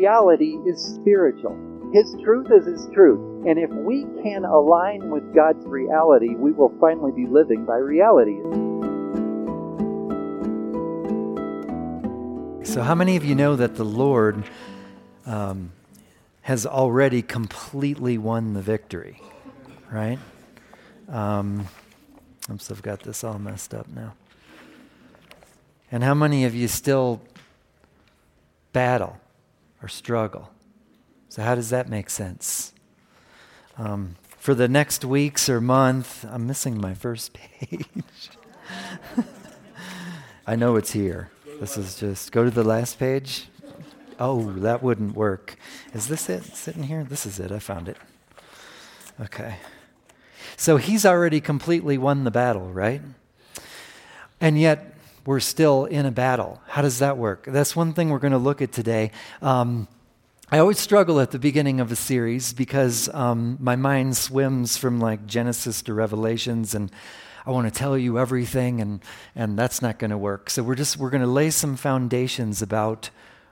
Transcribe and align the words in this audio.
reality 0.00 0.56
is 0.64 0.82
spiritual. 0.82 1.54
His 1.92 2.16
truth 2.24 2.46
is 2.50 2.64
His 2.64 2.88
truth. 2.94 3.46
And 3.46 3.58
if 3.58 3.68
we 3.70 4.06
can 4.22 4.46
align 4.46 5.10
with 5.10 5.34
God's 5.34 5.64
reality, 5.66 6.34
we 6.34 6.52
will 6.52 6.74
finally 6.80 7.12
be 7.12 7.26
living 7.26 7.66
by 7.66 7.76
reality. 7.76 8.38
So, 12.64 12.82
how 12.82 12.94
many 12.94 13.16
of 13.16 13.24
you 13.24 13.34
know 13.34 13.56
that 13.56 13.76
the 13.76 13.84
Lord 13.84 14.44
um, 15.26 15.72
has 16.42 16.64
already 16.64 17.20
completely 17.20 18.16
won 18.16 18.54
the 18.54 18.62
victory? 18.62 19.20
Right? 19.90 20.18
Um, 21.08 21.66
oops, 22.50 22.70
I've 22.70 22.82
got 22.82 23.00
this 23.00 23.22
all 23.22 23.38
messed 23.38 23.74
up 23.74 23.88
now. 23.88 24.14
And 25.92 26.02
how 26.02 26.14
many 26.14 26.44
of 26.44 26.54
you 26.54 26.68
still 26.68 27.20
battle 28.72 29.18
or 29.82 29.88
struggle? 29.88 30.50
So, 31.28 31.42
how 31.42 31.54
does 31.54 31.70
that 31.70 31.88
make 31.88 32.10
sense? 32.10 32.72
Um, 33.78 34.16
for 34.38 34.54
the 34.54 34.68
next 34.68 35.04
weeks 35.04 35.48
or 35.48 35.60
month, 35.60 36.24
I'm 36.28 36.46
missing 36.46 36.80
my 36.80 36.94
first 36.94 37.32
page. 37.34 37.86
I 40.46 40.56
know 40.56 40.76
it's 40.76 40.92
here. 40.92 41.30
This 41.60 41.76
is 41.76 41.96
just 41.96 42.32
go 42.32 42.44
to 42.44 42.50
the 42.50 42.64
last 42.64 42.98
page. 42.98 43.48
Oh, 44.18 44.52
that 44.52 44.82
wouldn't 44.82 45.14
work. 45.14 45.56
Is 45.94 46.08
this 46.08 46.28
it 46.28 46.44
sitting 46.44 46.82
here? 46.84 47.04
This 47.04 47.24
is 47.26 47.38
it. 47.38 47.52
I 47.52 47.58
found 47.58 47.88
it. 47.88 47.96
Okay. 49.20 49.56
So 50.56 50.76
he's 50.76 51.06
already 51.06 51.40
completely 51.40 51.96
won 51.96 52.24
the 52.24 52.30
battle, 52.30 52.72
right? 52.72 53.00
And 54.40 54.58
yet 54.58 54.94
we're 55.30 55.38
still 55.38 55.84
in 55.84 56.06
a 56.06 56.10
battle. 56.10 56.60
How 56.66 56.82
does 56.82 56.98
that 56.98 57.16
work? 57.16 57.44
That's 57.46 57.76
one 57.76 57.92
thing 57.92 58.10
we're 58.10 58.18
going 58.18 58.32
to 58.32 58.38
look 58.38 58.60
at 58.60 58.72
today. 58.72 59.12
Um, 59.40 59.86
I 60.50 60.58
always 60.58 60.80
struggle 60.80 61.20
at 61.20 61.30
the 61.30 61.38
beginning 61.38 61.78
of 61.78 61.92
a 61.92 61.94
series 61.94 62.52
because 62.52 63.08
um, 63.14 63.56
my 63.60 63.76
mind 63.76 64.16
swims 64.16 64.76
from 64.76 64.98
like 64.98 65.26
Genesis 65.26 65.82
to 65.82 65.94
Revelations, 65.94 66.74
and 66.74 66.90
I 67.46 67.52
want 67.52 67.72
to 67.72 67.78
tell 67.78 67.96
you 67.96 68.18
everything, 68.18 68.80
and 68.80 69.04
and 69.36 69.56
that's 69.56 69.80
not 69.80 70.00
going 70.00 70.10
to 70.10 70.18
work. 70.18 70.50
So 70.50 70.64
we're 70.64 70.74
just 70.74 70.96
we're 70.96 71.10
going 71.10 71.22
to 71.22 71.28
lay 71.28 71.50
some 71.50 71.76
foundations 71.76 72.60
about 72.60 73.10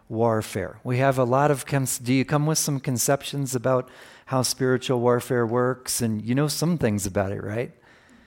warfare. 0.09 0.81
We 0.83 0.99
have 0.99 1.17
a 1.17 1.23
lot 1.23 1.53
of. 1.53 1.65
Do 1.65 2.13
you 2.13 2.25
come 2.25 2.47
with 2.47 2.59
some 2.59 2.81
conceptions 2.81 3.55
about 3.55 3.89
how 4.27 4.43
spiritual 4.43 4.99
warfare 4.99 5.47
works, 5.47 6.03
and 6.03 6.25
you 6.25 6.35
know 6.35 6.49
some 6.49 6.77
things 6.77 7.07
about 7.07 7.31
it, 7.31 7.41
right? 7.41 7.71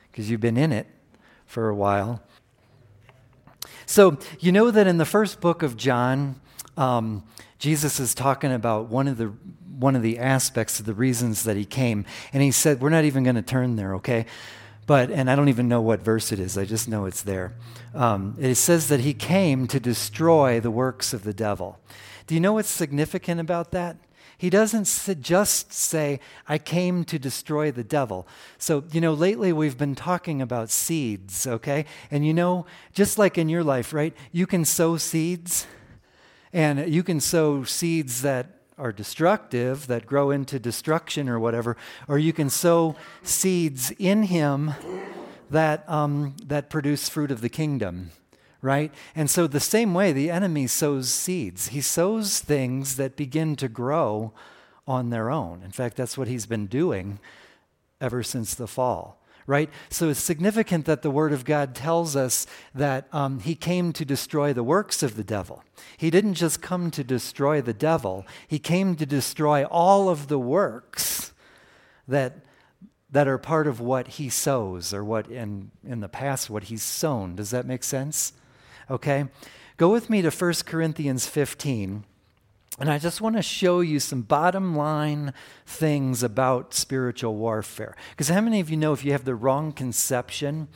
Because 0.10 0.32
you've 0.32 0.40
been 0.40 0.56
in 0.56 0.72
it 0.72 0.88
for 1.46 1.68
a 1.68 1.76
while. 1.76 2.24
So 3.92 4.18
you 4.40 4.54
know 4.54 4.72
that 4.72 4.88
in 4.88 4.98
the 4.98 5.06
first 5.06 5.42
book 5.42 5.64
of 5.64 5.76
John. 5.76 6.40
Um, 6.78 7.24
Jesus 7.60 8.00
is 8.00 8.16
talking 8.16 8.54
about 8.54 8.88
one 8.88 9.10
of 9.10 9.18
the 9.18 9.34
one 9.78 9.98
of 9.98 10.02
the 10.02 10.18
aspects 10.18 10.80
of 10.80 10.86
the 10.86 10.94
reasons 10.94 11.44
that 11.44 11.58
he 11.58 11.66
came. 11.66 12.06
And 12.32 12.42
he 12.42 12.52
said, 12.52 12.80
We're 12.80 12.90
not 12.90 13.04
even 13.04 13.24
going 13.24 13.36
to 13.36 13.42
turn 13.42 13.76
there, 13.76 13.96
okay? 13.96 14.28
But, 14.88 15.12
and 15.12 15.30
I 15.30 15.36
don't 15.36 15.50
even 15.50 15.68
know 15.68 15.82
what 15.82 16.00
verse 16.00 16.32
it 16.32 16.40
is, 16.40 16.58
I 16.58 16.64
just 16.64 16.88
know 16.88 17.04
it's 17.04 17.22
there. 17.22 17.54
Um, 17.94 18.38
it 18.40 18.56
says 18.56 18.88
that 18.88 19.02
he 19.02 19.14
came 19.14 19.68
to 19.68 19.80
destroy 19.80 20.62
the 20.62 20.72
works 20.72 21.14
of 21.14 21.24
the 21.24 21.34
devil. 21.34 21.78
Do 22.28 22.36
you 22.36 22.40
know 22.40 22.54
what's 22.54 22.70
significant 22.70 23.42
about 23.42 23.72
that? 23.72 23.98
He 24.42 24.50
doesn't 24.50 24.88
just 25.22 25.72
say, 25.72 26.20
I 26.48 26.58
came 26.58 27.04
to 27.04 27.20
destroy 27.20 27.70
the 27.70 27.84
devil. 27.84 28.28
So, 28.58 28.84
you 28.92 29.00
know, 29.00 29.14
lately 29.14 29.54
we've 29.54 29.78
been 29.78 29.94
talking 29.94 30.42
about 30.42 30.72
seeds, 30.72 31.46
okay? 31.46 31.86
And 32.10 32.26
you 32.26 32.34
know, 32.34 32.66
just 32.92 33.20
like 33.20 33.38
in 33.38 33.50
your 33.50 33.64
life, 33.64 33.94
right? 33.94 34.16
You 34.32 34.48
can 34.48 34.66
sow 34.66 34.98
seeds 34.98 35.68
and 36.52 36.92
you 36.92 37.04
can 37.04 37.20
sow 37.20 37.64
seeds 37.66 38.24
that 38.24 38.48
are 38.80 38.92
destructive, 38.92 39.86
that 39.86 40.08
grow 40.08 40.32
into 40.32 40.58
destruction 40.58 41.30
or 41.30 41.40
whatever, 41.40 41.78
or 42.08 42.18
you 42.18 42.34
can 42.34 42.50
sow 42.50 42.96
seeds 43.22 43.92
in 44.00 44.24
Him 44.24 44.74
that, 45.52 45.88
um, 45.88 46.36
that 46.48 46.72
produce 46.72 47.08
fruit 47.10 47.30
of 47.30 47.42
the 47.42 47.50
kingdom, 47.50 48.10
right? 48.62 48.94
And 49.16 49.30
so, 49.30 49.48
the 49.48 49.60
same 49.60 49.94
way, 49.94 50.12
the 50.12 50.30
enemy 50.30 50.68
sows 50.68 51.10
seeds. 51.10 51.70
He 51.70 51.82
sows 51.82 52.40
things 52.40 52.96
that 52.96 53.16
begin 53.16 53.56
to 53.58 53.68
grow 53.68 54.34
on 54.88 55.10
their 55.10 55.30
own. 55.30 55.62
In 55.64 55.72
fact, 55.72 55.98
that's 55.98 56.18
what 56.18 56.28
he's 56.28 56.46
been 56.46 56.68
doing 56.68 57.20
ever 58.00 58.24
since 58.24 58.54
the 58.56 58.68
fall 58.68 59.22
right? 59.48 59.70
So 59.90 60.10
it's 60.10 60.20
significant 60.20 60.86
that 60.86 61.02
the 61.02 61.12
Word 61.12 61.34
of 61.34 61.46
God 61.46 61.76
tells 61.76 62.16
us 62.16 62.48
that 62.74 63.08
um, 63.12 63.40
He 63.40 63.56
came 63.56 63.92
to 63.94 64.06
destroy 64.06 64.54
the 64.54 64.64
works 64.64 65.04
of 65.04 65.16
the 65.16 65.24
devil. 65.24 65.64
He 65.98 66.10
didn't 66.10 66.36
just 66.36 66.62
come 66.62 66.92
to 66.92 67.04
destroy 67.04 67.62
the 67.62 67.74
devil, 67.74 68.26
He 68.48 68.60
came 68.60 68.96
to 68.96 69.06
destroy 69.06 69.66
all 69.66 70.10
of 70.10 70.28
the 70.28 70.40
works 70.40 71.34
that, 72.08 72.38
that 73.10 73.28
are 73.28 73.38
part 73.38 73.68
of 73.68 73.80
what 73.80 74.08
He 74.08 74.30
sows, 74.30 74.94
or 74.94 75.04
what 75.04 75.28
in, 75.28 75.72
in 75.86 76.00
the 76.00 76.10
past, 76.10 76.50
what 76.50 76.64
He's 76.64 76.84
sown. 76.84 77.36
Does 77.36 77.50
that 77.52 77.66
make 77.66 77.84
sense? 77.84 78.34
Okay? 78.92 79.26
Go 79.78 79.90
with 79.90 80.10
me 80.10 80.22
to 80.22 80.30
1 80.30 80.54
Corinthians 80.66 81.26
15. 81.26 82.04
And 82.80 82.90
I 82.90 83.00
just 83.00 83.22
want 83.22 83.36
to 83.36 83.42
show 83.42 83.82
you 83.82 84.00
some 84.00 84.22
bottom 84.22 84.76
line 84.76 85.34
things 85.66 86.24
about 86.24 86.74
spiritual 86.74 87.36
warfare. 87.36 87.96
Because 88.12 88.30
how 88.30 88.42
many 88.42 88.60
of 88.60 88.70
you 88.70 88.78
know 88.78 88.94
if 88.94 89.04
you 89.06 89.12
have 89.12 89.26
the 89.26 89.36
wrong 89.36 89.72
conception 89.72 90.68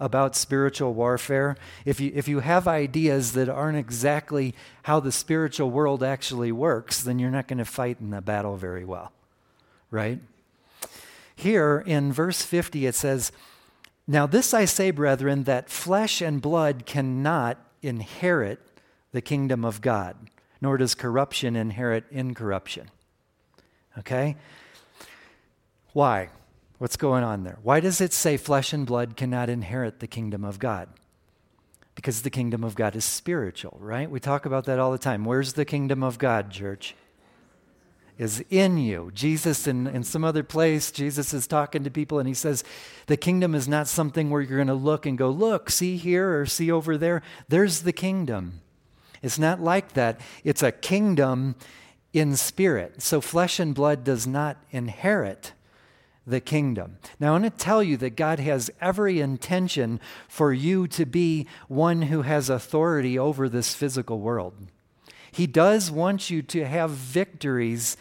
about 0.00 0.36
spiritual 0.36 0.94
warfare, 0.94 1.56
if 1.84 2.00
you, 2.00 2.12
if 2.14 2.28
you 2.28 2.40
have 2.40 2.68
ideas 2.68 3.32
that 3.32 3.48
aren't 3.48 3.78
exactly 3.78 4.54
how 4.82 5.00
the 5.00 5.12
spiritual 5.12 5.70
world 5.70 6.02
actually 6.02 6.52
works, 6.52 7.02
then 7.02 7.18
you're 7.18 7.30
not 7.30 7.48
going 7.48 7.58
to 7.58 7.64
fight 7.64 7.98
in 8.00 8.10
the 8.10 8.20
battle 8.20 8.56
very 8.56 8.84
well, 8.84 9.12
right? 9.90 10.20
Here 11.36 11.82
in 11.86 12.12
verse 12.12 12.42
50, 12.42 12.86
it 12.86 12.94
says, 12.94 13.32
Now 14.06 14.26
this 14.26 14.52
I 14.52 14.64
say, 14.66 14.90
brethren, 14.90 15.44
that 15.44 15.70
flesh 15.70 16.20
and 16.20 16.42
blood 16.42 16.86
cannot 16.86 17.58
inherit 17.82 18.60
the 19.12 19.20
kingdom 19.20 19.64
of 19.64 19.80
God 19.80 20.16
nor 20.64 20.78
does 20.78 20.94
corruption 20.94 21.56
inherit 21.56 22.04
incorruption. 22.10 22.88
Okay? 23.98 24.34
Why? 25.92 26.30
What's 26.78 26.96
going 26.96 27.22
on 27.22 27.44
there? 27.44 27.58
Why 27.62 27.80
does 27.80 28.00
it 28.00 28.14
say 28.14 28.38
flesh 28.38 28.72
and 28.72 28.86
blood 28.86 29.14
cannot 29.14 29.50
inherit 29.50 30.00
the 30.00 30.06
kingdom 30.06 30.42
of 30.42 30.58
God? 30.58 30.88
Because 31.94 32.22
the 32.22 32.30
kingdom 32.30 32.64
of 32.64 32.76
God 32.76 32.96
is 32.96 33.04
spiritual, 33.04 33.76
right? 33.78 34.10
We 34.10 34.20
talk 34.20 34.46
about 34.46 34.64
that 34.64 34.78
all 34.78 34.90
the 34.90 34.96
time. 34.96 35.26
Where's 35.26 35.52
the 35.52 35.66
kingdom 35.66 36.02
of 36.02 36.16
God, 36.16 36.50
church? 36.50 36.94
Is 38.16 38.44
in 38.48 38.78
you. 38.78 39.10
Jesus, 39.12 39.66
in, 39.66 39.88
in 39.88 40.04
some 40.04 40.22
other 40.22 40.44
place, 40.44 40.92
Jesus 40.92 41.34
is 41.34 41.48
talking 41.48 41.82
to 41.82 41.90
people 41.90 42.20
and 42.20 42.28
he 42.28 42.34
says, 42.34 42.62
The 43.06 43.16
kingdom 43.16 43.56
is 43.56 43.66
not 43.66 43.88
something 43.88 44.30
where 44.30 44.40
you're 44.40 44.58
going 44.58 44.68
to 44.68 44.74
look 44.74 45.04
and 45.04 45.18
go, 45.18 45.30
Look, 45.30 45.68
see 45.68 45.96
here 45.96 46.40
or 46.40 46.46
see 46.46 46.70
over 46.70 46.96
there. 46.96 47.22
There's 47.48 47.82
the 47.82 47.92
kingdom. 47.92 48.60
It's 49.20 49.38
not 49.38 49.60
like 49.60 49.94
that. 49.94 50.20
It's 50.44 50.62
a 50.62 50.70
kingdom 50.70 51.56
in 52.12 52.36
spirit. 52.36 53.02
So 53.02 53.20
flesh 53.20 53.58
and 53.58 53.74
blood 53.74 54.04
does 54.04 54.26
not 54.26 54.58
inherit 54.70 55.52
the 56.26 56.40
kingdom. 56.40 56.98
Now, 57.18 57.28
I 57.28 57.40
want 57.40 57.44
to 57.44 57.50
tell 57.50 57.82
you 57.82 57.96
that 57.98 58.16
God 58.16 58.38
has 58.38 58.70
every 58.80 59.20
intention 59.20 60.00
for 60.28 60.52
you 60.52 60.86
to 60.88 61.04
be 61.04 61.46
one 61.68 62.02
who 62.02 62.22
has 62.22 62.48
authority 62.48 63.18
over 63.18 63.48
this 63.48 63.74
physical 63.74 64.20
world. 64.20 64.54
He 65.34 65.46
does 65.46 65.90
want 65.90 66.30
you 66.30 66.42
to 66.42 66.64
have 66.64 66.90
victories 66.90 67.96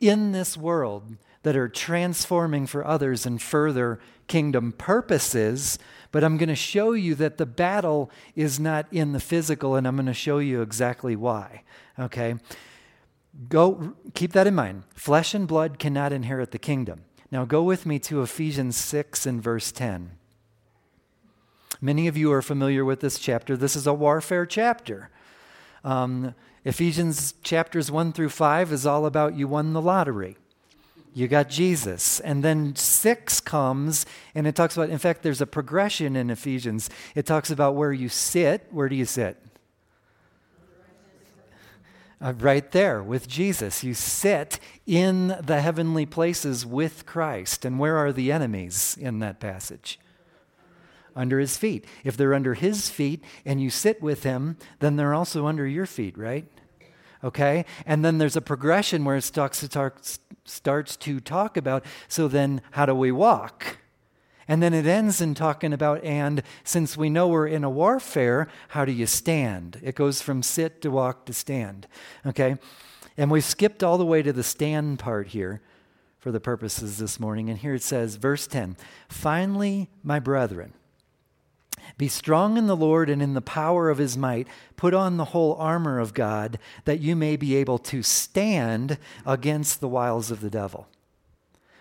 in 0.00 0.32
this 0.32 0.56
world 0.56 1.16
that 1.42 1.56
are 1.56 1.68
transforming 1.68 2.66
for 2.66 2.86
others 2.86 3.26
and 3.26 3.40
further 3.40 4.00
kingdom 4.26 4.72
purposes 4.72 5.78
but 6.12 6.24
I'm 6.24 6.36
going 6.36 6.48
to 6.48 6.56
show 6.56 6.92
you 6.92 7.14
that 7.16 7.38
the 7.38 7.46
battle 7.46 8.10
is 8.34 8.58
not 8.58 8.86
in 8.90 9.12
the 9.12 9.20
physical, 9.20 9.76
and 9.76 9.86
I'm 9.86 9.96
going 9.96 10.06
to 10.06 10.14
show 10.14 10.38
you 10.38 10.60
exactly 10.60 11.14
why. 11.14 11.62
Okay? 11.98 12.34
Go, 13.48 13.94
keep 14.14 14.32
that 14.32 14.46
in 14.46 14.54
mind. 14.54 14.84
Flesh 14.94 15.34
and 15.34 15.46
blood 15.46 15.78
cannot 15.78 16.12
inherit 16.12 16.50
the 16.50 16.58
kingdom. 16.58 17.02
Now 17.30 17.44
go 17.44 17.62
with 17.62 17.86
me 17.86 18.00
to 18.00 18.22
Ephesians 18.22 18.76
6 18.76 19.24
and 19.24 19.40
verse 19.40 19.70
10. 19.70 20.12
Many 21.80 22.08
of 22.08 22.16
you 22.16 22.32
are 22.32 22.42
familiar 22.42 22.84
with 22.84 23.00
this 23.00 23.18
chapter. 23.18 23.56
This 23.56 23.76
is 23.76 23.86
a 23.86 23.94
warfare 23.94 24.44
chapter. 24.44 25.10
Um, 25.84 26.34
Ephesians 26.64 27.34
chapters 27.42 27.90
1 27.90 28.12
through 28.12 28.28
5 28.28 28.72
is 28.72 28.86
all 28.86 29.06
about 29.06 29.34
you 29.34 29.48
won 29.48 29.72
the 29.72 29.80
lottery 29.80 30.36
you 31.12 31.28
got 31.28 31.48
Jesus. 31.48 32.20
And 32.20 32.42
then 32.42 32.74
six 32.76 33.40
comes, 33.40 34.06
and 34.34 34.46
it 34.46 34.54
talks 34.54 34.76
about, 34.76 34.90
in 34.90 34.98
fact, 34.98 35.22
there's 35.22 35.40
a 35.40 35.46
progression 35.46 36.16
in 36.16 36.30
Ephesians. 36.30 36.90
It 37.14 37.26
talks 37.26 37.50
about 37.50 37.74
where 37.74 37.92
you 37.92 38.08
sit. 38.08 38.66
Where 38.70 38.88
do 38.88 38.96
you 38.96 39.04
sit? 39.04 39.36
Uh, 42.22 42.34
right 42.38 42.70
there 42.72 43.02
with 43.02 43.26
Jesus. 43.26 43.82
You 43.82 43.94
sit 43.94 44.60
in 44.86 45.36
the 45.42 45.60
heavenly 45.62 46.06
places 46.06 46.66
with 46.66 47.06
Christ. 47.06 47.64
And 47.64 47.78
where 47.78 47.96
are 47.96 48.12
the 48.12 48.30
enemies 48.30 48.96
in 49.00 49.20
that 49.20 49.40
passage? 49.40 49.98
Under 51.14 51.38
his 51.38 51.56
feet. 51.56 51.84
If 52.04 52.16
they're 52.16 52.34
under 52.34 52.54
his 52.54 52.90
feet 52.90 53.24
and 53.44 53.60
you 53.60 53.70
sit 53.70 54.02
with 54.02 54.22
him, 54.22 54.56
then 54.78 54.96
they're 54.96 55.14
also 55.14 55.46
under 55.46 55.66
your 55.66 55.86
feet, 55.86 56.16
right? 56.16 56.46
Okay? 57.22 57.64
And 57.86 58.04
then 58.04 58.18
there's 58.18 58.36
a 58.36 58.40
progression 58.40 59.04
where 59.04 59.16
it 59.16 59.22
starts 59.22 59.60
to 59.60 59.68
talk, 59.68 60.00
starts 60.44 60.96
to 60.98 61.20
talk 61.20 61.56
about 61.56 61.84
so 62.08 62.28
then 62.28 62.62
how 62.72 62.86
do 62.86 62.94
we 62.94 63.12
walk? 63.12 63.78
And 64.48 64.60
then 64.60 64.74
it 64.74 64.84
ends 64.84 65.20
in 65.20 65.34
talking 65.34 65.72
about, 65.72 66.02
and 66.02 66.42
since 66.64 66.96
we 66.96 67.08
know 67.08 67.28
we're 67.28 67.46
in 67.46 67.62
a 67.62 67.70
warfare, 67.70 68.48
how 68.70 68.84
do 68.84 68.90
you 68.90 69.06
stand? 69.06 69.78
It 69.80 69.94
goes 69.94 70.22
from 70.22 70.42
sit 70.42 70.82
to 70.82 70.90
walk 70.90 71.24
to 71.26 71.32
stand. 71.32 71.86
Okay? 72.26 72.56
And 73.16 73.30
we've 73.30 73.44
skipped 73.44 73.84
all 73.84 73.96
the 73.96 74.04
way 74.04 74.22
to 74.22 74.32
the 74.32 74.42
stand 74.42 74.98
part 74.98 75.28
here 75.28 75.60
for 76.18 76.32
the 76.32 76.40
purposes 76.40 76.98
this 76.98 77.20
morning. 77.20 77.48
And 77.48 77.58
here 77.58 77.74
it 77.74 77.82
says, 77.82 78.16
verse 78.16 78.46
10 78.46 78.76
Finally, 79.08 79.88
my 80.02 80.18
brethren, 80.18 80.72
be 82.00 82.08
strong 82.08 82.56
in 82.56 82.66
the 82.66 82.74
Lord 82.74 83.10
and 83.10 83.20
in 83.20 83.34
the 83.34 83.42
power 83.42 83.90
of 83.90 83.98
his 83.98 84.16
might. 84.16 84.48
Put 84.74 84.94
on 84.94 85.18
the 85.18 85.26
whole 85.26 85.54
armor 85.56 85.98
of 85.98 86.14
God, 86.14 86.58
that 86.86 87.00
you 87.00 87.14
may 87.14 87.36
be 87.36 87.56
able 87.56 87.76
to 87.76 88.02
stand 88.02 88.96
against 89.26 89.82
the 89.82 89.88
wiles 89.88 90.30
of 90.30 90.40
the 90.40 90.48
devil. 90.48 90.88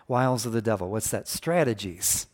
Wiles 0.09 0.45
of 0.45 0.51
the 0.51 0.61
devil. 0.61 0.89
What's 0.89 1.09
that? 1.11 1.29
Strategies. 1.29 2.27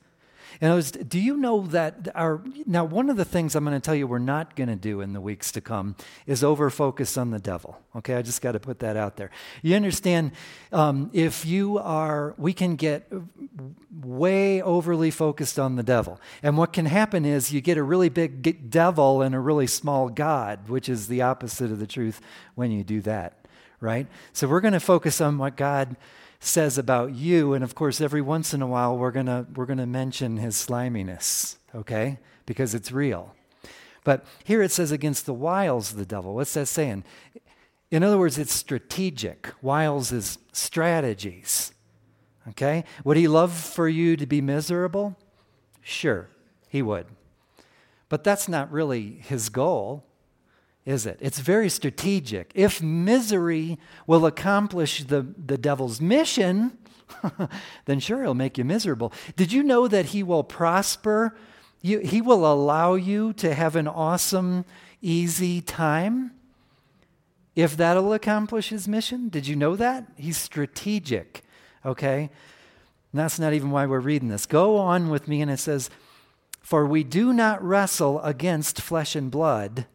And 0.61 0.71
I 0.71 0.75
was, 0.75 0.91
do 0.91 1.19
you 1.19 1.37
know 1.37 1.65
that 1.67 2.07
our, 2.15 2.41
now 2.65 2.83
one 2.85 3.09
of 3.09 3.17
the 3.17 3.25
things 3.25 3.55
I'm 3.55 3.63
going 3.63 3.75
to 3.75 3.83
tell 3.83 3.95
you 3.95 4.07
we're 4.07 4.19
not 4.19 4.55
going 4.55 4.69
to 4.69 4.75
do 4.75 5.01
in 5.01 5.13
the 5.13 5.21
weeks 5.21 5.51
to 5.53 5.61
come 5.61 5.95
is 6.25 6.43
over 6.43 6.69
focus 6.69 7.17
on 7.17 7.31
the 7.31 7.39
devil. 7.39 7.79
Okay, 7.95 8.15
I 8.15 8.21
just 8.21 8.41
got 8.41 8.53
to 8.53 8.59
put 8.59 8.79
that 8.79 8.97
out 8.97 9.17
there. 9.17 9.31
You 9.61 9.75
understand, 9.75 10.31
um, 10.71 11.09
if 11.13 11.45
you 11.45 11.77
are, 11.77 12.33
we 12.37 12.53
can 12.53 12.75
get 12.75 13.11
way 14.01 14.61
overly 14.61 15.11
focused 15.11 15.57
on 15.59 15.75
the 15.75 15.83
devil. 15.83 16.19
And 16.43 16.57
what 16.57 16.73
can 16.73 16.85
happen 16.85 17.25
is 17.25 17.53
you 17.53 17.61
get 17.61 17.77
a 17.77 17.83
really 17.83 18.09
big 18.09 18.69
devil 18.69 19.21
and 19.21 19.33
a 19.33 19.39
really 19.39 19.67
small 19.67 20.09
God, 20.09 20.69
which 20.69 20.89
is 20.89 21.07
the 21.07 21.21
opposite 21.21 21.71
of 21.71 21.79
the 21.79 21.87
truth 21.87 22.21
when 22.55 22.71
you 22.71 22.83
do 22.83 23.01
that, 23.01 23.45
right? 23.79 24.07
So 24.33 24.47
we're 24.47 24.61
going 24.61 24.73
to 24.73 24.79
focus 24.79 25.21
on 25.21 25.37
what 25.37 25.55
God 25.55 25.95
says 26.45 26.77
about 26.77 27.13
you. 27.13 27.53
And 27.53 27.63
of 27.63 27.75
course, 27.75 27.99
every 27.99 28.21
once 28.21 28.53
in 28.53 28.61
a 28.61 28.67
while, 28.67 28.97
we're 28.97 29.11
going 29.11 29.47
we're 29.55 29.65
going 29.65 29.79
to 29.79 29.85
mention 29.85 30.37
his 30.37 30.55
sliminess, 30.55 31.57
okay? 31.73 32.19
Because 32.45 32.73
it's 32.73 32.91
real. 32.91 33.35
But 34.03 34.23
here 34.43 34.61
it 34.61 34.71
says 34.71 34.91
against 34.91 35.25
the 35.25 35.33
wiles 35.33 35.91
of 35.91 35.97
the 35.97 36.05
devil. 36.05 36.35
What's 36.35 36.53
that 36.53 36.67
saying? 36.67 37.03
In 37.89 38.03
other 38.03 38.17
words, 38.17 38.37
it's 38.37 38.53
strategic. 38.53 39.49
Wiles 39.61 40.11
is 40.11 40.37
strategies. 40.51 41.73
Okay? 42.49 42.83
Would 43.03 43.17
he 43.17 43.27
love 43.27 43.51
for 43.51 43.89
you 43.89 44.15
to 44.17 44.25
be 44.25 44.41
miserable? 44.41 45.17
Sure, 45.81 46.29
he 46.67 46.81
would. 46.81 47.07
But 48.07 48.23
that's 48.23 48.47
not 48.47 48.71
really 48.71 49.19
his 49.23 49.49
goal 49.49 50.05
is 50.85 51.07
it? 51.07 51.17
It's 51.19 51.39
very 51.39 51.69
strategic. 51.69 52.51
If 52.53 52.81
misery 52.81 53.79
will 54.05 54.25
accomplish 54.25 55.03
the, 55.03 55.21
the 55.21 55.57
devil's 55.57 55.99
mission, 55.99 56.77
then 57.85 57.99
sure, 57.99 58.21
he'll 58.21 58.35
make 58.35 58.57
you 58.57 58.65
miserable. 58.65 59.11
Did 59.35 59.51
you 59.51 59.63
know 59.63 59.87
that 59.87 60.07
he 60.07 60.21
will 60.21 60.43
prosper? 60.43 61.35
You, 61.81 61.99
he 61.99 62.21
will 62.21 62.45
allow 62.45 62.93
you 62.93 63.33
to 63.33 63.55
have 63.55 63.75
an 63.75 63.87
awesome, 63.87 64.63
easy 65.01 65.59
time 65.59 66.31
if 67.55 67.75
that'll 67.77 68.13
accomplish 68.13 68.69
his 68.69 68.87
mission? 68.87 69.29
Did 69.29 69.47
you 69.47 69.55
know 69.55 69.75
that? 69.75 70.05
He's 70.17 70.37
strategic, 70.37 71.41
okay? 71.85 72.29
And 73.11 73.19
that's 73.19 73.39
not 73.39 73.53
even 73.53 73.71
why 73.71 73.85
we're 73.85 73.99
reading 73.99 74.29
this. 74.29 74.45
Go 74.45 74.77
on 74.77 75.09
with 75.09 75.27
me, 75.27 75.41
and 75.41 75.49
it 75.49 75.59
says, 75.59 75.89
For 76.61 76.85
we 76.85 77.03
do 77.03 77.33
not 77.33 77.63
wrestle 77.63 78.19
against 78.21 78.81
flesh 78.81 79.15
and 79.15 79.31
blood 79.31 79.87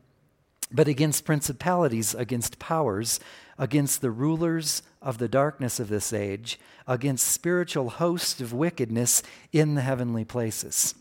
but 0.72 0.88
against 0.88 1.24
principalities, 1.24 2.14
against 2.14 2.58
powers, 2.58 3.20
against 3.58 4.00
the 4.00 4.10
rulers 4.10 4.82
of 5.02 5.18
the 5.18 5.28
darkness 5.28 5.80
of 5.80 5.88
this 5.88 6.12
age, 6.12 6.58
against 6.86 7.26
spiritual 7.26 7.90
hosts 7.90 8.40
of 8.40 8.52
wickedness 8.52 9.22
in 9.52 9.74
the 9.74 9.82
heavenly 9.82 10.24
places. 10.24 10.94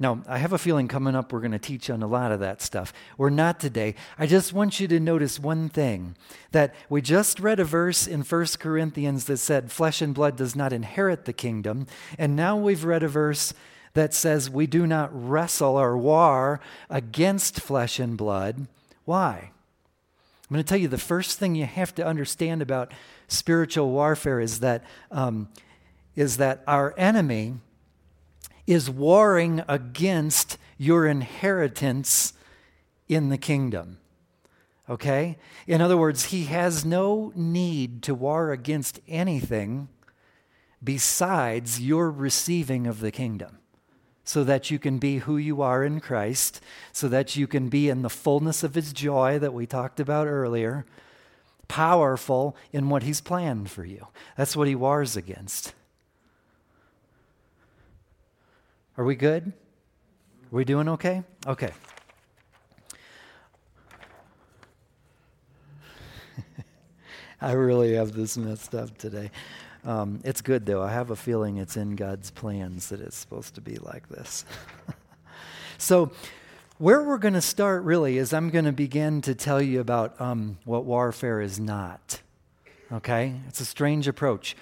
Now, 0.00 0.22
I 0.26 0.38
have 0.38 0.52
a 0.52 0.58
feeling 0.58 0.88
coming 0.88 1.14
up 1.14 1.32
we're 1.32 1.38
going 1.38 1.52
to 1.52 1.58
teach 1.58 1.88
on 1.88 2.02
a 2.02 2.08
lot 2.08 2.32
of 2.32 2.40
that 2.40 2.60
stuff. 2.60 2.92
We're 3.16 3.30
not 3.30 3.60
today. 3.60 3.94
I 4.18 4.26
just 4.26 4.52
want 4.52 4.80
you 4.80 4.88
to 4.88 4.98
notice 4.98 5.38
one 5.38 5.68
thing 5.68 6.16
that 6.50 6.74
we 6.88 7.00
just 7.00 7.38
read 7.38 7.60
a 7.60 7.64
verse 7.64 8.08
in 8.08 8.22
1 8.22 8.46
Corinthians 8.58 9.26
that 9.26 9.36
said, 9.36 9.70
Flesh 9.70 10.02
and 10.02 10.12
blood 10.12 10.36
does 10.36 10.56
not 10.56 10.72
inherit 10.72 11.26
the 11.26 11.32
kingdom. 11.32 11.86
And 12.18 12.34
now 12.34 12.56
we've 12.56 12.84
read 12.84 13.04
a 13.04 13.08
verse 13.08 13.54
that 13.94 14.12
says 14.12 14.50
we 14.50 14.66
do 14.66 14.86
not 14.86 15.10
wrestle 15.12 15.76
or 15.76 15.96
war 15.96 16.60
against 16.90 17.60
flesh 17.60 17.98
and 17.98 18.16
blood. 18.16 18.66
Why? 19.04 19.50
I'm 20.42 20.54
going 20.54 20.62
to 20.62 20.68
tell 20.68 20.78
you 20.78 20.88
the 20.88 20.98
first 20.98 21.38
thing 21.38 21.54
you 21.54 21.64
have 21.64 21.94
to 21.94 22.06
understand 22.06 22.60
about 22.60 22.92
spiritual 23.28 23.90
warfare 23.90 24.40
is 24.40 24.60
that, 24.60 24.84
um, 25.10 25.48
is 26.14 26.36
that 26.36 26.62
our 26.66 26.92
enemy 26.98 27.54
is 28.66 28.90
warring 28.90 29.62
against 29.68 30.58
your 30.76 31.06
inheritance 31.06 32.34
in 33.08 33.28
the 33.28 33.38
kingdom. 33.38 33.98
Okay? 34.88 35.38
In 35.66 35.80
other 35.80 35.96
words, 35.96 36.26
he 36.26 36.44
has 36.44 36.84
no 36.84 37.32
need 37.34 38.02
to 38.02 38.14
war 38.14 38.50
against 38.50 39.00
anything 39.08 39.88
besides 40.82 41.80
your 41.80 42.10
receiving 42.10 42.86
of 42.86 43.00
the 43.00 43.10
kingdom 43.10 43.58
so 44.24 44.42
that 44.42 44.70
you 44.70 44.78
can 44.78 44.98
be 44.98 45.18
who 45.18 45.36
you 45.36 45.60
are 45.60 45.84
in 45.84 46.00
Christ, 46.00 46.62
so 46.92 47.08
that 47.08 47.36
you 47.36 47.46
can 47.46 47.68
be 47.68 47.90
in 47.90 48.00
the 48.02 48.10
fullness 48.10 48.62
of 48.62 48.74
His 48.74 48.92
joy 48.92 49.38
that 49.38 49.52
we 49.52 49.66
talked 49.66 50.00
about 50.00 50.26
earlier, 50.26 50.86
powerful 51.68 52.56
in 52.72 52.88
what 52.88 53.02
He's 53.02 53.20
planned 53.20 53.70
for 53.70 53.84
you. 53.84 54.08
That's 54.36 54.56
what 54.56 54.66
He 54.66 54.74
wars 54.74 55.16
against. 55.16 55.74
Are 58.96 59.04
we 59.04 59.14
good? 59.14 59.52
Are 60.44 60.56
we 60.56 60.64
doing 60.64 60.88
okay? 60.88 61.22
Okay. 61.46 61.72
I 67.42 67.52
really 67.52 67.94
have 67.94 68.12
this 68.12 68.38
messed 68.38 68.74
up 68.74 68.96
today. 68.96 69.30
Um, 69.84 70.20
it's 70.24 70.40
good, 70.40 70.64
though. 70.64 70.82
I 70.82 70.90
have 70.92 71.10
a 71.10 71.16
feeling 71.16 71.58
it's 71.58 71.76
in 71.76 71.94
God's 71.94 72.30
plans 72.30 72.88
that 72.88 73.00
it's 73.00 73.16
supposed 73.16 73.54
to 73.56 73.60
be 73.60 73.76
like 73.76 74.08
this. 74.08 74.44
so, 75.78 76.10
where 76.78 77.02
we're 77.02 77.18
going 77.18 77.34
to 77.34 77.40
start 77.40 77.84
really 77.84 78.18
is 78.18 78.32
I'm 78.32 78.50
going 78.50 78.64
to 78.64 78.72
begin 78.72 79.20
to 79.22 79.34
tell 79.34 79.62
you 79.62 79.80
about 79.80 80.20
um, 80.20 80.58
what 80.64 80.84
warfare 80.84 81.40
is 81.40 81.60
not. 81.60 82.20
Okay? 82.92 83.34
It's 83.48 83.60
a 83.60 83.64
strange 83.64 84.08
approach. 84.08 84.56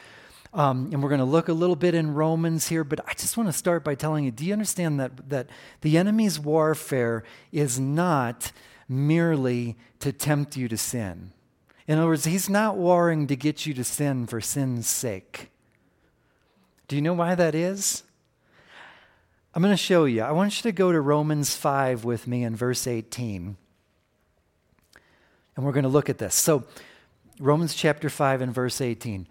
Um, 0.55 0.91
and 0.93 1.03
we're 1.03 1.09
going 1.09 1.21
to 1.21 1.25
look 1.25 1.49
a 1.49 1.55
little 1.55 1.77
bit 1.77 1.95
in 1.95 2.13
Romans 2.13 2.69
here, 2.69 2.85
but 2.85 3.01
I 3.09 3.15
just 3.15 3.39
want 3.39 3.49
to 3.49 3.53
start 3.55 3.83
by 3.85 3.95
telling 3.95 4.25
you 4.25 4.31
do 4.31 4.45
you 4.45 4.53
understand 4.53 5.01
that, 5.01 5.31
that 5.31 5.49
the 5.81 5.97
enemy's 5.97 6.39
warfare 6.39 7.25
is 7.53 7.81
not 7.81 8.53
merely 8.89 9.77
to 10.01 10.13
tempt 10.13 10.57
you 10.57 10.69
to 10.69 10.77
sin? 10.77 11.33
In 11.87 11.99
other 11.99 12.09
words, 12.09 12.25
he's 12.25 12.49
not 12.49 12.77
warring 12.77 13.27
to 13.27 13.37
get 13.37 13.67
you 13.67 13.75
to 13.75 13.85
sin 13.85 14.27
for 14.27 14.41
sin's 14.41 14.87
sake. 14.87 15.51
Do 16.89 16.97
you 16.97 17.03
know 17.03 17.15
why 17.15 17.35
that 17.35 17.55
is? 17.55 18.05
I'm 19.55 19.63
going 19.63 19.73
to 19.73 19.77
show 19.77 20.05
you. 20.05 20.23
I 20.23 20.33
want 20.33 20.57
you 20.57 20.63
to 20.71 20.73
go 20.73 20.93
to 20.93 21.01
Romans 21.01 21.55
5 21.57 22.05
with 22.05 22.27
me 22.27 22.45
in 22.45 22.57
verse 22.57 22.87
18. 22.87 23.57
And 25.57 25.65
we're 25.65 25.73
going 25.73 25.83
to 25.83 25.89
look 25.89 26.09
at 26.09 26.19
this. 26.19 26.35
So, 26.35 26.65
Romans 27.39 27.75
chapter 27.75 28.09
5 28.09 28.41
and 28.41 28.55
verse 28.55 28.81
18. 28.81 29.27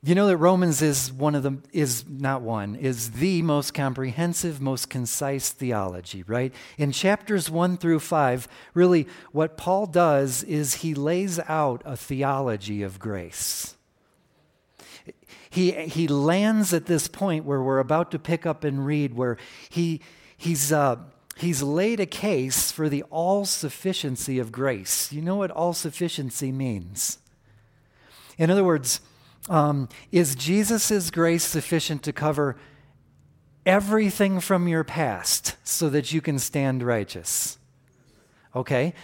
You 0.00 0.14
know 0.14 0.28
that 0.28 0.36
Romans 0.36 0.80
is 0.80 1.12
one 1.12 1.34
of 1.34 1.42
the 1.42 1.58
is 1.72 2.04
not 2.08 2.40
one 2.40 2.76
is 2.76 3.12
the 3.12 3.42
most 3.42 3.74
comprehensive, 3.74 4.60
most 4.60 4.88
concise 4.88 5.50
theology, 5.50 6.22
right? 6.22 6.54
In 6.76 6.92
chapters 6.92 7.50
1 7.50 7.78
through 7.78 7.98
5, 7.98 8.46
really 8.74 9.08
what 9.32 9.56
Paul 9.56 9.86
does 9.86 10.44
is 10.44 10.74
he 10.74 10.94
lays 10.94 11.40
out 11.48 11.82
a 11.84 11.96
theology 11.96 12.84
of 12.84 13.00
grace. 13.00 13.74
He 15.50 15.72
he 15.72 16.06
lands 16.06 16.72
at 16.72 16.86
this 16.86 17.08
point 17.08 17.44
where 17.44 17.60
we're 17.60 17.80
about 17.80 18.12
to 18.12 18.20
pick 18.20 18.46
up 18.46 18.62
and 18.62 18.86
read 18.86 19.16
where 19.16 19.36
he 19.68 20.00
he's 20.36 20.70
uh, 20.70 20.98
he's 21.38 21.60
laid 21.60 21.98
a 21.98 22.06
case 22.06 22.70
for 22.70 22.88
the 22.88 23.02
all 23.10 23.44
sufficiency 23.44 24.38
of 24.38 24.52
grace. 24.52 25.12
You 25.12 25.22
know 25.22 25.36
what 25.36 25.50
all 25.50 25.72
sufficiency 25.72 26.52
means? 26.52 27.18
In 28.36 28.48
other 28.48 28.62
words, 28.62 29.00
um, 29.48 29.88
is 30.12 30.34
Jesus' 30.34 31.10
grace 31.10 31.44
sufficient 31.44 32.02
to 32.02 32.12
cover 32.12 32.56
everything 33.64 34.40
from 34.40 34.68
your 34.68 34.84
past 34.84 35.56
so 35.64 35.88
that 35.90 36.12
you 36.12 36.20
can 36.20 36.38
stand 36.38 36.82
righteous? 36.82 37.58
Okay. 38.54 38.94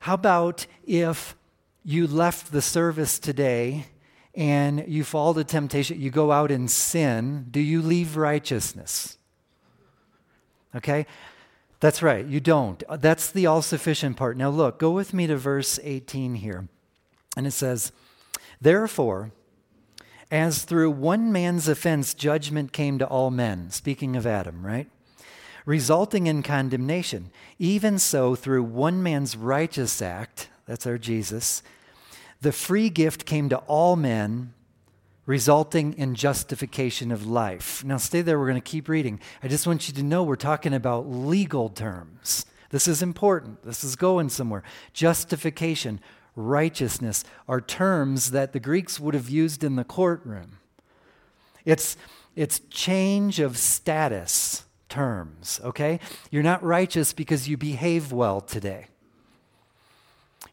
How 0.00 0.14
about 0.14 0.66
if 0.86 1.36
you 1.84 2.06
left 2.06 2.52
the 2.52 2.62
service 2.62 3.18
today 3.18 3.86
and 4.34 4.84
you 4.88 5.04
fall 5.04 5.34
to 5.34 5.44
temptation, 5.44 6.00
you 6.00 6.10
go 6.10 6.32
out 6.32 6.50
in 6.50 6.68
sin, 6.68 7.46
do 7.50 7.60
you 7.60 7.80
leave 7.80 8.16
righteousness? 8.16 9.18
Okay? 10.74 11.06
That's 11.80 12.02
right, 12.02 12.24
you 12.24 12.40
don't. 12.40 12.82
That's 12.98 13.30
the 13.30 13.46
all 13.46 13.62
sufficient 13.62 14.16
part. 14.16 14.36
Now, 14.36 14.50
look, 14.50 14.78
go 14.78 14.90
with 14.90 15.12
me 15.12 15.26
to 15.26 15.36
verse 15.36 15.78
18 15.82 16.36
here. 16.36 16.68
And 17.36 17.46
it 17.46 17.52
says, 17.52 17.92
Therefore, 18.60 19.32
as 20.30 20.64
through 20.64 20.90
one 20.90 21.32
man's 21.32 21.68
offense 21.68 22.14
judgment 22.14 22.72
came 22.72 22.98
to 22.98 23.06
all 23.06 23.30
men, 23.30 23.70
speaking 23.70 24.16
of 24.16 24.26
Adam, 24.26 24.64
right? 24.64 24.88
Resulting 25.66 26.26
in 26.26 26.42
condemnation, 26.42 27.30
even 27.58 27.98
so 27.98 28.34
through 28.34 28.62
one 28.62 29.02
man's 29.02 29.36
righteous 29.36 30.02
act, 30.02 30.48
that's 30.66 30.86
our 30.86 30.98
Jesus, 30.98 31.62
the 32.40 32.52
free 32.52 32.90
gift 32.90 33.24
came 33.24 33.48
to 33.48 33.58
all 33.58 33.96
men, 33.96 34.52
resulting 35.26 35.94
in 35.94 36.14
justification 36.14 37.10
of 37.10 37.26
life. 37.26 37.82
Now, 37.84 37.96
stay 37.96 38.20
there, 38.20 38.38
we're 38.38 38.48
going 38.48 38.60
to 38.60 38.60
keep 38.60 38.88
reading. 38.88 39.20
I 39.42 39.48
just 39.48 39.66
want 39.66 39.88
you 39.88 39.94
to 39.94 40.02
know 40.02 40.22
we're 40.22 40.36
talking 40.36 40.74
about 40.74 41.08
legal 41.08 41.70
terms. 41.70 42.44
This 42.68 42.86
is 42.88 43.02
important. 43.02 43.62
This 43.64 43.84
is 43.84 43.96
going 43.96 44.28
somewhere. 44.28 44.62
Justification, 44.92 46.00
righteousness 46.36 47.24
are 47.48 47.60
terms 47.60 48.30
that 48.32 48.52
the 48.52 48.60
Greeks 48.60 48.98
would 48.98 49.14
have 49.14 49.28
used 49.28 49.62
in 49.62 49.76
the 49.76 49.84
courtroom. 49.84 50.58
It's, 51.64 51.96
it's 52.36 52.60
change 52.70 53.40
of 53.40 53.56
status 53.56 54.64
terms, 54.88 55.60
okay? 55.64 56.00
You're 56.30 56.42
not 56.42 56.62
righteous 56.62 57.12
because 57.12 57.48
you 57.48 57.56
behave 57.56 58.12
well 58.12 58.40
today. 58.40 58.88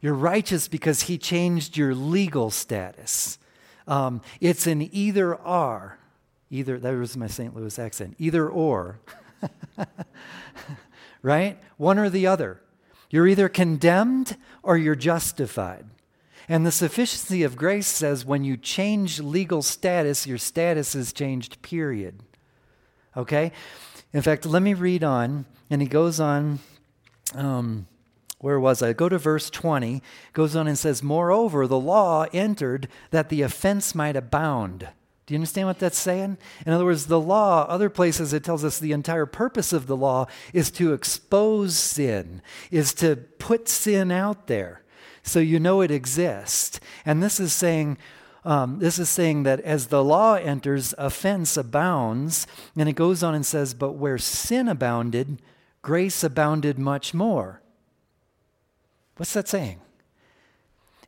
You're 0.01 0.13
righteous 0.13 0.67
because 0.67 1.03
he 1.03 1.17
changed 1.17 1.77
your 1.77 1.93
legal 1.93 2.50
status. 2.50 3.38
Um, 3.88 4.21
it's 4.39 4.65
an 4.67 4.89
either 4.93 5.35
or. 5.35 5.97
Either, 6.50 6.79
that 6.79 6.91
was 6.93 7.15
my 7.15 7.27
St. 7.27 7.55
Louis 7.55 7.77
accent. 7.77 8.15
Either 8.17 8.50
or. 8.50 9.00
right? 11.21 11.57
One 11.77 12.00
or 12.00 12.09
the 12.09 12.27
other. 12.27 12.61
You're 13.09 13.27
either 13.27 13.47
condemned 13.47 14.38
or 14.63 14.77
you're 14.77 14.95
justified. 14.95 15.85
And 16.47 16.65
the 16.65 16.71
sufficiency 16.71 17.43
of 17.43 17.55
grace 17.55 17.87
says 17.87 18.25
when 18.25 18.43
you 18.43 18.57
change 18.57 19.19
legal 19.19 19.61
status, 19.61 20.27
your 20.27 20.37
status 20.37 20.95
is 20.95 21.13
changed, 21.13 21.61
period. 21.61 22.23
Okay? 23.15 23.51
In 24.13 24.21
fact, 24.21 24.45
let 24.45 24.61
me 24.61 24.73
read 24.73 25.03
on. 25.03 25.45
And 25.69 25.81
he 25.81 25.87
goes 25.87 26.19
on. 26.19 26.59
Um, 27.33 27.87
where 28.39 28.59
was 28.59 28.81
I? 28.81 28.93
Go 28.93 29.07
to 29.07 29.17
verse 29.17 29.49
20. 29.49 30.01
Goes 30.33 30.55
on 30.55 30.67
and 30.67 30.77
says, 30.77 31.03
Moreover, 31.03 31.67
the 31.67 31.79
law 31.79 32.25
entered 32.33 32.87
that 33.11 33.29
the 33.29 33.43
offense 33.43 33.95
might 33.95 34.15
abound. 34.15 34.89
Do 35.31 35.35
you 35.35 35.38
understand 35.38 35.69
what 35.69 35.79
that's 35.79 35.97
saying? 35.97 36.38
In 36.65 36.73
other 36.73 36.83
words, 36.83 37.05
the 37.05 37.17
law, 37.17 37.65
other 37.69 37.89
places 37.89 38.33
it 38.33 38.43
tells 38.43 38.65
us 38.65 38.77
the 38.77 38.91
entire 38.91 39.25
purpose 39.25 39.71
of 39.71 39.88
the 39.88 39.95
law 39.95 40.27
is 40.51 40.69
to 40.71 40.91
expose 40.91 41.77
sin, 41.77 42.41
is 42.69 42.93
to 42.95 43.15
put 43.15 43.69
sin 43.69 44.11
out 44.11 44.47
there 44.47 44.83
so 45.23 45.39
you 45.39 45.57
know 45.57 45.79
it 45.79 45.89
exists. 45.89 46.81
And 47.05 47.23
this 47.23 47.39
is 47.39 47.53
saying, 47.53 47.97
um, 48.43 48.79
this 48.79 49.00
is 49.00 49.07
saying 49.07 49.43
that 49.43 49.61
as 49.61 49.88
the 49.88 50.03
law 50.03 50.33
enters, 50.33 50.93
offense 50.97 51.55
abounds. 51.55 52.45
And 52.75 52.89
it 52.89 52.97
goes 52.97 53.23
on 53.23 53.33
and 53.33 53.45
says, 53.45 53.73
But 53.73 53.93
where 53.93 54.17
sin 54.17 54.67
abounded, 54.67 55.41
grace 55.81 56.25
abounded 56.25 56.77
much 56.77 57.13
more. 57.13 57.61
What's 59.15 59.31
that 59.31 59.47
saying? 59.47 59.79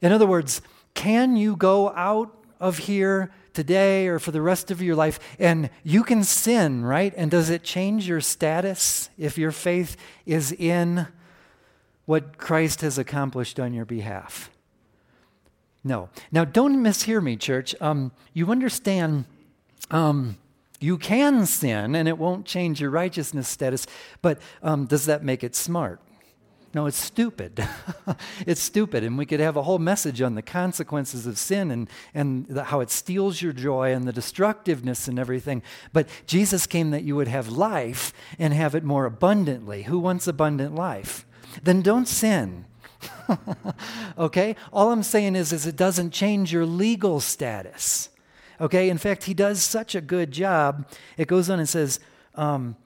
In 0.01 0.13
other 0.13 0.25
words, 0.27 0.61
can 0.93 1.35
you 1.35 1.57
go 1.57 1.89
out 1.89 2.33
of 2.61 2.77
here 2.77 3.33
today 3.53 4.07
or 4.07 4.19
for 4.19 4.31
the 4.31 4.41
rest 4.41 4.71
of 4.71 4.81
your 4.81 4.95
life 4.95 5.19
and 5.39 5.69
you 5.83 6.03
can 6.03 6.23
sin, 6.23 6.83
right? 6.83 7.13
And 7.15 7.29
does 7.31 7.49
it 7.49 7.63
change 7.63 8.07
your 8.07 8.21
status 8.21 9.09
if 9.17 9.37
your 9.37 9.51
faith 9.51 9.95
is 10.25 10.51
in 10.51 11.07
what 12.05 12.37
Christ 12.37 12.81
has 12.81 12.97
accomplished 12.97 13.59
on 13.59 13.73
your 13.73 13.85
behalf? 13.85 14.49
No. 15.83 16.09
Now, 16.31 16.45
don't 16.45 16.77
mishear 16.77 17.21
me, 17.21 17.35
church. 17.35 17.75
Um, 17.81 18.11
you 18.33 18.51
understand. 18.51 19.25
Um, 19.91 20.37
you 20.83 20.97
can 20.97 21.45
sin 21.45 21.95
and 21.95 22.09
it 22.09 22.17
won't 22.17 22.45
change 22.45 22.81
your 22.81 22.89
righteousness 22.89 23.47
status, 23.47 23.87
but 24.21 24.41
um, 24.61 24.85
does 24.85 25.05
that 25.05 25.23
make 25.23 25.41
it 25.41 25.55
smart? 25.55 26.01
No, 26.73 26.87
it's 26.87 26.97
stupid. 26.97 27.65
it's 28.47 28.61
stupid. 28.61 29.03
And 29.03 29.15
we 29.15 29.27
could 29.27 29.39
have 29.39 29.55
a 29.55 29.61
whole 29.61 29.77
message 29.77 30.21
on 30.21 30.33
the 30.33 30.41
consequences 30.41 31.27
of 31.27 31.37
sin 31.37 31.69
and, 31.69 31.87
and 32.15 32.47
the, 32.47 32.63
how 32.63 32.79
it 32.79 32.89
steals 32.89 33.41
your 33.43 33.53
joy 33.53 33.93
and 33.93 34.07
the 34.07 34.13
destructiveness 34.13 35.07
and 35.07 35.19
everything. 35.19 35.61
But 35.91 36.07
Jesus 36.25 36.65
came 36.65 36.89
that 36.89 37.03
you 37.03 37.15
would 37.15 37.27
have 37.27 37.49
life 37.49 38.11
and 38.39 38.53
have 38.53 38.73
it 38.73 38.83
more 38.83 39.05
abundantly. 39.05 39.83
Who 39.83 39.99
wants 39.99 40.25
abundant 40.25 40.73
life? 40.73 41.27
Then 41.61 41.83
don't 41.83 42.07
sin. 42.07 42.65
okay? 44.17 44.55
All 44.71 44.91
I'm 44.91 45.03
saying 45.03 45.35
is, 45.35 45.53
is 45.53 45.67
it 45.67 45.75
doesn't 45.75 46.09
change 46.09 46.51
your 46.51 46.65
legal 46.65 47.19
status. 47.19 48.09
Okay? 48.59 48.89
In 48.89 48.97
fact, 48.97 49.25
he 49.25 49.35
does 49.35 49.61
such 49.61 49.93
a 49.93 50.01
good 50.01 50.31
job. 50.31 50.87
It 51.17 51.27
goes 51.27 51.51
on 51.51 51.59
and 51.59 51.69
says, 51.69 51.99
um, 52.33 52.77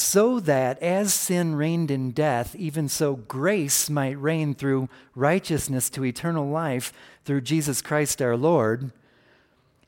so 0.00 0.40
that 0.40 0.80
as 0.82 1.12
sin 1.12 1.54
reigned 1.54 1.90
in 1.90 2.10
death, 2.10 2.56
even 2.56 2.88
so 2.88 3.16
grace 3.16 3.90
might 3.90 4.18
reign 4.18 4.54
through 4.54 4.88
righteousness 5.14 5.90
to 5.90 6.04
eternal 6.04 6.48
life 6.48 6.92
through 7.24 7.42
Jesus 7.42 7.82
Christ 7.82 8.22
our 8.22 8.36
Lord. 8.36 8.92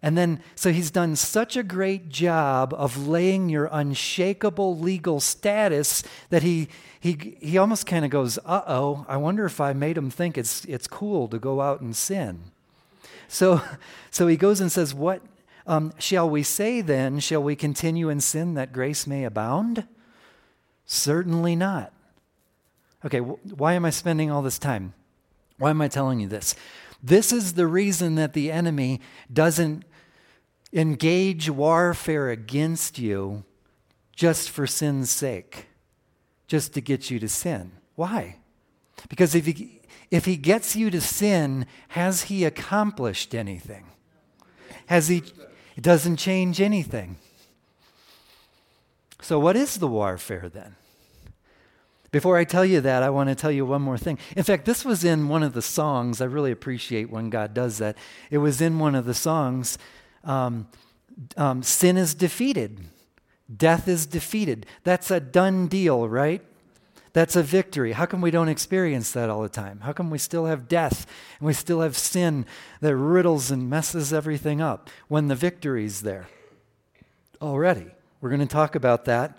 And 0.03 0.19
then, 0.19 0.41
so 0.57 0.73
he's 0.73 0.91
done 0.91 1.15
such 1.15 1.57
a 1.57 1.63
great 1.63 2.09
job 2.09 2.75
of 2.77 3.07
laying 3.07 3.49
your 3.49 3.69
unshakable 3.71 4.77
legal 4.77 5.21
status 5.21 6.03
that 6.29 6.43
he, 6.43 6.69
he, 6.99 7.37
he 7.41 7.57
almost 7.57 7.87
kind 7.87 8.05
of 8.05 8.11
goes, 8.11 8.37
uh 8.45 8.63
oh, 8.67 9.07
I 9.09 9.17
wonder 9.17 9.45
if 9.47 9.61
I 9.61 9.73
made 9.73 9.97
him 9.97 10.11
think 10.11 10.37
it's, 10.37 10.65
it's 10.65 10.89
cool 10.89 11.29
to 11.29 11.39
go 11.39 11.61
out 11.61 11.81
and 11.81 11.95
sin. 11.95 12.41
So, 13.29 13.63
so 14.11 14.27
he 14.27 14.37
goes 14.37 14.61
and 14.61 14.71
says, 14.71 14.93
What 14.93 15.23
um, 15.67 15.93
shall 15.99 16.29
we 16.29 16.43
say 16.43 16.81
then? 16.81 17.21
Shall 17.21 17.43
we 17.43 17.55
continue 17.55 18.09
in 18.09 18.21
sin 18.21 18.55
that 18.55 18.73
grace 18.73 19.07
may 19.07 19.25
abound? 19.25 19.87
Certainly 20.85 21.57
not. 21.57 21.93
Okay, 23.05 23.19
wh- 23.19 23.59
why 23.59 23.75
am 23.75 23.85
I 23.85 23.91
spending 23.91 24.31
all 24.31 24.43
this 24.43 24.59
time? 24.59 24.95
Why 25.59 25.71
am 25.71 25.81
I 25.81 25.89
telling 25.89 26.21
you 26.21 26.29
this? 26.29 26.55
This 27.03 27.33
is 27.33 27.55
the 27.55 27.67
reason 27.67 28.15
that 28.15 28.33
the 28.33 28.53
enemy 28.53 29.01
doesn't 29.33 29.85
engage 30.73 31.51
warfare 31.51 32.31
against 32.31 32.99
you 32.99 33.45
just 34.15 34.51
for 34.51 34.67
sin's 34.67 35.11
sake, 35.11 35.67
just 36.47 36.75
to 36.75 36.81
get 36.81 37.11
you 37.11 37.19
to 37.19 37.29
sin. 37.29 37.73
Why? 37.97 38.37
Because 39.09 39.35
if 39.35 39.47
he, 39.47 39.81
if 40.11 40.27
he 40.27 40.37
gets 40.37 40.77
you 40.77 40.91
to 40.91 41.01
sin, 41.01 41.67
has 41.89 42.23
he 42.23 42.45
accomplished 42.45 43.35
anything? 43.35 43.87
Has 44.87 45.09
he? 45.09 45.23
It 45.77 45.83
doesn't 45.83 46.17
change 46.17 46.61
anything. 46.61 47.17
So, 49.23 49.39
what 49.39 49.57
is 49.57 49.77
the 49.77 49.89
warfare 49.89 50.51
then? 50.53 50.75
Before 52.11 52.37
I 52.37 52.45
tell 52.45 52.65
you 52.65 52.83
that, 52.83 53.03
I 53.03 53.09
want 53.09 53.31
to 53.31 53.35
tell 53.35 53.51
you 53.51 53.65
one 53.65 53.81
more 53.81 53.97
thing. 53.97 54.19
In 54.37 54.43
fact, 54.43 54.67
this 54.67 54.85
was 54.85 55.03
in 55.03 55.29
one 55.29 55.43
of 55.43 55.55
the 55.55 55.63
songs. 55.63 56.21
I 56.21 56.27
really 56.27 56.51
appreciate 56.51 57.09
when 57.09 57.31
God 57.31 57.55
does 57.55 57.79
that. 57.79 57.97
It 58.31 58.39
was 58.39 58.61
in 58.61 58.79
one 58.79 58.95
of 58.95 59.07
the 59.07 59.15
songs 59.15 59.79
um, 60.25 60.69
um, 61.37 61.63
Sin 61.63 61.97
is 61.97 62.15
defeated, 62.15 62.81
death 63.55 63.89
is 63.89 64.07
defeated. 64.07 64.67
That's 64.83 65.11
a 65.11 65.21
done 65.21 65.69
deal, 65.69 66.09
right? 66.09 66.43
That's 67.13 67.37
a 67.37 67.43
victory. 67.43 67.93
How 67.93 68.07
come 68.07 68.23
we 68.23 68.31
don't 68.31 68.49
experience 68.49 69.13
that 69.13 69.29
all 69.29 69.43
the 69.43 69.49
time? 69.49 69.81
How 69.81 69.93
come 69.93 70.11
we 70.11 70.17
still 70.19 70.47
have 70.47 70.69
death 70.69 71.07
and 71.39 71.47
we 71.47 71.53
still 71.53 71.83
have 71.83 71.97
sin 71.97 72.47
that 72.81 72.97
riddles 72.97 73.51
and 73.51 73.69
messes 73.69 74.13
everything 74.13 74.63
up 74.63 74.89
when 75.09 75.29
the 75.29 75.35
victory's 75.35 76.01
there? 76.01 76.29
Already. 77.43 77.91
We're 78.23 78.31
going 78.31 78.41
to 78.41 78.47
talk 78.47 78.75
about 78.75 79.05
that. 79.05 79.37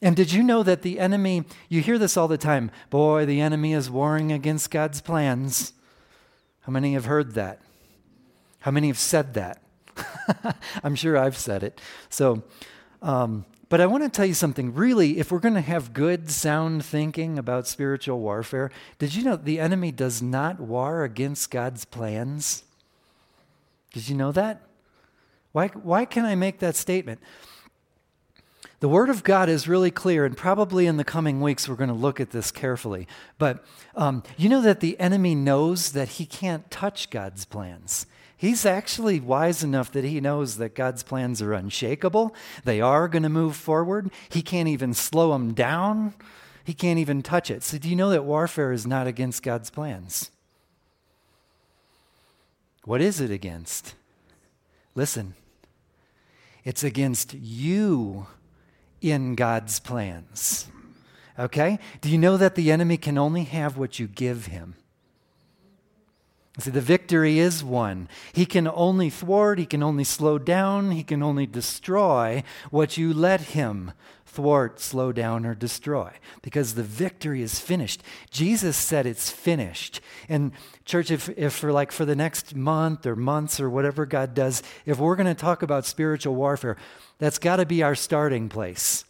And 0.00 0.16
did 0.16 0.32
you 0.32 0.42
know 0.42 0.62
that 0.62 0.82
the 0.82 0.98
enemy, 0.98 1.44
you 1.68 1.82
hear 1.82 1.98
this 1.98 2.16
all 2.16 2.28
the 2.28 2.38
time, 2.38 2.70
boy, 2.88 3.26
the 3.26 3.40
enemy 3.40 3.74
is 3.74 3.90
warring 3.90 4.32
against 4.32 4.70
God's 4.70 5.02
plans. 5.02 5.74
How 6.60 6.72
many 6.72 6.94
have 6.94 7.04
heard 7.04 7.34
that? 7.34 7.60
How 8.60 8.70
many 8.70 8.86
have 8.86 8.98
said 8.98 9.34
that? 9.34 9.60
I'm 10.84 10.94
sure 10.94 11.18
I've 11.18 11.36
said 11.36 11.62
it. 11.62 11.80
So, 12.08 12.44
um, 13.02 13.44
but 13.68 13.80
I 13.80 13.86
want 13.86 14.04
to 14.04 14.08
tell 14.08 14.26
you 14.26 14.34
something. 14.34 14.74
Really, 14.74 15.18
if 15.18 15.32
we're 15.32 15.38
going 15.40 15.54
to 15.54 15.60
have 15.60 15.92
good, 15.92 16.30
sound 16.30 16.84
thinking 16.84 17.38
about 17.38 17.66
spiritual 17.66 18.20
warfare, 18.20 18.70
did 18.98 19.14
you 19.14 19.24
know 19.24 19.36
the 19.36 19.58
enemy 19.60 19.90
does 19.92 20.22
not 20.22 20.60
war 20.60 21.02
against 21.02 21.50
God's 21.50 21.84
plans? 21.84 22.62
Did 23.92 24.08
you 24.08 24.14
know 24.14 24.32
that? 24.32 24.62
Why, 25.52 25.68
why 25.68 26.04
can 26.04 26.24
I 26.24 26.36
make 26.36 26.60
that 26.60 26.76
statement? 26.76 27.20
The 28.80 28.88
Word 28.88 29.10
of 29.10 29.22
God 29.22 29.50
is 29.50 29.68
really 29.68 29.90
clear, 29.90 30.24
and 30.24 30.34
probably 30.34 30.86
in 30.86 30.96
the 30.96 31.04
coming 31.04 31.42
weeks 31.42 31.68
we're 31.68 31.74
going 31.74 31.88
to 31.88 31.94
look 31.94 32.18
at 32.18 32.30
this 32.30 32.50
carefully. 32.50 33.06
But 33.36 33.62
um, 33.94 34.22
you 34.38 34.48
know 34.48 34.62
that 34.62 34.80
the 34.80 34.98
enemy 34.98 35.34
knows 35.34 35.92
that 35.92 36.08
he 36.08 36.24
can't 36.24 36.70
touch 36.70 37.10
God's 37.10 37.44
plans. 37.44 38.06
He's 38.38 38.64
actually 38.64 39.20
wise 39.20 39.62
enough 39.62 39.92
that 39.92 40.04
he 40.04 40.18
knows 40.18 40.56
that 40.56 40.74
God's 40.74 41.02
plans 41.02 41.42
are 41.42 41.52
unshakable. 41.52 42.34
They 42.64 42.80
are 42.80 43.06
going 43.06 43.22
to 43.22 43.28
move 43.28 43.54
forward. 43.54 44.10
He 44.30 44.40
can't 44.40 44.68
even 44.68 44.94
slow 44.94 45.32
them 45.32 45.52
down. 45.52 46.14
He 46.64 46.72
can't 46.72 46.98
even 46.98 47.22
touch 47.22 47.50
it. 47.50 47.62
So, 47.62 47.76
do 47.76 47.86
you 47.86 47.96
know 47.96 48.08
that 48.08 48.24
warfare 48.24 48.72
is 48.72 48.86
not 48.86 49.06
against 49.06 49.42
God's 49.42 49.68
plans? 49.68 50.30
What 52.84 53.02
is 53.02 53.20
it 53.20 53.30
against? 53.30 53.94
Listen, 54.94 55.34
it's 56.64 56.82
against 56.82 57.34
you 57.34 58.26
in 59.00 59.34
God's 59.34 59.80
plans. 59.80 60.68
Okay? 61.38 61.78
Do 62.00 62.10
you 62.10 62.18
know 62.18 62.36
that 62.36 62.54
the 62.54 62.70
enemy 62.70 62.96
can 62.96 63.16
only 63.16 63.44
have 63.44 63.76
what 63.76 63.98
you 63.98 64.06
give 64.06 64.46
him? 64.46 64.74
See, 66.58 66.70
the 66.70 66.80
victory 66.80 67.38
is 67.38 67.64
won. 67.64 68.08
He 68.32 68.44
can 68.44 68.68
only 68.68 69.08
thwart, 69.08 69.58
he 69.58 69.64
can 69.64 69.82
only 69.82 70.04
slow 70.04 70.36
down, 70.36 70.90
he 70.90 71.02
can 71.02 71.22
only 71.22 71.46
destroy 71.46 72.42
what 72.70 72.98
you 72.98 73.14
let 73.14 73.40
him 73.40 73.92
thwart, 74.30 74.78
slow 74.78 75.10
down, 75.12 75.44
or 75.44 75.54
destroy 75.54 76.12
because 76.42 76.74
the 76.74 76.82
victory 76.82 77.42
is 77.42 77.58
finished. 77.58 78.02
Jesus 78.30 78.76
said 78.76 79.04
it's 79.04 79.30
finished. 79.30 80.00
And, 80.28 80.52
church, 80.84 81.10
if, 81.10 81.28
if 81.30 81.52
for 81.52 81.72
like 81.72 81.90
for 81.90 82.04
the 82.04 82.14
next 82.14 82.54
month 82.54 83.06
or 83.06 83.16
months 83.16 83.58
or 83.60 83.68
whatever 83.68 84.06
God 84.06 84.34
does, 84.34 84.62
if 84.86 84.98
we're 84.98 85.16
going 85.16 85.26
to 85.26 85.34
talk 85.34 85.62
about 85.62 85.84
spiritual 85.84 86.34
warfare, 86.34 86.76
that's 87.18 87.38
got 87.38 87.56
to 87.56 87.66
be 87.66 87.82
our 87.82 87.94
starting 87.94 88.48
place. 88.48 89.04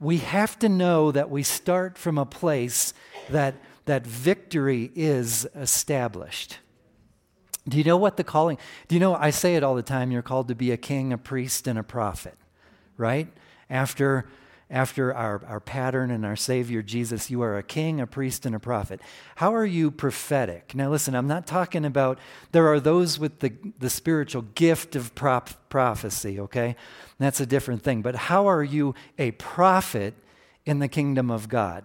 We 0.00 0.18
have 0.18 0.58
to 0.58 0.68
know 0.68 1.12
that 1.12 1.30
we 1.30 1.44
start 1.44 1.96
from 1.96 2.18
a 2.18 2.26
place 2.26 2.92
that, 3.30 3.54
that 3.84 4.04
victory 4.04 4.90
is 4.96 5.46
established. 5.54 6.58
Do 7.68 7.78
you 7.78 7.84
know 7.84 7.96
what 7.96 8.16
the 8.16 8.24
calling? 8.24 8.58
Do 8.88 8.96
you 8.96 9.00
know? 9.00 9.14
I 9.14 9.30
say 9.30 9.54
it 9.54 9.62
all 9.62 9.76
the 9.76 9.82
time. 9.82 10.10
You're 10.10 10.20
called 10.20 10.48
to 10.48 10.56
be 10.56 10.72
a 10.72 10.76
king, 10.76 11.12
a 11.12 11.18
priest, 11.18 11.68
and 11.68 11.78
a 11.78 11.84
prophet, 11.84 12.34
right? 12.96 13.28
After, 13.72 14.26
after 14.68 15.14
our, 15.14 15.42
our 15.46 15.58
pattern 15.58 16.10
and 16.10 16.26
our 16.26 16.36
Savior 16.36 16.82
Jesus, 16.82 17.30
you 17.30 17.40
are 17.40 17.56
a 17.56 17.62
king, 17.62 18.02
a 18.02 18.06
priest, 18.06 18.44
and 18.44 18.54
a 18.54 18.60
prophet. 18.60 19.00
How 19.36 19.54
are 19.54 19.64
you 19.64 19.90
prophetic? 19.90 20.74
Now, 20.74 20.90
listen, 20.90 21.14
I'm 21.14 21.26
not 21.26 21.46
talking 21.46 21.86
about, 21.86 22.18
there 22.52 22.68
are 22.68 22.78
those 22.78 23.18
with 23.18 23.40
the, 23.40 23.54
the 23.78 23.88
spiritual 23.88 24.42
gift 24.42 24.94
of 24.94 25.14
prop, 25.14 25.70
prophecy, 25.70 26.38
okay? 26.38 26.76
That's 27.18 27.40
a 27.40 27.46
different 27.46 27.82
thing. 27.82 28.02
But 28.02 28.14
how 28.14 28.46
are 28.46 28.62
you 28.62 28.94
a 29.18 29.30
prophet 29.30 30.12
in 30.66 30.78
the 30.78 30.88
kingdom 30.88 31.30
of 31.30 31.48
God? 31.48 31.84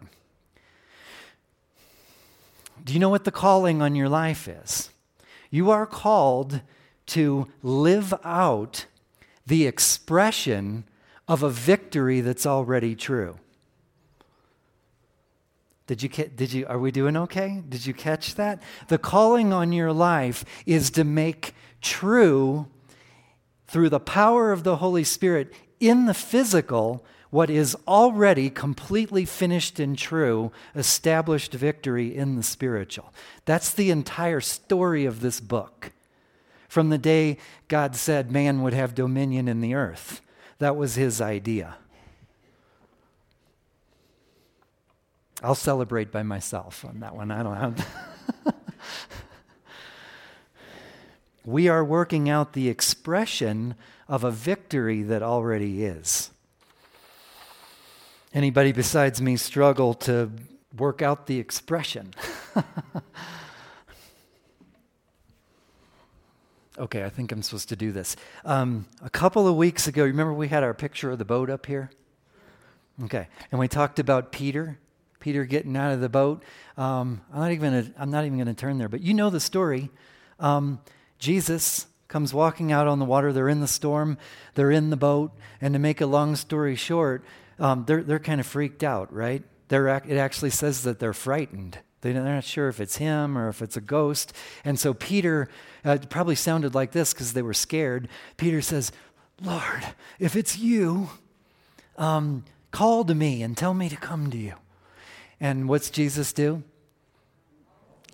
Do 2.84 2.92
you 2.92 3.00
know 3.00 3.10
what 3.10 3.24
the 3.24 3.32
calling 3.32 3.82
on 3.82 3.96
your 3.96 4.10
life 4.10 4.50
is? 4.50 4.90
You 5.50 5.72
are 5.72 5.86
called 5.86 6.60
to 7.08 7.48
live 7.64 8.14
out 8.26 8.88
the 9.46 9.66
expression 9.66 10.84
of 11.28 11.44
a 11.44 11.50
victory 11.50 12.22
that's 12.22 12.46
already 12.46 12.96
true. 12.96 13.38
Did 15.88 16.04
you, 16.04 16.10
did 16.10 16.52
you, 16.52 16.66
are 16.68 16.80
we 16.80 16.92
doing 16.92 17.16
okay? 17.16 17.64
Did 17.68 17.86
you 17.86 17.94
catch 17.94 18.36
that? 18.36 18.62
The 18.90 18.98
calling 18.98 19.54
on 19.54 19.72
your 19.72 19.94
life 19.94 20.44
is 20.66 20.92
to 20.92 21.06
make 21.06 21.54
true, 21.82 22.68
through 23.68 23.90
the 23.90 24.00
power 24.00 24.52
of 24.52 24.64
the 24.64 24.78
Holy 24.78 25.06
Spirit 25.06 25.54
in 25.80 26.06
the 26.06 26.14
physical, 26.14 27.06
what 27.30 27.50
is 27.50 27.76
already 27.88 28.50
completely 28.50 29.24
finished 29.24 29.80
and 29.80 29.98
true, 29.98 30.52
established 30.76 31.54
victory 31.54 32.16
in 32.16 32.36
the 32.36 32.44
spiritual. 32.44 33.14
That's 33.46 33.74
the 33.74 33.92
entire 33.92 34.42
story 34.42 35.06
of 35.06 35.22
this 35.22 35.40
book. 35.40 35.92
From 36.68 36.90
the 36.90 36.98
day 36.98 37.38
God 37.70 37.96
said 37.96 38.32
man 38.32 38.62
would 38.62 38.74
have 38.74 38.96
dominion 38.96 39.48
in 39.48 39.62
the 39.62 39.74
earth, 39.74 40.22
that 40.60 40.76
was 40.76 40.96
his 40.96 41.22
idea. 41.22 41.76
I'll 45.44 45.56
celebrate 45.56 46.12
by 46.12 46.24
myself 46.24 46.84
on 46.84 47.00
that 47.02 47.16
one. 47.16 47.30
I 47.30 47.44
don't 47.44 47.58
have. 47.58 47.88
we 51.46 51.68
are 51.68 51.84
working 51.84 52.28
out 52.28 52.54
the 52.54 52.70
expression 52.70 53.76
of 54.08 54.24
a 54.24 54.32
victory 54.32 55.04
that 55.04 55.22
already 55.22 55.86
is. 55.86 56.32
Anybody 58.34 58.72
besides 58.72 59.22
me 59.22 59.38
struggle 59.38 59.94
to 59.94 60.32
work 60.76 61.02
out 61.02 61.28
the 61.28 61.40
expression? 61.40 62.14
okay, 66.78 67.04
I 67.04 67.10
think 67.10 67.32
I'm 67.32 67.42
supposed 67.42 67.70
to 67.70 67.76
do 67.76 67.92
this. 67.92 68.16
Um, 68.46 68.86
a 69.02 69.10
couple 69.10 69.48
of 69.48 69.56
weeks 69.56 69.88
ago, 69.88 70.04
remember 70.04 70.34
we 70.34 70.48
had 70.48 70.64
our 70.64 70.74
picture 70.74 71.12
of 71.12 71.18
the 71.18 71.26
boat 71.26 71.50
up 71.50 71.66
here? 71.66 71.90
Okay, 73.04 73.28
and 73.52 73.60
we 73.60 73.68
talked 73.68 74.00
about 74.00 74.32
Peter, 74.32 74.80
Peter 75.20 75.46
getting 75.46 75.76
out 75.78 75.92
of 75.92 76.02
the 76.02 76.10
boat. 76.10 76.44
Um, 76.78 77.22
I'm 77.32 77.40
not 77.40 77.52
even 77.52 77.72
gonna, 77.72 77.94
I'm 77.98 78.12
not 78.12 78.26
even 78.26 78.38
going 78.38 78.48
to 78.48 78.54
turn 78.54 78.78
there, 78.78 78.90
but 78.90 79.02
you 79.02 79.14
know 79.14 79.30
the 79.30 79.40
story. 79.40 79.90
Um, 80.40 80.80
Jesus 81.20 81.88
comes 82.08 82.34
walking 82.34 82.72
out 82.72 82.88
on 82.88 83.00
the 83.00 83.06
water. 83.06 83.34
They're 83.34 83.50
in 83.50 83.60
the 83.60 83.68
storm. 83.68 84.18
They're 84.56 84.72
in 84.72 84.90
the 84.90 84.98
boat. 84.98 85.32
And 85.62 85.74
to 85.74 85.80
make 85.80 86.02
a 86.02 86.06
long 86.06 86.36
story 86.36 86.76
short, 86.76 87.24
um, 87.60 87.86
they're, 87.86 88.04
they're 88.04 88.20
kind 88.20 88.40
of 88.40 88.48
freaked 88.48 88.84
out, 88.84 89.14
right? 89.14 89.44
They're, 89.68 89.88
it 89.88 90.18
actually 90.18 90.52
says 90.52 90.84
that 90.84 91.00
they're 91.00 91.14
frightened. 91.14 91.80
They're 92.02 92.14
not 92.14 92.44
sure 92.44 92.70
if 92.70 92.80
it's 92.80 92.98
him 92.98 93.38
or 93.38 93.50
if 93.50 93.62
it's 93.62 93.76
a 93.76 93.82
ghost. 93.82 94.32
And 94.64 94.80
so 94.80 94.94
Peter 94.94 95.50
uh, 95.88 95.98
probably 96.10 96.36
sounded 96.36 96.76
like 96.76 96.92
this 96.92 97.14
because 97.14 97.34
they 97.34 97.42
were 97.42 97.54
scared. 97.54 98.10
Peter 98.36 98.62
says, 98.62 98.92
Lord, 99.42 99.84
if 100.20 100.36
it's 100.36 100.58
you, 100.58 101.10
um, 101.98 102.44
call 102.72 103.06
to 103.06 103.16
me 103.16 103.42
and 103.42 103.56
tell 103.56 103.74
me 103.74 103.90
to 103.90 103.96
come 103.96 104.30
to 104.32 104.38
you. 104.38 104.54
And 105.40 105.70
what's 105.70 105.90
Jesus 105.90 106.34
do? 106.34 106.64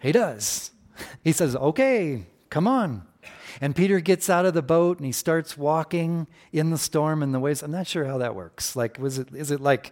He 0.01 0.11
does. 0.11 0.71
He 1.23 1.31
says, 1.31 1.55
Okay, 1.55 2.25
come 2.49 2.67
on. 2.67 3.07
And 3.61 3.75
Peter 3.75 3.99
gets 3.99 4.29
out 4.29 4.45
of 4.45 4.53
the 4.53 4.61
boat 4.61 4.97
and 4.97 5.05
he 5.05 5.11
starts 5.11 5.57
walking 5.57 6.27
in 6.51 6.69
the 6.69 6.77
storm 6.77 7.23
and 7.23 7.33
the 7.33 7.39
waves. 7.39 7.63
I'm 7.63 7.71
not 7.71 7.87
sure 7.87 8.05
how 8.05 8.17
that 8.17 8.35
works. 8.35 8.75
Like, 8.75 8.97
was 8.99 9.17
it, 9.19 9.29
is 9.33 9.51
it 9.51 9.61
like, 9.61 9.91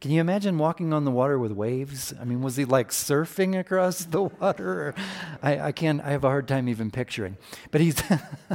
can 0.00 0.12
you 0.12 0.20
imagine 0.20 0.58
walking 0.58 0.92
on 0.92 1.04
the 1.04 1.10
water 1.10 1.38
with 1.38 1.50
waves? 1.50 2.14
I 2.20 2.24
mean, 2.24 2.40
was 2.40 2.54
he 2.54 2.64
like 2.64 2.90
surfing 2.90 3.58
across 3.58 4.04
the 4.04 4.22
water? 4.22 4.94
I, 5.42 5.58
I 5.58 5.72
can't, 5.72 6.00
I 6.02 6.10
have 6.10 6.22
a 6.22 6.28
hard 6.28 6.46
time 6.46 6.68
even 6.68 6.92
picturing. 6.92 7.36
But 7.72 7.80
he's, 7.80 8.00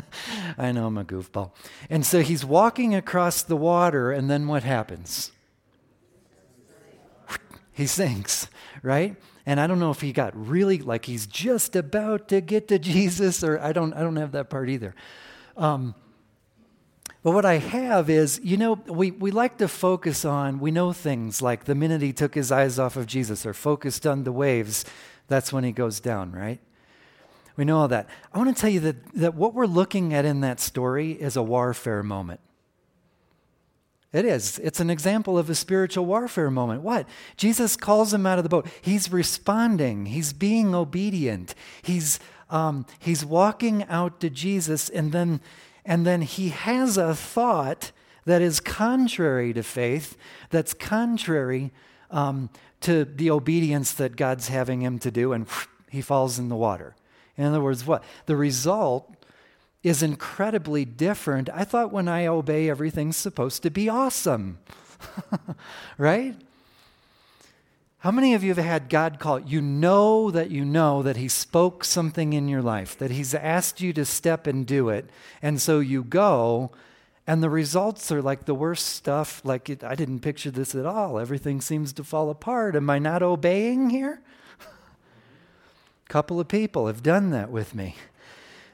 I 0.57 0.71
know 0.71 0.87
I'm 0.87 0.97
a 0.97 1.03
goofball. 1.03 1.51
And 1.89 2.05
so 2.05 2.21
he's 2.21 2.45
walking 2.45 2.95
across 2.95 3.43
the 3.43 3.57
water, 3.57 4.11
and 4.11 4.29
then 4.29 4.47
what 4.47 4.63
happens? 4.63 5.31
He 7.73 7.87
sinks, 7.87 8.47
right? 8.81 9.17
And 9.45 9.59
I 9.59 9.67
don't 9.67 9.79
know 9.79 9.91
if 9.91 9.99
he 9.99 10.13
got 10.13 10.31
really 10.35 10.77
like 10.77 11.05
he's 11.05 11.27
just 11.27 11.75
about 11.75 12.29
to 12.29 12.39
get 12.39 12.69
to 12.69 12.79
Jesus, 12.79 13.43
or 13.43 13.59
I 13.59 13.73
don't, 13.73 13.93
I 13.93 13.99
don't 13.99 14.15
have 14.15 14.31
that 14.31 14.49
part 14.49 14.69
either. 14.69 14.95
Um, 15.57 15.95
but 17.23 17.31
what 17.31 17.45
I 17.45 17.57
have 17.57 18.09
is, 18.09 18.39
you 18.43 18.57
know, 18.57 18.73
we, 18.85 19.11
we 19.11 19.31
like 19.31 19.57
to 19.59 19.69
focus 19.69 20.25
on, 20.25 20.59
we 20.59 20.71
know 20.71 20.91
things 20.91 21.41
like 21.41 21.63
the 21.63 21.73
minute 21.73 22.01
he 22.01 22.11
took 22.11 22.35
his 22.35 22.51
eyes 22.51 22.77
off 22.77 22.97
of 22.97 23.07
Jesus 23.07 23.45
or 23.45 23.53
focused 23.53 24.05
on 24.05 24.25
the 24.25 24.31
waves, 24.31 24.83
that's 25.27 25.53
when 25.53 25.63
he 25.63 25.71
goes 25.71 26.01
down, 26.01 26.33
right? 26.33 26.59
We 27.55 27.63
know 27.63 27.79
all 27.79 27.87
that. 27.87 28.09
I 28.33 28.37
want 28.37 28.53
to 28.53 28.59
tell 28.59 28.69
you 28.69 28.81
that, 28.81 29.13
that 29.13 29.35
what 29.35 29.53
we're 29.53 29.67
looking 29.67 30.13
at 30.13 30.25
in 30.25 30.41
that 30.41 30.59
story 30.59 31.11
is 31.11 31.37
a 31.37 31.43
warfare 31.43 32.03
moment. 32.03 32.41
It 34.11 34.25
is. 34.25 34.59
It's 34.59 34.79
an 34.79 34.89
example 34.89 35.39
of 35.39 35.49
a 35.49 35.55
spiritual 35.55 36.05
warfare 36.05 36.51
moment. 36.51 36.83
What? 36.83 37.07
Jesus 37.35 37.75
calls 37.75 38.13
him 38.13 38.27
out 38.27 38.37
of 38.37 38.43
the 38.43 38.49
boat. 38.49 38.67
He's 38.81 39.11
responding. 39.11 40.07
He's 40.07 40.33
being 40.33 40.75
obedient. 40.75 41.55
He's 41.81 42.19
um, 42.49 42.85
he's 42.99 43.25
walking 43.25 43.83
out 43.85 44.19
to 44.19 44.29
Jesus, 44.29 44.87
and 44.87 45.11
then 45.11 45.41
and 45.85 46.05
then 46.05 46.21
he 46.21 46.49
has 46.49 46.97
a 46.97 47.15
thought 47.15 47.91
that 48.25 48.41
is 48.41 48.59
contrary 48.59 49.53
to 49.53 49.63
faith. 49.63 50.17
That's 50.49 50.73
contrary 50.73 51.71
um, 52.09 52.49
to 52.81 53.05
the 53.05 53.29
obedience 53.31 53.91
that 53.93 54.15
God's 54.15 54.47
having 54.47 54.81
him 54.81 54.99
to 54.99 55.11
do, 55.11 55.33
and 55.33 55.47
he 55.89 56.01
falls 56.01 56.39
in 56.39 56.49
the 56.49 56.55
water. 56.55 56.95
In 57.37 57.45
other 57.45 57.61
words, 57.61 57.85
what? 57.85 58.03
The 58.25 58.35
result 58.35 59.13
is 59.81 60.01
incredibly 60.01 60.85
different. 60.85 61.49
I 61.53 61.65
thought 61.65 61.91
when 61.91 62.07
I 62.07 62.25
obey, 62.27 62.69
everything's 62.69 63.17
supposed 63.17 63.63
to 63.63 63.69
be 63.69 63.89
awesome. 63.89 64.59
right? 65.97 66.35
How 68.03 68.11
many 68.11 68.33
of 68.33 68.43
you 68.43 68.53
have 68.53 68.65
had 68.65 68.89
God 68.89 69.17
call? 69.17 69.39
You 69.39 69.61
know 69.61 70.29
that 70.29 70.51
you 70.51 70.65
know 70.65 71.01
that 71.03 71.15
He 71.15 71.29
spoke 71.29 71.85
something 71.85 72.33
in 72.33 72.49
your 72.49 72.61
life, 72.61 72.97
that 72.97 73.11
He's 73.11 73.33
asked 73.33 73.79
you 73.79 73.93
to 73.93 74.03
step 74.03 74.45
and 74.45 74.67
do 74.67 74.89
it. 74.89 75.09
And 75.41 75.61
so 75.61 75.79
you 75.79 76.03
go, 76.03 76.71
and 77.25 77.41
the 77.41 77.49
results 77.49 78.11
are 78.11 78.21
like 78.21 78.43
the 78.43 78.53
worst 78.53 78.87
stuff. 78.87 79.39
Like, 79.45 79.69
it, 79.69 79.85
I 79.85 79.95
didn't 79.95 80.19
picture 80.19 80.51
this 80.51 80.75
at 80.75 80.85
all. 80.85 81.17
Everything 81.17 81.61
seems 81.61 81.93
to 81.93 82.03
fall 82.03 82.29
apart. 82.29 82.75
Am 82.75 82.89
I 82.89 82.99
not 82.99 83.23
obeying 83.23 83.89
here? 83.89 84.19
A 84.59 86.09
couple 86.09 86.41
of 86.41 86.49
people 86.49 86.87
have 86.87 87.03
done 87.03 87.29
that 87.29 87.51
with 87.51 87.73
me. 87.73 87.95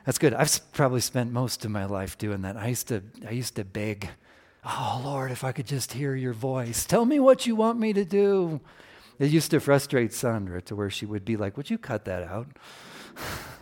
That's 0.07 0.17
good. 0.17 0.33
I've 0.33 0.59
probably 0.73 1.01
spent 1.01 1.31
most 1.31 1.63
of 1.63 1.69
my 1.69 1.85
life 1.85 2.17
doing 2.17 2.41
that. 2.41 2.57
I 2.57 2.69
used 2.69 2.87
to, 2.87 3.03
I 3.27 3.33
used 3.33 3.57
to 3.57 3.63
beg, 3.63 4.09
oh 4.65 5.03
Lord, 5.05 5.29
if 5.29 5.43
I 5.43 5.51
could 5.51 5.67
just 5.67 5.93
hear 5.93 6.15
your 6.15 6.33
voice. 6.33 6.83
Tell 6.83 7.05
me 7.05 7.19
what 7.19 7.45
you 7.45 7.55
want 7.55 7.79
me 7.79 7.93
to 7.93 8.03
do. 8.03 8.59
It 9.19 9.31
used 9.31 9.51
to 9.51 9.59
frustrate 9.59 10.13
Sandra 10.13 10.61
to 10.63 10.75
where 10.75 10.89
she 10.89 11.05
would 11.05 11.25
be 11.25 11.35
like, 11.37 11.57
Would 11.57 11.69
you 11.69 11.77
cut 11.77 12.05
that 12.05 12.23
out? 12.23 12.47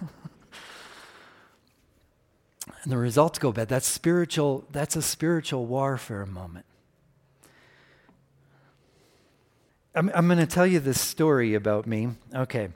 and 2.84 2.92
the 2.92 2.98
results 2.98 3.40
go 3.40 3.52
bad. 3.52 3.68
That's 3.68 3.88
spiritual, 3.88 4.66
that's 4.72 4.96
a 4.96 5.02
spiritual 5.02 5.66
warfare 5.66 6.26
moment. 6.26 6.66
I'm, 9.96 10.12
I'm 10.14 10.28
going 10.28 10.38
to 10.38 10.46
tell 10.46 10.68
you 10.68 10.80
this 10.80 11.02
story 11.02 11.56
about 11.56 11.88
me. 11.88 12.10
Okay. 12.34 12.70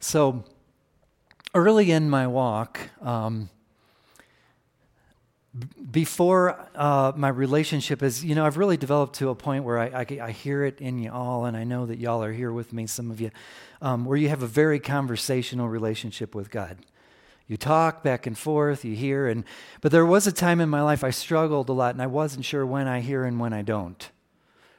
So, 0.00 0.44
early 1.54 1.90
in 1.90 2.10
my 2.10 2.26
walk, 2.26 2.78
um, 3.00 3.48
before 5.90 6.68
uh, 6.74 7.12
my 7.16 7.28
relationship 7.28 8.02
is, 8.02 8.24
you 8.24 8.34
know, 8.34 8.44
I've 8.44 8.56
really 8.56 8.76
developed 8.76 9.16
to 9.16 9.30
a 9.30 9.34
point 9.34 9.64
where 9.64 9.78
I, 9.78 9.86
I, 9.86 10.18
I, 10.22 10.30
hear 10.32 10.64
it 10.64 10.80
in 10.80 10.98
you 10.98 11.10
all, 11.10 11.44
and 11.44 11.56
I 11.56 11.64
know 11.64 11.86
that 11.86 11.98
y'all 11.98 12.22
are 12.22 12.32
here 12.32 12.52
with 12.52 12.72
me, 12.72 12.86
some 12.86 13.10
of 13.10 13.20
you, 13.20 13.30
um, 13.80 14.04
where 14.04 14.16
you 14.16 14.28
have 14.28 14.42
a 14.42 14.46
very 14.46 14.78
conversational 14.80 15.68
relationship 15.68 16.34
with 16.34 16.50
God. 16.50 16.78
You 17.46 17.56
talk 17.56 18.02
back 18.02 18.26
and 18.26 18.36
forth, 18.36 18.84
you 18.84 18.94
hear, 18.94 19.26
and 19.26 19.44
but 19.80 19.90
there 19.90 20.04
was 20.04 20.26
a 20.26 20.32
time 20.32 20.60
in 20.60 20.68
my 20.68 20.82
life 20.82 21.02
I 21.02 21.10
struggled 21.10 21.68
a 21.70 21.72
lot, 21.72 21.94
and 21.94 22.02
I 22.02 22.06
wasn't 22.06 22.44
sure 22.44 22.66
when 22.66 22.86
I 22.86 23.00
hear 23.00 23.24
and 23.24 23.40
when 23.40 23.54
I 23.54 23.62
don't, 23.62 24.10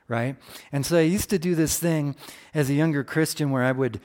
right? 0.08 0.36
And 0.72 0.86
so 0.86 0.98
I 0.98 1.02
used 1.02 1.32
to 1.32 1.40
do 1.40 1.56
this 1.56 1.80
thing 1.80 2.16
as 2.54 2.70
a 2.70 2.74
younger 2.74 3.04
Christian 3.04 3.50
where 3.50 3.64
I 3.64 3.72
would, 3.72 4.00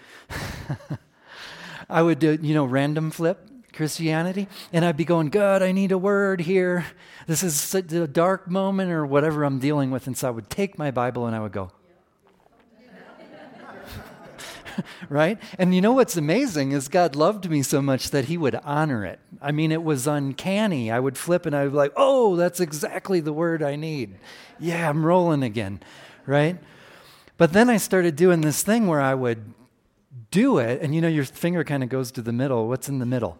I 1.90 2.00
would 2.00 2.18
do, 2.18 2.38
you 2.40 2.54
know, 2.54 2.64
random 2.64 3.10
flip 3.10 3.50
Christianity, 3.74 4.48
and 4.72 4.84
I'd 4.84 4.96
be 4.96 5.04
going, 5.04 5.28
God, 5.28 5.62
I 5.62 5.72
need 5.72 5.92
a 5.92 5.98
word 5.98 6.40
here. 6.40 6.86
This 7.26 7.42
is 7.42 7.74
a 7.74 8.06
dark 8.06 8.48
moment 8.48 8.90
or 8.90 9.04
whatever 9.04 9.44
I'm 9.44 9.58
dealing 9.58 9.90
with. 9.90 10.06
And 10.06 10.16
so 10.16 10.28
I 10.28 10.30
would 10.30 10.50
take 10.50 10.78
my 10.78 10.90
Bible 10.90 11.26
and 11.26 11.34
I 11.34 11.40
would 11.40 11.52
go, 11.52 11.70
right? 15.08 15.38
And 15.58 15.74
you 15.74 15.80
know 15.80 15.92
what's 15.92 16.16
amazing 16.16 16.72
is 16.72 16.88
God 16.88 17.16
loved 17.16 17.48
me 17.48 17.62
so 17.62 17.80
much 17.80 18.10
that 18.10 18.26
He 18.26 18.36
would 18.36 18.56
honor 18.64 19.04
it. 19.04 19.20
I 19.40 19.52
mean, 19.52 19.72
it 19.72 19.82
was 19.82 20.06
uncanny. 20.06 20.90
I 20.90 21.00
would 21.00 21.18
flip 21.18 21.46
and 21.46 21.54
I 21.54 21.64
would 21.64 21.72
be 21.72 21.76
like, 21.76 21.92
oh, 21.96 22.36
that's 22.36 22.60
exactly 22.60 23.20
the 23.20 23.32
word 23.32 23.62
I 23.62 23.76
need. 23.76 24.16
Yeah, 24.58 24.88
I'm 24.88 25.04
rolling 25.04 25.42
again, 25.42 25.80
right? 26.26 26.58
But 27.36 27.52
then 27.52 27.68
I 27.68 27.76
started 27.78 28.16
doing 28.16 28.40
this 28.40 28.62
thing 28.62 28.86
where 28.86 29.00
I 29.00 29.14
would 29.14 29.54
do 30.30 30.58
it, 30.58 30.80
and 30.82 30.94
you 30.94 31.00
know, 31.00 31.08
your 31.08 31.24
finger 31.24 31.64
kind 31.64 31.82
of 31.82 31.88
goes 31.88 32.12
to 32.12 32.22
the 32.22 32.32
middle. 32.32 32.68
What's 32.68 32.88
in 32.88 32.98
the 32.98 33.06
middle? 33.06 33.38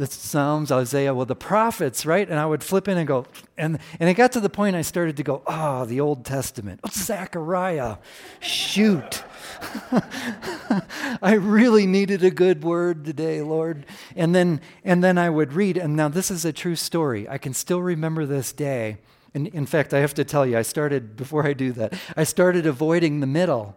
The 0.00 0.06
Psalms, 0.06 0.72
Isaiah, 0.72 1.12
well, 1.12 1.26
the 1.26 1.36
prophets, 1.36 2.06
right? 2.06 2.26
And 2.26 2.38
I 2.38 2.46
would 2.46 2.64
flip 2.64 2.88
in 2.88 2.96
and 2.96 3.06
go, 3.06 3.26
and, 3.58 3.78
and 4.00 4.08
it 4.08 4.14
got 4.14 4.32
to 4.32 4.40
the 4.40 4.48
point 4.48 4.74
I 4.74 4.80
started 4.80 5.18
to 5.18 5.22
go, 5.22 5.42
oh, 5.46 5.84
the 5.84 6.00
Old 6.00 6.24
Testament, 6.24 6.80
oh, 6.82 6.88
Zechariah, 6.90 7.98
shoot. 8.40 9.22
I 11.22 11.34
really 11.34 11.86
needed 11.86 12.24
a 12.24 12.30
good 12.30 12.64
word 12.64 13.04
today, 13.04 13.42
Lord. 13.42 13.84
And 14.16 14.34
then, 14.34 14.62
and 14.84 15.04
then 15.04 15.18
I 15.18 15.28
would 15.28 15.52
read, 15.52 15.76
and 15.76 15.96
now 15.96 16.08
this 16.08 16.30
is 16.30 16.46
a 16.46 16.52
true 16.52 16.76
story. 16.76 17.28
I 17.28 17.36
can 17.36 17.52
still 17.52 17.82
remember 17.82 18.24
this 18.24 18.54
day. 18.54 18.96
And 19.34 19.48
in 19.48 19.66
fact, 19.66 19.92
I 19.92 19.98
have 19.98 20.14
to 20.14 20.24
tell 20.24 20.46
you, 20.46 20.56
I 20.56 20.62
started, 20.62 21.14
before 21.14 21.46
I 21.46 21.52
do 21.52 21.72
that, 21.72 21.92
I 22.16 22.24
started 22.24 22.64
avoiding 22.64 23.20
the 23.20 23.26
middle 23.26 23.76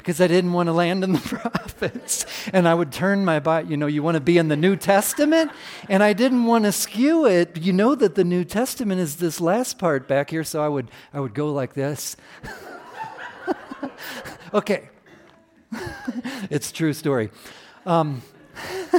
because 0.00 0.20
I 0.20 0.26
didn't 0.26 0.52
want 0.52 0.68
to 0.68 0.72
land 0.72 1.04
in 1.04 1.12
the 1.12 1.18
prophets. 1.24 2.24
And 2.52 2.66
I 2.66 2.74
would 2.74 2.90
turn 2.90 3.24
my 3.24 3.38
body, 3.38 3.68
you 3.68 3.76
know, 3.76 3.86
you 3.86 4.02
want 4.02 4.16
to 4.16 4.20
be 4.20 4.38
in 4.38 4.48
the 4.48 4.56
New 4.56 4.74
Testament? 4.76 5.52
And 5.88 6.02
I 6.02 6.14
didn't 6.14 6.44
want 6.44 6.64
to 6.64 6.72
skew 6.72 7.26
it. 7.26 7.58
You 7.58 7.72
know 7.72 7.94
that 7.94 8.14
the 8.14 8.24
New 8.24 8.44
Testament 8.44 9.00
is 9.00 9.16
this 9.16 9.40
last 9.40 9.78
part 9.78 10.08
back 10.08 10.30
here, 10.30 10.42
so 10.42 10.62
I 10.62 10.68
would 10.68 10.90
I 11.12 11.20
would 11.20 11.34
go 11.34 11.52
like 11.52 11.74
this. 11.74 12.16
okay. 14.54 14.88
it's 16.50 16.72
true 16.72 16.92
story. 16.92 17.30
Um, 17.86 18.22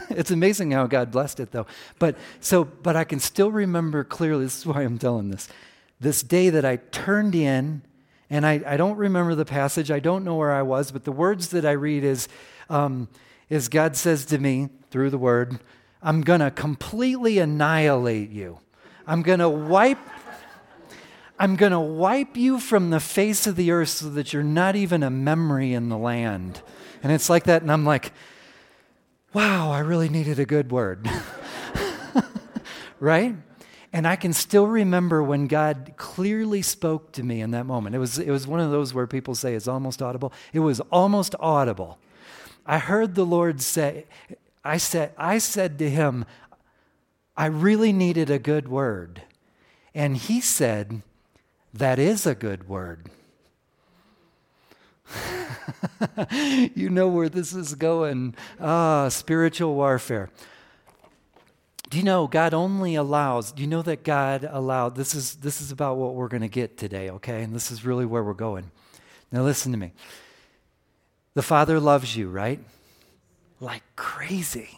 it's 0.09 0.31
amazing 0.31 0.71
how 0.71 0.87
God 0.87 1.11
blessed 1.11 1.39
it 1.39 1.51
though. 1.51 1.67
But 1.99 2.17
so 2.39 2.63
but 2.63 2.95
I 2.95 3.03
can 3.03 3.19
still 3.19 3.51
remember 3.51 4.03
clearly, 4.03 4.45
this 4.45 4.59
is 4.59 4.65
why 4.65 4.83
I'm 4.83 4.97
telling 4.97 5.29
this. 5.29 5.47
This 5.99 6.23
day 6.23 6.49
that 6.49 6.65
I 6.65 6.77
turned 6.77 7.35
in 7.35 7.81
and 8.31 8.45
I, 8.45 8.61
I 8.65 8.77
don't 8.77 8.95
remember 8.95 9.35
the 9.35 9.43
passage, 9.43 9.91
I 9.91 9.99
don't 9.99 10.23
know 10.23 10.35
where 10.35 10.53
I 10.53 10.61
was, 10.61 10.91
but 10.91 11.03
the 11.03 11.11
words 11.11 11.49
that 11.49 11.65
I 11.65 11.71
read 11.71 12.05
is, 12.05 12.29
um, 12.69 13.09
is 13.49 13.67
God 13.67 13.97
says 13.97 14.23
to 14.27 14.37
me 14.37 14.69
through 14.89 15.09
the 15.09 15.17
word, 15.17 15.59
I'm 16.01 16.21
going 16.21 16.39
to 16.39 16.49
completely 16.49 17.39
annihilate 17.39 18.29
you. 18.29 18.59
I'm 19.05 19.21
going 19.21 19.39
to 19.39 19.49
wipe 19.49 19.99
I'm 21.37 21.55
going 21.55 21.71
to 21.71 21.79
wipe 21.79 22.37
you 22.37 22.59
from 22.59 22.91
the 22.91 22.99
face 22.99 23.47
of 23.47 23.55
the 23.55 23.71
earth 23.71 23.89
so 23.89 24.09
that 24.11 24.31
you're 24.31 24.43
not 24.43 24.75
even 24.75 25.01
a 25.01 25.09
memory 25.09 25.73
in 25.73 25.89
the 25.89 25.97
land. 25.97 26.61
And 27.01 27.11
it's 27.11 27.31
like 27.31 27.45
that 27.45 27.63
and 27.63 27.71
I'm 27.71 27.83
like, 27.83 28.13
wow, 29.33 29.71
I 29.71 29.79
really 29.79 30.07
needed 30.07 30.37
a 30.37 30.45
good 30.45 30.71
word. 30.71 31.09
right? 32.99 33.35
And 33.93 34.07
I 34.07 34.15
can 34.15 34.31
still 34.31 34.67
remember 34.67 35.21
when 35.21 35.47
God 35.47 35.93
clearly 35.97 36.61
spoke 36.61 37.11
to 37.13 37.23
me 37.23 37.41
in 37.41 37.51
that 37.51 37.65
moment. 37.65 37.95
It 37.95 37.99
was, 37.99 38.17
it 38.17 38.31
was 38.31 38.47
one 38.47 38.61
of 38.61 38.71
those 38.71 38.93
where 38.93 39.05
people 39.05 39.35
say 39.35 39.53
it's 39.53 39.67
almost 39.67 40.01
audible. 40.01 40.31
It 40.53 40.59
was 40.59 40.79
almost 40.91 41.35
audible. 41.39 41.99
I 42.65 42.77
heard 42.77 43.15
the 43.15 43.25
Lord 43.25 43.61
say, 43.61 44.05
I 44.63 44.77
said, 44.77 45.13
I 45.17 45.39
said 45.39 45.77
to 45.79 45.89
him, 45.89 46.25
I 47.35 47.47
really 47.47 47.91
needed 47.91 48.29
a 48.29 48.39
good 48.39 48.69
word. 48.69 49.23
And 49.93 50.15
he 50.15 50.39
said, 50.39 51.01
That 51.73 51.99
is 51.99 52.25
a 52.25 52.35
good 52.35 52.69
word. 52.69 53.09
you 56.31 56.89
know 56.89 57.09
where 57.09 57.27
this 57.27 57.53
is 57.53 57.75
going. 57.75 58.35
Ah, 58.59 59.09
spiritual 59.09 59.75
warfare. 59.75 60.29
Do 61.91 61.97
you 61.97 62.03
know 62.05 62.25
God 62.25 62.53
only 62.53 62.95
allows, 62.95 63.51
do 63.51 63.61
you 63.61 63.67
know 63.67 63.81
that 63.81 64.05
God 64.05 64.47
allowed, 64.49 64.95
this 64.95 65.13
is, 65.13 65.35
this 65.35 65.59
is 65.59 65.73
about 65.73 65.97
what 65.97 66.15
we're 66.15 66.29
going 66.29 66.41
to 66.41 66.47
get 66.47 66.77
today, 66.77 67.09
okay? 67.09 67.43
And 67.43 67.53
this 67.53 67.69
is 67.69 67.83
really 67.83 68.05
where 68.05 68.23
we're 68.23 68.33
going. 68.33 68.71
Now 69.29 69.43
listen 69.43 69.73
to 69.73 69.77
me. 69.77 69.91
The 71.33 71.41
Father 71.41 71.81
loves 71.81 72.15
you, 72.15 72.29
right? 72.29 72.61
Like 73.59 73.83
crazy. 73.97 74.69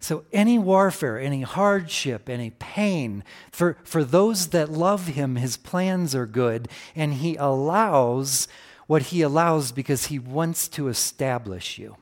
So, 0.00 0.24
any 0.32 0.58
warfare, 0.58 1.20
any 1.20 1.42
hardship, 1.42 2.30
any 2.30 2.48
pain, 2.48 3.24
for, 3.50 3.76
for 3.84 4.02
those 4.02 4.48
that 4.48 4.72
love 4.72 5.08
Him, 5.08 5.36
His 5.36 5.58
plans 5.58 6.14
are 6.14 6.26
good, 6.26 6.68
and 6.96 7.12
He 7.12 7.36
allows 7.36 8.48
what 8.86 9.02
He 9.02 9.20
allows 9.20 9.70
because 9.70 10.06
He 10.06 10.18
wants 10.18 10.66
to 10.68 10.88
establish 10.88 11.78
you. 11.78 11.96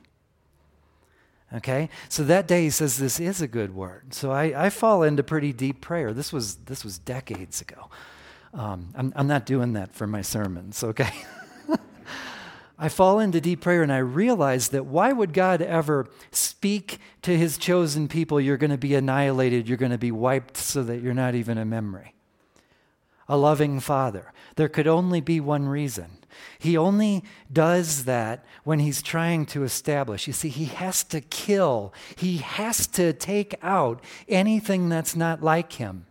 Okay? 1.55 1.89
So 2.09 2.23
that 2.25 2.47
day 2.47 2.65
he 2.65 2.71
says 2.71 2.99
this 2.99 3.19
is 3.19 3.41
a 3.41 3.49
good 3.49 3.75
word. 3.75 4.15
So 4.15 4.31
I, 4.31 4.67
I 4.67 4.71
fall 4.71 5.03
into 5.03 5.23
pretty 5.23 5.53
deep 5.53 5.81
prayer. 5.81 6.13
This 6.13 6.33
was, 6.33 6.57
this 6.57 6.85
was 6.85 6.99
decades 6.99 7.61
ago. 7.61 7.91
Um, 8.55 8.91
I'm, 8.95 9.13
I'm 9.17 9.27
not 9.27 9.47
doing 9.47 9.75
that 9.75 9.95
for 9.95 10.07
my 10.07 10.23
sermons, 10.23 10.83
okay? 10.83 11.13
I 12.79 12.89
fall 12.89 13.19
into 13.19 13.41
deep 13.41 13.61
prayer 13.61 13.83
and 13.83 13.93
I 13.93 13.99
realize 13.99 14.69
that 14.69 14.87
why 14.87 15.13
would 15.13 15.33
God 15.33 15.61
ever 15.61 16.09
speak 16.31 16.99
to 17.23 17.37
his 17.37 17.59
chosen 17.59 18.09
people, 18.09 18.41
you're 18.41 18.57
going 18.57 18.71
to 18.71 18.79
be 18.79 18.95
annihilated, 18.95 19.69
you're 19.69 19.77
going 19.77 19.93
to 19.93 19.99
be 19.99 20.11
wiped 20.11 20.57
so 20.57 20.83
that 20.85 21.03
you're 21.03 21.15
not 21.15 21.35
even 21.35 21.59
a 21.59 21.65
memory? 21.65 22.15
A 23.29 23.37
loving 23.37 23.81
father. 23.81 24.33
There 24.57 24.69
could 24.69 24.87
only 24.87 25.21
be 25.21 25.41
one 25.41 25.69
reason 25.69 26.20
he 26.59 26.77
only 26.77 27.25
does 27.53 28.05
that 28.05 28.45
when 28.65 28.79
he's 28.79 29.03
trying 29.03 29.47
to 29.47 29.65
establish. 29.65 30.27
You 30.27 30.33
see, 30.33 30.49
he 30.49 30.67
has 30.67 31.05
to 31.05 31.21
kill, 31.21 31.93
he 32.17 32.39
has 32.39 32.87
to 32.89 33.13
take 33.13 33.55
out 33.63 34.03
anything 34.29 34.89
that's 34.89 35.17
not 35.17 35.43
like 35.43 35.75
him. 35.75 36.07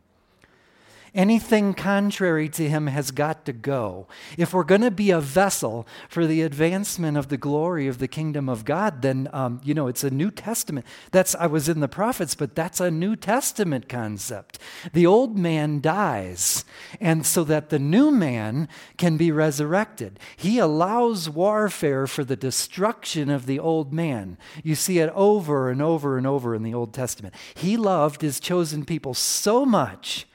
Anything 1.14 1.74
contrary 1.74 2.50
to 2.50 2.70
him 2.70 2.88
has 2.88 3.12
got 3.12 3.46
to 3.46 3.54
go. 3.54 4.08
If 4.38 4.54
we're 4.54 4.64
going 4.64 4.82
to 4.82 4.92
be 4.92 5.12
a 5.12 5.20
vessel 5.20 5.88
for 6.08 6.28
the 6.28 6.42
advancement 6.42 7.18
of 7.18 7.30
the 7.30 7.38
glory 7.38 7.88
of 7.88 7.98
the 7.98 8.08
kingdom 8.08 8.48
of 8.48 8.66
God, 8.66 9.02
then, 9.02 9.28
um, 9.34 9.60
you 9.64 9.74
know, 9.74 9.88
it's 9.88 10.04
a 10.04 10.12
New 10.12 10.32
Testament. 10.32 10.86
That's, 11.12 11.34
I 11.36 11.48
was 11.48 11.68
in 11.68 11.80
the 11.80 11.88
prophets, 11.88 12.36
but 12.36 12.56
that's 12.56 12.80
a 12.80 12.92
New 12.92 13.16
Testament 13.16 13.90
concept. 13.90 14.60
The 14.94 15.06
old 15.06 15.38
man 15.38 15.82
dies, 15.82 16.64
and 17.02 17.26
so 17.26 17.44
that 17.46 17.70
the 17.70 17.80
new 17.80 18.12
man 18.12 18.68
can 18.98 19.18
be 19.18 19.32
resurrected. 19.32 20.20
He 20.38 20.60
allows 20.60 21.30
warfare 21.30 22.08
for 22.08 22.24
the 22.24 22.36
destruction 22.36 23.30
of 23.30 23.46
the 23.46 23.60
old 23.60 23.94
man. 23.94 24.38
You 24.64 24.76
see 24.76 25.00
it 25.00 25.12
over 25.16 25.70
and 25.70 25.82
over 25.82 26.18
and 26.18 26.28
over 26.28 26.54
in 26.54 26.64
the 26.64 26.74
Old 26.74 26.94
Testament. 26.94 27.34
He 27.56 27.78
loved 27.78 28.22
his 28.22 28.40
chosen 28.40 28.86
people 28.86 29.14
so 29.14 29.66
much 29.66 30.28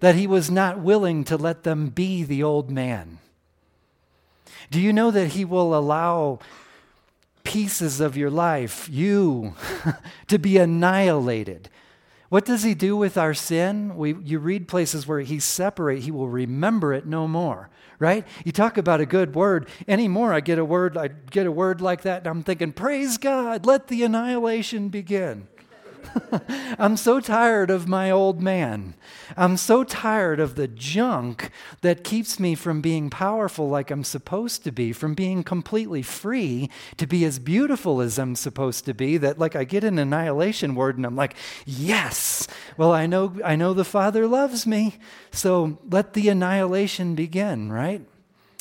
that 0.00 0.14
he 0.14 0.26
was 0.26 0.50
not 0.50 0.78
willing 0.78 1.24
to 1.24 1.36
let 1.36 1.62
them 1.62 1.88
be 1.88 2.22
the 2.22 2.42
old 2.42 2.70
man. 2.70 3.18
Do 4.70 4.80
you 4.80 4.92
know 4.92 5.10
that 5.10 5.28
he 5.28 5.44
will 5.44 5.76
allow 5.76 6.40
pieces 7.44 8.00
of 8.00 8.16
your 8.16 8.30
life, 8.30 8.88
you, 8.90 9.54
to 10.26 10.38
be 10.38 10.58
annihilated? 10.58 11.70
What 12.28 12.44
does 12.44 12.64
he 12.64 12.74
do 12.74 12.96
with 12.96 13.16
our 13.16 13.34
sin? 13.34 13.96
We, 13.96 14.14
you 14.14 14.40
read 14.40 14.66
places 14.66 15.06
where 15.06 15.20
he 15.20 15.38
separate, 15.38 16.02
he 16.02 16.10
will 16.10 16.28
remember 16.28 16.92
it 16.92 17.06
no 17.06 17.28
more, 17.28 17.70
right? 18.00 18.26
You 18.44 18.50
talk 18.50 18.76
about 18.76 19.00
a 19.00 19.06
good 19.06 19.36
word. 19.36 19.68
Anymore, 19.86 20.32
I 20.32 20.40
get 20.40 20.58
a 20.58 20.64
word, 20.64 20.96
I 20.96 21.08
get 21.08 21.46
a 21.46 21.52
word 21.52 21.80
like 21.80 22.02
that, 22.02 22.18
and 22.18 22.26
I'm 22.26 22.42
thinking, 22.42 22.72
praise 22.72 23.16
God, 23.16 23.64
let 23.64 23.86
the 23.86 24.02
annihilation 24.02 24.88
begin. 24.88 25.46
I'm 26.78 26.96
so 26.96 27.20
tired 27.20 27.70
of 27.70 27.88
my 27.88 28.10
old 28.10 28.40
man. 28.40 28.94
I'm 29.36 29.56
so 29.56 29.84
tired 29.84 30.40
of 30.40 30.54
the 30.54 30.68
junk 30.68 31.50
that 31.80 32.04
keeps 32.04 32.38
me 32.38 32.54
from 32.54 32.80
being 32.80 33.10
powerful 33.10 33.68
like 33.68 33.90
I'm 33.90 34.04
supposed 34.04 34.64
to 34.64 34.72
be, 34.72 34.92
from 34.92 35.14
being 35.14 35.42
completely 35.42 36.02
free 36.02 36.70
to 36.96 37.06
be 37.06 37.24
as 37.24 37.38
beautiful 37.38 38.00
as 38.00 38.18
I'm 38.18 38.36
supposed 38.36 38.84
to 38.86 38.94
be. 38.94 39.16
That 39.16 39.38
like 39.38 39.56
I 39.56 39.64
get 39.64 39.84
an 39.84 39.98
annihilation 39.98 40.74
word 40.74 40.96
and 40.96 41.06
I'm 41.06 41.16
like, 41.16 41.34
yes. 41.64 42.46
Well, 42.76 42.92
I 42.92 43.06
know 43.06 43.36
I 43.44 43.56
know 43.56 43.74
the 43.74 43.84
Father 43.84 44.26
loves 44.26 44.66
me, 44.66 44.96
so 45.30 45.78
let 45.88 46.14
the 46.14 46.28
annihilation 46.28 47.14
begin. 47.14 47.72
Right? 47.72 48.02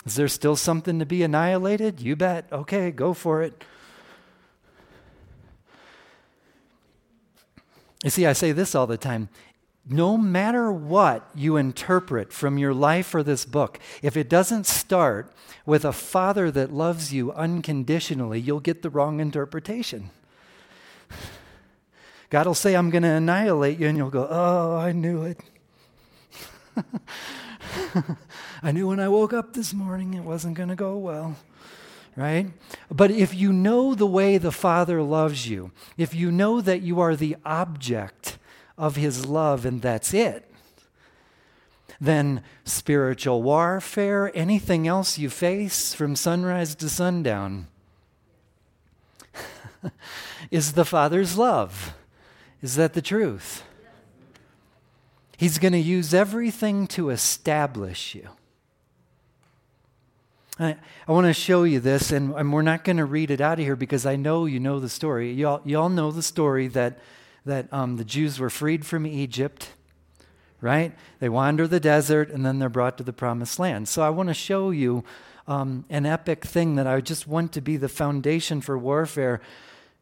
Is 0.05 0.15
there 0.15 0.27
still 0.27 0.55
something 0.55 0.99
to 0.99 1.05
be 1.05 1.23
annihilated? 1.23 1.99
You 1.99 2.15
bet. 2.15 2.45
Okay, 2.51 2.91
go 2.91 3.13
for 3.13 3.41
it. 3.41 3.63
You 8.05 8.11
see, 8.11 8.27
I 8.27 8.33
say 8.33 8.51
this 8.51 8.75
all 8.75 8.85
the 8.85 8.99
time. 8.99 9.29
No 9.89 10.15
matter 10.15 10.71
what 10.71 11.27
you 11.33 11.57
interpret 11.57 12.31
from 12.31 12.59
your 12.59 12.71
life 12.71 13.15
or 13.15 13.23
this 13.23 13.45
book, 13.45 13.79
if 14.03 14.15
it 14.15 14.29
doesn't 14.29 14.67
start 14.67 15.31
with 15.65 15.83
a 15.83 15.91
father 15.91 16.51
that 16.51 16.71
loves 16.71 17.11
you 17.11 17.31
unconditionally, 17.33 18.39
you'll 18.39 18.59
get 18.59 18.83
the 18.83 18.91
wrong 18.91 19.19
interpretation. 19.19 20.11
God 22.29 22.45
will 22.45 22.53
say, 22.53 22.75
I'm 22.75 22.91
going 22.91 23.01
to 23.01 23.09
annihilate 23.09 23.79
you, 23.79 23.87
and 23.87 23.97
you'll 23.97 24.11
go, 24.11 24.27
Oh, 24.29 24.77
I 24.77 24.91
knew 24.91 25.23
it. 25.23 25.39
I 28.61 28.71
knew 28.71 28.87
when 28.87 28.99
I 28.99 29.07
woke 29.07 29.33
up 29.33 29.53
this 29.53 29.73
morning 29.73 30.13
it 30.13 30.23
wasn't 30.23 30.57
going 30.57 30.69
to 30.69 30.75
go 30.75 30.95
well 30.95 31.37
right? 32.15 32.51
But 32.89 33.11
if 33.11 33.33
you 33.33 33.51
know 33.51 33.93
the 33.93 34.07
way 34.07 34.37
the 34.37 34.51
Father 34.51 35.01
loves 35.01 35.47
you, 35.47 35.71
if 35.97 36.13
you 36.13 36.31
know 36.31 36.61
that 36.61 36.81
you 36.81 36.99
are 36.99 37.15
the 37.15 37.35
object 37.45 38.37
of 38.77 38.95
His 38.95 39.25
love 39.25 39.65
and 39.65 39.81
that's 39.81 40.13
it, 40.13 40.49
then 41.99 42.43
spiritual 42.63 43.41
warfare, 43.41 44.31
anything 44.35 44.87
else 44.87 45.17
you 45.17 45.29
face 45.29 45.93
from 45.93 46.15
sunrise 46.15 46.75
to 46.75 46.89
sundown, 46.89 47.67
is 50.51 50.73
the 50.73 50.85
Father's 50.85 51.37
love. 51.37 51.93
Is 52.61 52.75
that 52.75 52.93
the 52.93 53.01
truth? 53.01 53.63
He's 55.37 55.59
going 55.59 55.73
to 55.73 55.79
use 55.79 56.13
everything 56.13 56.87
to 56.87 57.09
establish 57.09 58.15
you. 58.15 58.29
I, 60.57 60.77
I 61.07 61.11
want 61.11 61.27
to 61.27 61.33
show 61.33 61.63
you 61.63 61.79
this, 61.79 62.11
and, 62.11 62.33
and 62.33 62.53
we're 62.53 62.61
not 62.61 62.83
going 62.85 62.97
to 62.97 63.05
read 63.05 63.29
it 63.29 63.41
out 63.41 63.59
of 63.59 63.65
here 63.65 63.75
because 63.75 64.05
I 64.05 64.15
know 64.15 64.45
you 64.45 64.59
know 64.59 64.79
the 64.79 64.87
story. 64.87 65.31
You 65.31 65.47
all, 65.47 65.61
you 65.65 65.77
all 65.77 65.89
know 65.89 66.11
the 66.11 66.21
story 66.21 66.67
that, 66.69 66.99
that 67.45 67.71
um, 67.73 67.97
the 67.97 68.05
Jews 68.05 68.39
were 68.39 68.49
freed 68.49 68.85
from 68.85 69.05
Egypt, 69.05 69.71
right? 70.61 70.93
They 71.19 71.27
wander 71.27 71.67
the 71.67 71.81
desert, 71.81 72.29
and 72.29 72.45
then 72.45 72.59
they're 72.59 72.69
brought 72.69 72.97
to 72.99 73.03
the 73.03 73.11
promised 73.11 73.59
land. 73.59 73.89
So 73.89 74.01
I 74.01 74.09
want 74.09 74.29
to 74.29 74.33
show 74.33 74.71
you 74.71 75.03
um, 75.45 75.83
an 75.89 76.05
epic 76.05 76.45
thing 76.45 76.75
that 76.75 76.87
I 76.87 77.01
just 77.01 77.27
want 77.27 77.51
to 77.53 77.61
be 77.61 77.75
the 77.75 77.89
foundation 77.89 78.61
for 78.61 78.77
warfare 78.77 79.41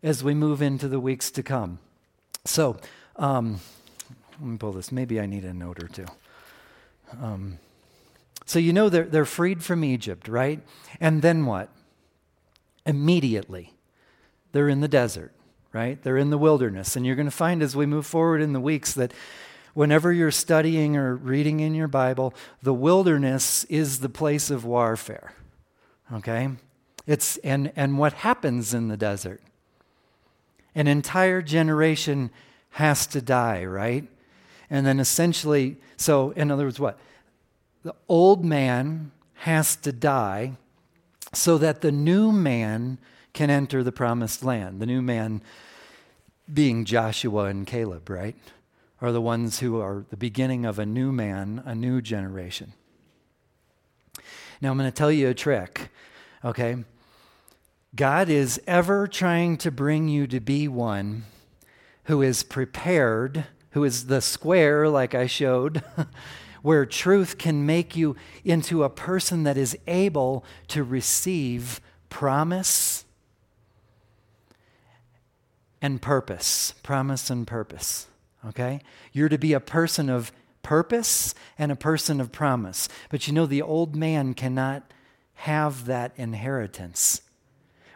as 0.04 0.24
we 0.24 0.36
move 0.36 0.62
into 0.62 0.88
the 0.88 1.00
weeks 1.00 1.32
to 1.32 1.42
come. 1.42 1.80
So, 2.46 2.78
um, 3.16 3.60
let 4.40 4.48
me 4.48 4.58
pull 4.58 4.74
this. 4.74 4.92
Maybe 4.92 5.20
I 5.20 5.26
need 5.26 5.46
a 5.46 5.54
note 5.54 5.82
or 5.82 5.88
two. 5.88 6.06
So 8.46 8.60
you 8.60 8.74
know 8.74 8.90
they're, 8.90 9.06
they're 9.06 9.26
freed 9.26 9.64
from 9.64 9.84
Egypt, 9.84 10.28
right? 10.28 10.62
And 11.00 11.22
then 11.22 11.46
what? 11.46 11.70
Immediately, 12.86 13.74
they're 14.52 14.70
in 14.70 14.82
the 14.82 14.88
desert, 14.88 15.32
right? 15.72 16.02
They're 16.04 16.18
in 16.18 16.30
the 16.30 16.38
wilderness. 16.38 16.96
And 16.96 17.06
you're 17.06 17.16
going 17.16 17.28
to 17.28 17.32
find 17.32 17.64
as 17.64 17.76
we 17.76 17.86
move 17.86 18.06
forward 18.06 18.42
in 18.42 18.54
the 18.54 18.60
weeks 18.60 18.94
that 18.94 19.14
whenever 19.74 20.12
you're 20.12 20.32
studying 20.32 20.98
or 20.98 21.16
reading 21.16 21.60
in 21.60 21.74
your 21.74 21.88
Bible, 21.88 22.34
the 22.62 22.74
wilderness 22.74 23.64
is 23.66 24.00
the 24.00 24.10
place 24.10 24.50
of 24.50 24.66
warfare. 24.66 25.34
Okay? 26.12 26.50
It's 27.06 27.38
and 27.38 27.72
and 27.76 27.98
what 27.98 28.14
happens 28.14 28.74
in 28.74 28.88
the 28.88 28.98
desert? 28.98 29.42
An 30.76 30.88
entire 30.88 31.42
generation 31.42 32.32
has 32.72 33.06
to 33.08 33.22
die, 33.22 33.66
right? 33.66 34.08
And 34.70 34.86
then 34.86 35.00
essentially, 35.00 35.78
so 35.98 36.32
in 36.32 36.50
other 36.50 36.66
words, 36.66 36.80
what? 36.80 36.98
The 37.84 37.96
old 38.08 38.44
man 38.44 39.12
has 39.36 39.76
to 39.76 39.92
die 39.92 40.54
so 41.34 41.58
that 41.58 41.82
the 41.82 41.92
new 41.92 42.32
man 42.32 42.98
can 43.34 43.50
enter 43.50 43.84
the 43.84 43.92
promised 43.92 44.44
land. 44.44 44.80
The 44.80 44.86
new 44.86 45.02
man 45.02 45.42
being 46.52 46.86
Joshua 46.86 47.46
and 47.46 47.66
Caleb, 47.66 48.10
right? 48.10 48.36
Are 49.02 49.12
the 49.12 49.22
ones 49.22 49.60
who 49.60 49.80
are 49.80 50.06
the 50.10 50.18
beginning 50.18 50.66
of 50.66 50.80
a 50.80 50.86
new 50.86 51.12
man, 51.12 51.62
a 51.66 51.76
new 51.76 52.02
generation. 52.02 52.74
Now, 54.62 54.72
I'm 54.72 54.78
going 54.78 54.90
to 54.90 54.96
tell 54.96 55.12
you 55.12 55.28
a 55.28 55.34
trick, 55.34 55.90
okay? 56.46 56.78
God 57.96 58.30
is 58.30 58.62
ever 58.66 59.08
trying 59.08 59.58
to 59.58 59.72
bring 59.72 60.08
you 60.08 60.26
to 60.28 60.40
be 60.40 60.68
one 60.68 61.26
who 62.06 62.22
is 62.22 62.44
prepared, 62.44 63.46
who 63.72 63.84
is 63.84 64.08
the 64.08 64.22
square, 64.22 64.88
like 64.88 65.14
I 65.14 65.28
showed, 65.28 65.84
where 66.64 66.86
truth 66.86 67.38
can 67.38 67.68
make 67.68 67.96
you 67.96 68.16
into 68.44 68.84
a 68.84 68.90
person 68.90 69.44
that 69.44 69.58
is 69.58 69.78
able 69.86 70.44
to 70.70 70.84
receive 70.84 71.80
promise 72.10 73.06
and 75.82 76.02
purpose. 76.02 76.74
Promise 76.82 77.30
and 77.30 77.46
purpose. 77.46 78.08
Okay? 78.48 78.80
You're 79.12 79.30
to 79.30 79.38
be 79.38 79.54
a 79.54 79.60
person 79.60 80.10
of 80.10 80.32
purpose 80.64 81.36
and 81.60 81.72
a 81.72 81.76
person 81.76 82.20
of 82.20 82.32
promise. 82.32 82.88
But 83.10 83.28
you 83.28 83.34
know, 83.34 83.46
the 83.46 83.62
old 83.62 83.96
man 83.96 84.34
cannot 84.34 84.92
have 85.36 85.86
that 85.86 86.14
inheritance. 86.16 87.22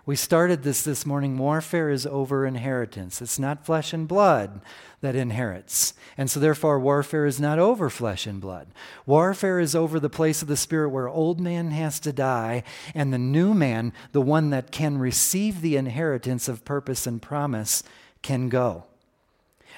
We 0.08 0.16
started 0.16 0.64
this 0.64 0.84
this 0.84 1.06
morning. 1.06 1.38
Warfare 1.38 1.90
is 1.90 2.06
over 2.06 2.46
inheritance. 2.46 3.22
It's 3.22 3.38
not 3.38 3.66
flesh 3.66 3.92
and 3.92 4.08
blood 4.08 4.62
that 5.02 5.18
inherits. 5.18 5.94
And 6.18 6.32
so, 6.32 6.40
therefore, 6.40 6.80
warfare 6.80 7.26
is 7.26 7.42
not 7.42 7.60
over 7.60 7.90
flesh 7.90 8.26
and 8.26 8.40
blood. 8.40 8.70
Warfare 9.06 9.60
is 9.60 9.76
over 9.76 10.00
the 10.00 10.10
place 10.10 10.42
of 10.42 10.48
the 10.48 10.56
Spirit 10.56 10.92
where 10.92 11.10
old 11.10 11.42
man 11.42 11.72
has 11.72 12.00
to 12.00 12.14
die, 12.14 12.64
and 12.96 13.12
the 13.12 13.18
new 13.18 13.54
man, 13.54 13.92
the 14.14 14.22
one 14.22 14.50
that 14.52 14.72
can 14.72 14.98
receive 14.98 15.60
the 15.60 15.76
inheritance 15.76 16.48
of 16.48 16.64
purpose 16.64 17.06
and 17.06 17.22
promise, 17.22 17.84
can 18.22 18.48
go. 18.48 18.86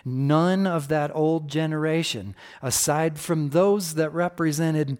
None 0.05 0.67
of 0.67 0.89
that 0.89 1.09
old 1.15 1.47
generation, 1.47 2.35
aside 2.61 3.17
from 3.17 3.49
those 3.49 3.95
that 3.95 4.13
represented 4.13 4.99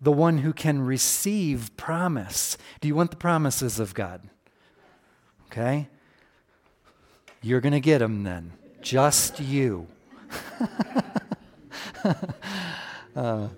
the 0.00 0.12
one 0.12 0.38
who 0.38 0.54
can 0.54 0.80
receive 0.80 1.76
promise. 1.76 2.56
Do 2.80 2.88
you 2.88 2.94
want 2.94 3.10
the 3.10 3.18
promises 3.18 3.78
of 3.78 3.92
God? 3.92 4.30
Okay? 5.52 5.86
You're 7.42 7.60
going 7.60 7.74
to 7.74 7.80
get 7.80 7.98
them 7.98 8.22
then. 8.22 8.52
Just 8.80 9.38
you. 9.38 9.86
uh, 13.14 13.48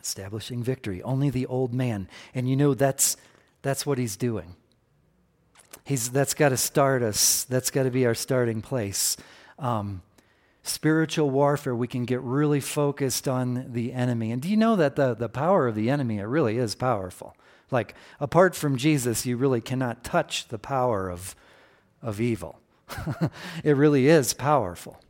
establishing 0.00 0.62
victory. 0.62 1.02
Only 1.02 1.28
the 1.28 1.44
old 1.44 1.74
man. 1.74 2.08
And 2.34 2.48
you 2.48 2.56
know 2.56 2.72
that's 2.72 3.18
that's 3.60 3.84
what 3.84 3.98
he's 3.98 4.16
doing. 4.16 4.56
He's 5.84 6.10
that's 6.10 6.32
got 6.32 6.48
to 6.48 6.56
start 6.56 7.02
us. 7.02 7.44
That's 7.44 7.70
got 7.70 7.82
to 7.82 7.90
be 7.90 8.06
our 8.06 8.14
starting 8.14 8.62
place. 8.62 9.18
Um, 9.58 10.00
spiritual 10.62 11.28
warfare, 11.28 11.76
we 11.76 11.86
can 11.86 12.06
get 12.06 12.22
really 12.22 12.60
focused 12.60 13.28
on 13.28 13.72
the 13.74 13.92
enemy. 13.92 14.32
And 14.32 14.40
do 14.40 14.48
you 14.48 14.56
know 14.56 14.74
that 14.76 14.96
the, 14.96 15.14
the 15.14 15.28
power 15.28 15.68
of 15.68 15.74
the 15.74 15.90
enemy, 15.90 16.18
it 16.18 16.24
really 16.24 16.56
is 16.56 16.74
powerful. 16.74 17.36
Like, 17.70 17.94
apart 18.20 18.54
from 18.54 18.76
Jesus, 18.76 19.26
you 19.26 19.36
really 19.36 19.60
cannot 19.60 20.04
touch 20.04 20.48
the 20.48 20.58
power 20.58 21.10
of, 21.10 21.34
of 22.00 22.20
evil. 22.20 22.60
it 23.64 23.76
really 23.76 24.06
is 24.06 24.34
powerful. 24.34 25.00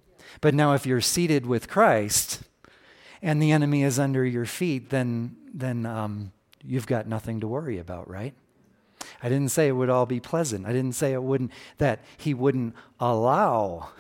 But 0.41 0.55
now, 0.55 0.73
if 0.73 0.87
you're 0.87 1.01
seated 1.01 1.47
with 1.47 1.69
Christ 1.69 2.43
and 3.23 3.43
the 3.43 3.53
enemy 3.53 3.83
is 3.83 3.99
under 3.99 4.25
your 4.25 4.47
feet, 4.47 4.91
then, 4.91 5.37
then 5.53 5.87
um, 5.87 6.33
you've 6.65 6.87
got 6.87 7.07
nothing 7.07 7.41
to 7.41 7.49
worry 7.49 7.79
about, 7.79 8.09
right? 8.09 8.35
I 9.23 9.29
didn't 9.29 9.51
say 9.51 9.69
it 9.69 9.73
would 9.73 9.91
all 9.91 10.07
be 10.07 10.21
pleasant. 10.21 10.67
I 10.67 10.73
didn't 10.73 10.95
say 10.95 11.13
it 11.13 11.23
wouldn't, 11.23 11.53
that 11.79 12.01
he 12.17 12.35
wouldn't 12.35 12.75
allow 12.99 13.91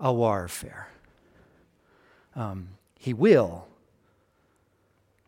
a 0.00 0.12
warfare. 0.12 0.88
Um, 2.34 2.70
he 2.98 3.12
will. 3.12 3.66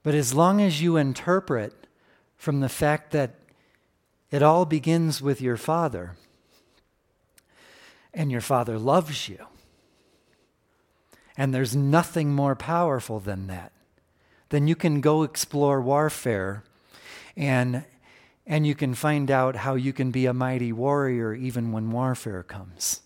But 0.03 0.15
as 0.15 0.35
long 0.35 0.61
as 0.61 0.83
you 0.83 0.97
interpret 0.97 1.84
from 2.45 2.61
the 2.61 2.69
fact 2.69 3.11
that 3.13 3.37
it 4.31 4.43
all 4.43 4.67
begins 4.67 5.23
with 5.23 5.41
your 5.41 5.57
Father. 5.57 6.15
and 8.13 8.31
your 8.31 8.43
Father 8.43 8.79
loves 8.79 9.31
you. 9.31 9.47
And 11.39 11.55
there's 11.55 11.75
nothing 11.75 12.35
more 12.35 12.55
powerful 12.55 13.19
than 13.19 13.47
that. 13.47 13.73
Then 14.51 14.69
you 14.69 14.77
can 14.77 15.01
go 15.01 15.23
explore 15.23 15.81
warfare 15.81 16.63
and, 17.35 17.85
and 18.47 18.67
you 18.67 18.75
can 18.75 18.95
find 18.95 19.31
out 19.31 19.57
how 19.57 19.75
you 19.75 19.95
can 19.95 20.11
be 20.11 20.27
a 20.27 20.35
mighty 20.35 20.71
warrior 20.71 21.33
even 21.35 21.73
when 21.73 21.91
warfare 21.91 22.43
comes. 22.43 23.01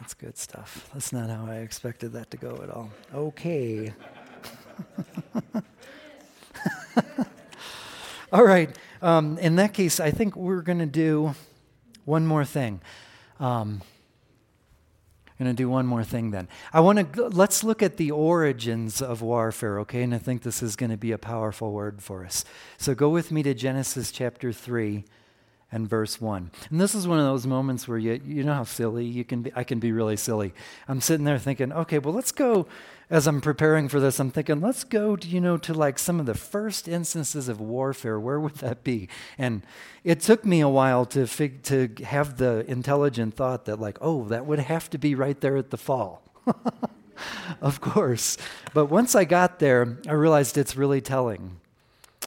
That's 0.00 0.14
good 0.14 0.38
stuff. 0.38 0.88
That's 0.94 1.12
not 1.12 1.28
how 1.28 1.44
I 1.46 1.56
expected 1.56 2.14
that 2.14 2.30
to 2.30 2.38
go 2.38 2.58
at 2.62 2.70
all. 2.70 2.90
Okay. 3.14 3.92
all 8.32 8.44
right. 8.44 8.74
Um, 9.02 9.38
in 9.38 9.56
that 9.56 9.74
case, 9.74 10.00
I 10.00 10.10
think 10.10 10.36
we're 10.36 10.62
going 10.62 10.78
to 10.78 10.86
do 10.86 11.34
one 12.04 12.26
more 12.26 12.44
thing. 12.44 12.80
Um, 13.38 13.82
I'm 15.38 15.44
going 15.44 15.54
to 15.54 15.62
do 15.62 15.68
one 15.68 15.86
more 15.86 16.02
thing 16.02 16.32
then. 16.32 16.48
I 16.72 16.80
want 16.80 17.14
to 17.14 17.28
let's 17.28 17.62
look 17.62 17.80
at 17.80 17.96
the 17.96 18.10
origins 18.10 19.00
of 19.00 19.22
warfare, 19.22 19.78
okay? 19.80 20.02
And 20.02 20.12
I 20.12 20.18
think 20.18 20.42
this 20.42 20.62
is 20.62 20.74
going 20.74 20.90
to 20.90 20.96
be 20.96 21.12
a 21.12 21.18
powerful 21.18 21.70
word 21.70 22.02
for 22.02 22.24
us. 22.24 22.44
So 22.76 22.94
go 22.94 23.08
with 23.08 23.30
me 23.30 23.44
to 23.44 23.54
Genesis 23.54 24.10
chapter 24.10 24.52
3 24.52 25.04
and 25.70 25.88
verse 25.88 26.20
1. 26.20 26.50
And 26.70 26.80
this 26.80 26.94
is 26.94 27.06
one 27.06 27.20
of 27.20 27.24
those 27.24 27.46
moments 27.46 27.86
where 27.86 27.98
you 27.98 28.20
you 28.24 28.42
know 28.42 28.54
how 28.54 28.64
silly 28.64 29.04
you 29.04 29.24
can 29.24 29.42
be 29.42 29.52
I 29.54 29.62
can 29.62 29.78
be 29.78 29.92
really 29.92 30.16
silly. 30.16 30.54
I'm 30.88 31.00
sitting 31.00 31.24
there 31.24 31.38
thinking, 31.38 31.72
"Okay, 31.72 31.98
well 32.00 32.14
let's 32.14 32.32
go 32.32 32.66
as 33.10 33.26
I'm 33.26 33.40
preparing 33.40 33.88
for 33.88 34.00
this, 34.00 34.20
I'm 34.20 34.30
thinking, 34.30 34.60
let's 34.60 34.84
go 34.84 35.16
to, 35.16 35.26
you 35.26 35.40
know, 35.40 35.56
to 35.58 35.72
like 35.72 35.98
some 35.98 36.20
of 36.20 36.26
the 36.26 36.34
first 36.34 36.86
instances 36.86 37.48
of 37.48 37.58
warfare. 37.60 38.20
Where 38.20 38.38
would 38.38 38.56
that 38.56 38.84
be? 38.84 39.08
And 39.38 39.62
it 40.04 40.20
took 40.20 40.44
me 40.44 40.60
a 40.60 40.68
while 40.68 41.06
to 41.06 41.26
fig- 41.26 41.62
to 41.64 41.88
have 42.04 42.36
the 42.36 42.70
intelligent 42.70 43.34
thought 43.34 43.64
that 43.64 43.80
like, 43.80 43.96
oh, 44.02 44.24
that 44.24 44.44
would 44.44 44.58
have 44.58 44.90
to 44.90 44.98
be 44.98 45.14
right 45.14 45.40
there 45.40 45.56
at 45.56 45.70
the 45.70 45.78
fall. 45.78 46.22
of 47.62 47.80
course. 47.80 48.36
But 48.74 48.86
once 48.86 49.14
I 49.14 49.24
got 49.24 49.58
there, 49.58 49.98
I 50.06 50.12
realized 50.12 50.58
it's 50.58 50.76
really 50.76 51.00
telling. 51.00 51.60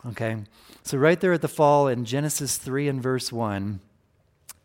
Okay? 0.09 0.37
So 0.83 0.97
right 0.97 1.19
there 1.19 1.33
at 1.33 1.41
the 1.41 1.47
fall 1.47 1.87
in 1.87 2.05
Genesis 2.05 2.57
3 2.57 2.87
and 2.87 3.03
verse 3.03 3.31
1, 3.31 3.79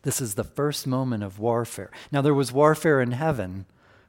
this 0.03 0.23
is 0.23 0.35
the 0.35 0.45
first 0.45 0.87
moment 0.87 1.23
of 1.25 1.39
warfare. 1.39 1.91
Now 2.11 2.23
there 2.23 2.33
was 2.33 2.53
warfare 2.53 3.03
in 3.03 3.13
heaven, 3.13 3.67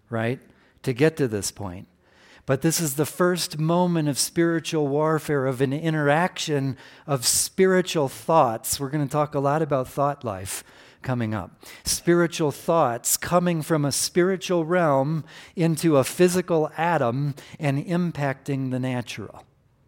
right? 0.09 0.39
To 0.83 0.93
get 0.93 1.17
to 1.17 1.27
this 1.27 1.51
point. 1.51 1.87
But 2.47 2.61
this 2.61 2.79
is 2.79 2.95
the 2.95 3.05
first 3.05 3.59
moment 3.59 4.07
of 4.07 4.17
spiritual 4.17 4.87
warfare, 4.87 5.45
of 5.45 5.59
an 5.59 5.73
interaction 5.73 6.77
of 7.05 7.25
spiritual 7.25 8.07
thoughts. 8.07 8.79
We're 8.79 8.89
going 8.89 9.05
to 9.05 9.11
talk 9.11 9.35
a 9.35 9.39
lot 9.39 9.61
about 9.61 9.89
thought 9.89 10.23
life 10.23 10.63
coming 11.01 11.33
up. 11.33 11.61
Spiritual 11.83 12.51
thoughts 12.51 13.17
coming 13.17 13.61
from 13.61 13.83
a 13.83 13.91
spiritual 13.91 14.63
realm 14.63 15.25
into 15.57 15.97
a 15.97 16.05
physical 16.05 16.71
atom 16.77 17.35
and 17.59 17.85
impacting 17.85 18.71
the 18.71 18.79
natural. 18.79 19.43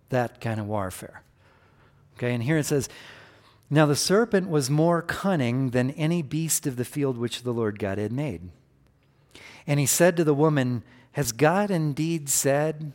That 0.09 0.41
kind 0.41 0.59
of 0.59 0.67
warfare. 0.67 1.23
Okay, 2.17 2.33
and 2.33 2.43
here 2.43 2.57
it 2.57 2.65
says, 2.65 2.89
Now 3.69 3.85
the 3.85 3.95
serpent 3.95 4.49
was 4.49 4.69
more 4.69 5.01
cunning 5.01 5.69
than 5.69 5.91
any 5.91 6.21
beast 6.21 6.67
of 6.67 6.75
the 6.75 6.83
field 6.83 7.17
which 7.17 7.43
the 7.43 7.53
Lord 7.53 7.79
God 7.79 7.97
had 7.97 8.11
made. 8.11 8.49
And 9.65 9.79
he 9.79 9.85
said 9.85 10.17
to 10.17 10.25
the 10.25 10.33
woman, 10.33 10.83
has 11.13 11.31
God 11.31 11.71
indeed 11.71 12.29
said, 12.29 12.93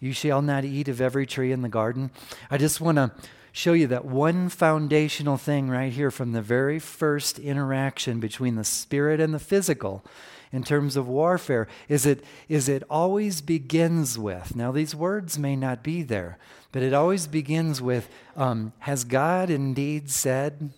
You 0.00 0.12
shall 0.12 0.42
not 0.42 0.64
eat 0.64 0.88
of 0.88 1.00
every 1.00 1.26
tree 1.26 1.52
in 1.52 1.62
the 1.62 1.68
garden? 1.68 2.10
I 2.50 2.58
just 2.58 2.80
want 2.80 2.96
to 2.96 3.12
show 3.52 3.74
you 3.74 3.86
that 3.88 4.04
one 4.04 4.48
foundational 4.48 5.36
thing 5.36 5.68
right 5.68 5.92
here 5.92 6.10
from 6.10 6.32
the 6.32 6.42
very 6.42 6.78
first 6.78 7.38
interaction 7.38 8.18
between 8.18 8.56
the 8.56 8.64
spirit 8.64 9.20
and 9.20 9.34
the 9.34 9.38
physical 9.38 10.02
in 10.50 10.62
terms 10.64 10.96
of 10.96 11.08
warfare 11.08 11.68
is 11.88 12.06
it 12.06 12.24
is 12.48 12.68
it 12.68 12.82
always 12.88 13.40
begins 13.40 14.18
with 14.18 14.56
now 14.56 14.72
these 14.72 14.94
words 14.94 15.38
may 15.38 15.54
not 15.54 15.82
be 15.82 16.02
there 16.02 16.38
but 16.72 16.82
it 16.82 16.94
always 16.94 17.26
begins 17.26 17.80
with 17.80 18.08
um, 18.36 18.72
has 18.80 19.04
god 19.04 19.50
indeed 19.50 20.10
said 20.10 20.70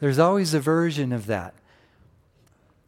there's 0.00 0.18
always 0.18 0.54
a 0.54 0.60
version 0.60 1.12
of 1.12 1.26
that 1.26 1.54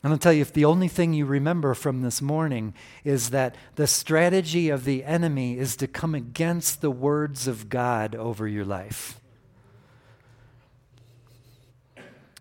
and 0.02 0.12
I'll 0.12 0.18
tell 0.18 0.32
you, 0.32 0.42
if 0.42 0.52
the 0.52 0.64
only 0.64 0.88
thing 0.88 1.12
you 1.12 1.26
remember 1.26 1.74
from 1.74 2.02
this 2.02 2.20
morning 2.20 2.74
is 3.04 3.30
that 3.30 3.54
the 3.76 3.86
strategy 3.86 4.68
of 4.68 4.84
the 4.84 5.04
enemy 5.04 5.56
is 5.58 5.76
to 5.76 5.86
come 5.86 6.14
against 6.14 6.80
the 6.80 6.90
words 6.90 7.46
of 7.46 7.68
God 7.68 8.16
over 8.16 8.48
your 8.48 8.64
life. 8.64 9.20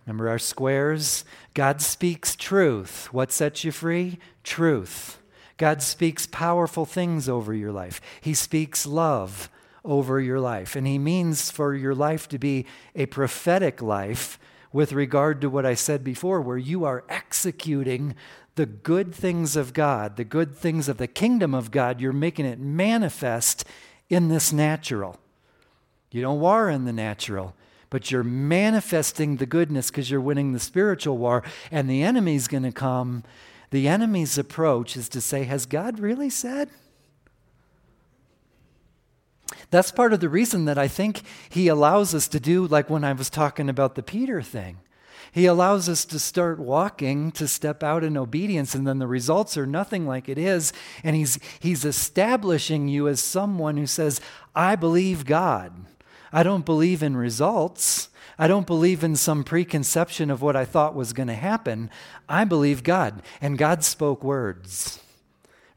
Remember 0.06 0.28
our 0.28 0.40
squares? 0.40 1.24
God 1.54 1.82
speaks 1.82 2.36
truth. 2.36 3.14
What 3.14 3.32
sets 3.32 3.64
you 3.64 3.72
free? 3.72 4.18
Truth. 4.44 5.20
God 5.58 5.84
speaks 5.84 6.26
powerful 6.26 6.86
things 6.86 7.30
over 7.30 7.54
your 7.54 7.72
life. 7.72 8.02
He 8.20 8.34
speaks 8.34 8.88
love 8.88 9.52
over 9.86 10.20
your 10.20 10.40
life. 10.40 10.76
And 10.76 10.88
He 10.88 10.98
means 10.98 11.52
for 11.52 11.76
your 11.76 11.94
life 11.94 12.28
to 12.30 12.40
be 12.40 12.66
a 12.96 13.06
prophetic 13.06 13.84
life 13.84 14.40
with 14.74 14.94
regard 14.94 15.42
to 15.42 15.50
what 15.50 15.66
I 15.66 15.74
said 15.74 16.04
before, 16.04 16.42
where 16.42 16.58
you 16.58 16.86
are 16.86 17.04
executing 17.10 18.16
the 18.56 18.66
good 18.66 19.14
things 19.14 19.56
of 19.56 19.74
God, 19.74 20.18
the 20.18 20.24
good 20.24 20.56
things 20.56 20.88
of 20.88 20.98
the 20.98 21.08
kingdom 21.08 21.54
of 21.54 21.72
God. 21.72 22.02
You're 22.02 22.14
making 22.14 22.46
it 22.46 22.60
manifest 22.60 23.66
in 24.10 24.28
this 24.28 24.52
natural. 24.52 25.20
You 26.12 26.22
don't 26.22 26.40
war 26.40 26.70
in 26.70 26.86
the 26.86 26.94
natural, 26.94 27.56
but 27.90 28.12
you're 28.12 28.24
manifesting 28.24 29.38
the 29.38 29.46
goodness 29.46 29.90
because 29.90 30.12
you're 30.12 30.20
winning 30.20 30.52
the 30.52 30.60
spiritual 30.60 31.18
war, 31.18 31.44
and 31.72 31.90
the 31.90 32.04
enemy's 32.04 32.48
going 32.48 32.64
to 32.64 32.72
come. 32.72 33.24
The 33.70 33.88
enemy's 33.88 34.38
approach 34.38 34.98
is 34.98 35.08
to 35.10 35.22
say, 35.22 35.46
Has 35.46 35.66
God 35.66 36.00
really 36.00 36.30
said? 36.30 36.70
That's 39.70 39.92
part 39.92 40.14
of 40.14 40.20
the 40.20 40.30
reason 40.30 40.66
that 40.66 40.78
I 40.78 40.88
think 40.88 41.22
he 41.50 41.68
allows 41.68 42.16
us 42.16 42.28
to 42.30 42.40
do, 42.40 42.68
like 42.68 42.90
when 42.90 43.04
I 43.04 43.14
was 43.14 43.30
talking 43.30 43.70
about 43.70 43.96
the 43.96 44.04
Peter 44.04 44.42
thing. 44.42 44.78
He 45.32 45.46
allows 45.46 45.88
us 45.88 46.04
to 46.06 46.20
start 46.20 46.60
walking, 46.60 47.32
to 47.34 47.48
step 47.48 47.84
out 47.84 48.04
in 48.04 48.18
obedience, 48.18 48.76
and 48.76 48.86
then 48.86 49.00
the 49.00 49.08
results 49.08 49.58
are 49.58 49.66
nothing 49.66 50.06
like 50.06 50.28
it 50.28 50.38
is. 50.38 50.74
And 51.04 51.16
he's, 51.16 51.40
he's 51.60 51.86
establishing 51.86 52.90
you 52.90 53.08
as 53.08 53.22
someone 53.22 53.78
who 53.78 53.88
says, 53.88 54.20
I 54.54 54.76
believe 54.76 55.26
God. 55.26 55.74
I 56.34 56.44
don't 56.44 56.66
believe 56.66 57.02
in 57.02 57.16
results. 57.16 58.10
I 58.38 58.48
don't 58.48 58.68
believe 58.68 59.04
in 59.04 59.16
some 59.16 59.44
preconception 59.44 60.30
of 60.30 60.42
what 60.42 60.56
I 60.56 60.66
thought 60.66 60.96
was 60.96 61.14
going 61.14 61.28
to 61.28 61.34
happen. 61.34 61.90
I 62.28 62.44
believe 62.44 62.84
God. 62.84 63.22
And 63.40 63.58
God 63.58 63.84
spoke 63.84 64.24
words 64.24 65.00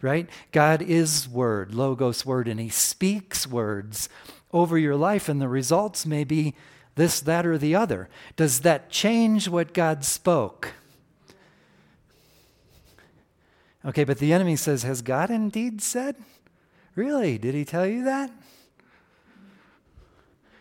right? 0.04 0.28
God 0.52 0.82
is 0.82 1.26
word, 1.28 1.74
logos 1.74 2.24
word, 2.24 2.46
and 2.46 2.60
he 2.60 2.68
speaks 2.68 3.46
words 3.46 4.08
over 4.52 4.78
your 4.78 4.94
life, 4.94 5.28
and 5.28 5.40
the 5.40 5.48
results 5.48 6.06
may 6.06 6.22
be 6.22 6.54
this, 6.94 7.20
that, 7.20 7.44
or 7.44 7.58
the 7.58 7.74
other. 7.74 8.08
Does 8.36 8.60
that 8.60 8.90
change 8.90 9.48
what 9.48 9.74
God 9.74 10.04
spoke? 10.04 10.74
Okay, 13.84 14.04
but 14.04 14.18
the 14.18 14.32
enemy 14.32 14.56
says, 14.56 14.82
Has 14.82 15.02
God 15.02 15.30
indeed 15.30 15.80
said? 15.80 16.16
Really? 16.94 17.38
Did 17.38 17.54
he 17.54 17.64
tell 17.64 17.86
you 17.86 18.04
that? 18.04 18.30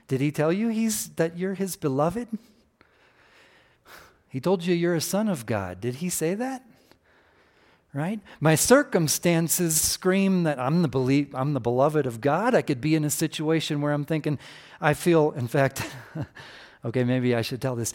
Did 0.07 0.21
he 0.21 0.31
tell 0.31 0.51
you 0.51 0.69
he's, 0.69 1.09
that 1.09 1.37
you're 1.37 1.53
his 1.53 1.75
beloved? 1.75 2.27
He 4.29 4.39
told 4.39 4.65
you 4.65 4.73
you're 4.73 4.95
a 4.95 5.01
son 5.01 5.29
of 5.29 5.45
God. 5.45 5.79
Did 5.79 5.95
he 5.95 6.09
say 6.09 6.33
that? 6.33 6.65
Right? 7.93 8.19
My 8.39 8.55
circumstances 8.55 9.79
scream 9.79 10.43
that 10.43 10.59
I'm 10.59 10.81
the 10.81 10.87
belie- 10.87 11.27
I'm 11.33 11.53
the 11.53 11.59
beloved 11.59 12.05
of 12.05 12.21
God. 12.21 12.55
I 12.55 12.61
could 12.61 12.81
be 12.81 12.95
in 12.95 13.05
a 13.05 13.09
situation 13.09 13.81
where 13.81 13.93
I'm 13.93 14.05
thinking, 14.05 14.39
I 14.81 14.93
feel, 14.93 15.31
in 15.31 15.47
fact, 15.47 15.83
okay, 16.85 17.03
maybe 17.03 17.35
I 17.35 17.41
should 17.41 17.61
tell 17.61 17.75
this. 17.75 17.93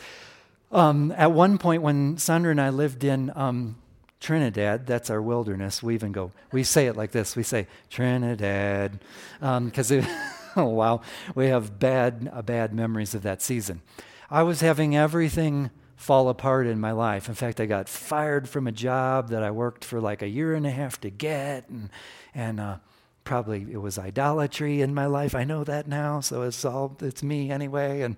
Um, 0.70 1.12
at 1.16 1.32
one 1.32 1.59
point, 1.59 1.82
when 1.82 2.16
Sandra 2.18 2.51
and 2.51 2.61
I 2.61 2.68
lived 2.68 3.03
in 3.03 3.32
um, 3.34 3.76
Trinidad, 4.20 4.86
that's 4.86 5.11
our 5.11 5.22
wilderness. 5.22 5.82
We 5.82 5.94
even 5.94 6.12
go, 6.12 6.30
we 6.53 6.62
say 6.62 6.86
it 6.86 6.96
like 6.96 7.11
this. 7.11 7.34
We 7.34 7.42
say 7.42 7.66
Trinidad, 7.90 9.01
because 9.40 9.92
um, 9.92 10.07
oh 10.57 10.64
wow, 10.64 11.01
we 11.34 11.46
have 11.46 11.78
bad, 11.78 12.30
uh, 12.32 12.42
bad 12.42 12.72
memories 12.72 13.14
of 13.14 13.22
that 13.22 13.42
season. 13.42 13.82
I 14.30 14.42
was 14.42 14.61
having 14.61 14.94
everything 14.94 15.70
fall 15.99 16.28
apart 16.28 16.68
in 16.68 16.80
my 16.80 16.92
life. 16.92 17.28
In 17.28 17.34
fact, 17.34 17.61
I 17.61 17.66
got 17.66 17.88
fired 17.88 18.49
from 18.49 18.68
a 18.68 18.72
job 18.72 19.30
that 19.30 19.42
I 19.42 19.51
worked 19.51 19.84
for 19.84 20.01
like 20.01 20.22
a 20.22 20.28
year 20.28 20.55
and 20.55 20.64
a 20.64 20.70
half 20.70 21.01
to 21.01 21.11
get, 21.11 21.68
and 21.68 21.90
and 22.34 22.61
uh, 22.61 22.76
probably 23.24 23.66
it 23.70 23.82
was 23.82 23.99
idolatry 23.99 24.80
in 24.80 24.94
my 24.94 25.07
life. 25.07 25.34
I 25.34 25.42
know 25.42 25.64
that 25.64 25.88
now, 25.88 26.20
so 26.20 26.42
it's 26.42 26.64
all 26.64 26.96
it's 27.01 27.24
me 27.24 27.51
anyway. 27.51 28.03
And 28.03 28.16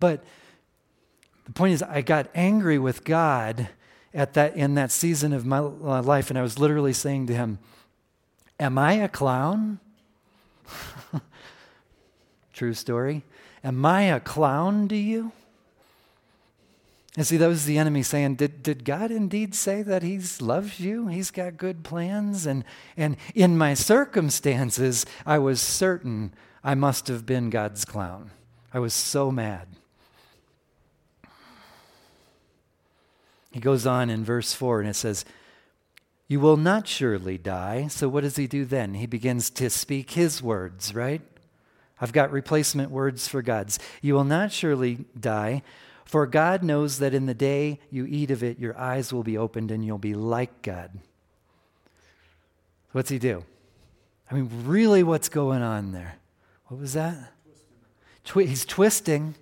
but 0.00 0.24
the 1.44 1.52
point 1.52 1.74
is, 1.74 1.82
I 1.82 2.00
got 2.00 2.28
angry 2.34 2.78
with 2.78 3.04
God 3.04 3.68
at 4.14 4.32
that 4.32 4.56
in 4.56 4.74
that 4.76 4.90
season 4.90 5.34
of 5.34 5.44
my 5.44 5.58
life, 5.58 6.30
and 6.30 6.38
I 6.38 6.42
was 6.42 6.58
literally 6.58 6.94
saying 6.94 7.26
to 7.26 7.34
Him, 7.34 7.58
"Am 8.58 8.78
I 8.78 8.94
a 8.94 9.08
clown?" 9.08 9.80
True 12.54 12.72
story. 12.72 13.22
Am 13.62 13.84
I 13.84 14.04
a 14.04 14.18
clown 14.18 14.88
to 14.88 14.96
you? 14.96 15.32
And 17.18 17.26
see, 17.26 17.36
that 17.38 17.48
was 17.48 17.64
the 17.64 17.78
enemy 17.78 18.04
saying, 18.04 18.36
did, 18.36 18.62
did 18.62 18.84
God 18.84 19.10
indeed 19.10 19.52
say 19.52 19.82
that 19.82 20.04
He 20.04 20.20
loves 20.40 20.78
you? 20.78 21.08
He's 21.08 21.32
got 21.32 21.56
good 21.56 21.82
plans. 21.82 22.46
And, 22.46 22.62
and 22.96 23.16
in 23.34 23.58
my 23.58 23.74
circumstances, 23.74 25.04
I 25.26 25.38
was 25.38 25.60
certain 25.60 26.32
I 26.62 26.76
must 26.76 27.08
have 27.08 27.26
been 27.26 27.50
God's 27.50 27.84
clown. 27.84 28.30
I 28.72 28.78
was 28.78 28.94
so 28.94 29.32
mad. 29.32 29.66
He 33.50 33.58
goes 33.58 33.84
on 33.84 34.10
in 34.10 34.24
verse 34.24 34.52
4 34.52 34.78
and 34.82 34.88
it 34.88 34.94
says, 34.94 35.24
You 36.28 36.38
will 36.38 36.56
not 36.56 36.86
surely 36.86 37.36
die. 37.36 37.88
So 37.88 38.08
what 38.08 38.20
does 38.20 38.36
he 38.36 38.46
do 38.46 38.64
then? 38.64 38.94
He 38.94 39.06
begins 39.06 39.50
to 39.50 39.70
speak 39.70 40.12
his 40.12 40.40
words, 40.40 40.94
right? 40.94 41.22
I've 42.00 42.12
got 42.12 42.30
replacement 42.30 42.92
words 42.92 43.26
for 43.26 43.42
God's. 43.42 43.80
You 44.02 44.14
will 44.14 44.22
not 44.22 44.52
surely 44.52 45.06
die, 45.18 45.64
for 46.08 46.26
God 46.26 46.64
knows 46.64 47.00
that 47.00 47.12
in 47.12 47.26
the 47.26 47.34
day 47.34 47.80
you 47.90 48.06
eat 48.06 48.30
of 48.30 48.42
it, 48.42 48.58
your 48.58 48.76
eyes 48.78 49.12
will 49.12 49.22
be 49.22 49.36
opened 49.36 49.70
and 49.70 49.84
you'll 49.84 49.98
be 49.98 50.14
like 50.14 50.62
God. 50.62 50.90
What's 52.92 53.10
he 53.10 53.18
do? 53.18 53.44
I 54.30 54.34
mean, 54.34 54.50
really, 54.64 55.02
what's 55.02 55.28
going 55.28 55.60
on 55.60 55.92
there? 55.92 56.16
What 56.68 56.80
was 56.80 56.94
that? 56.94 57.34
Twi- 58.24 58.46
he's 58.46 58.64
twisting. 58.64 59.34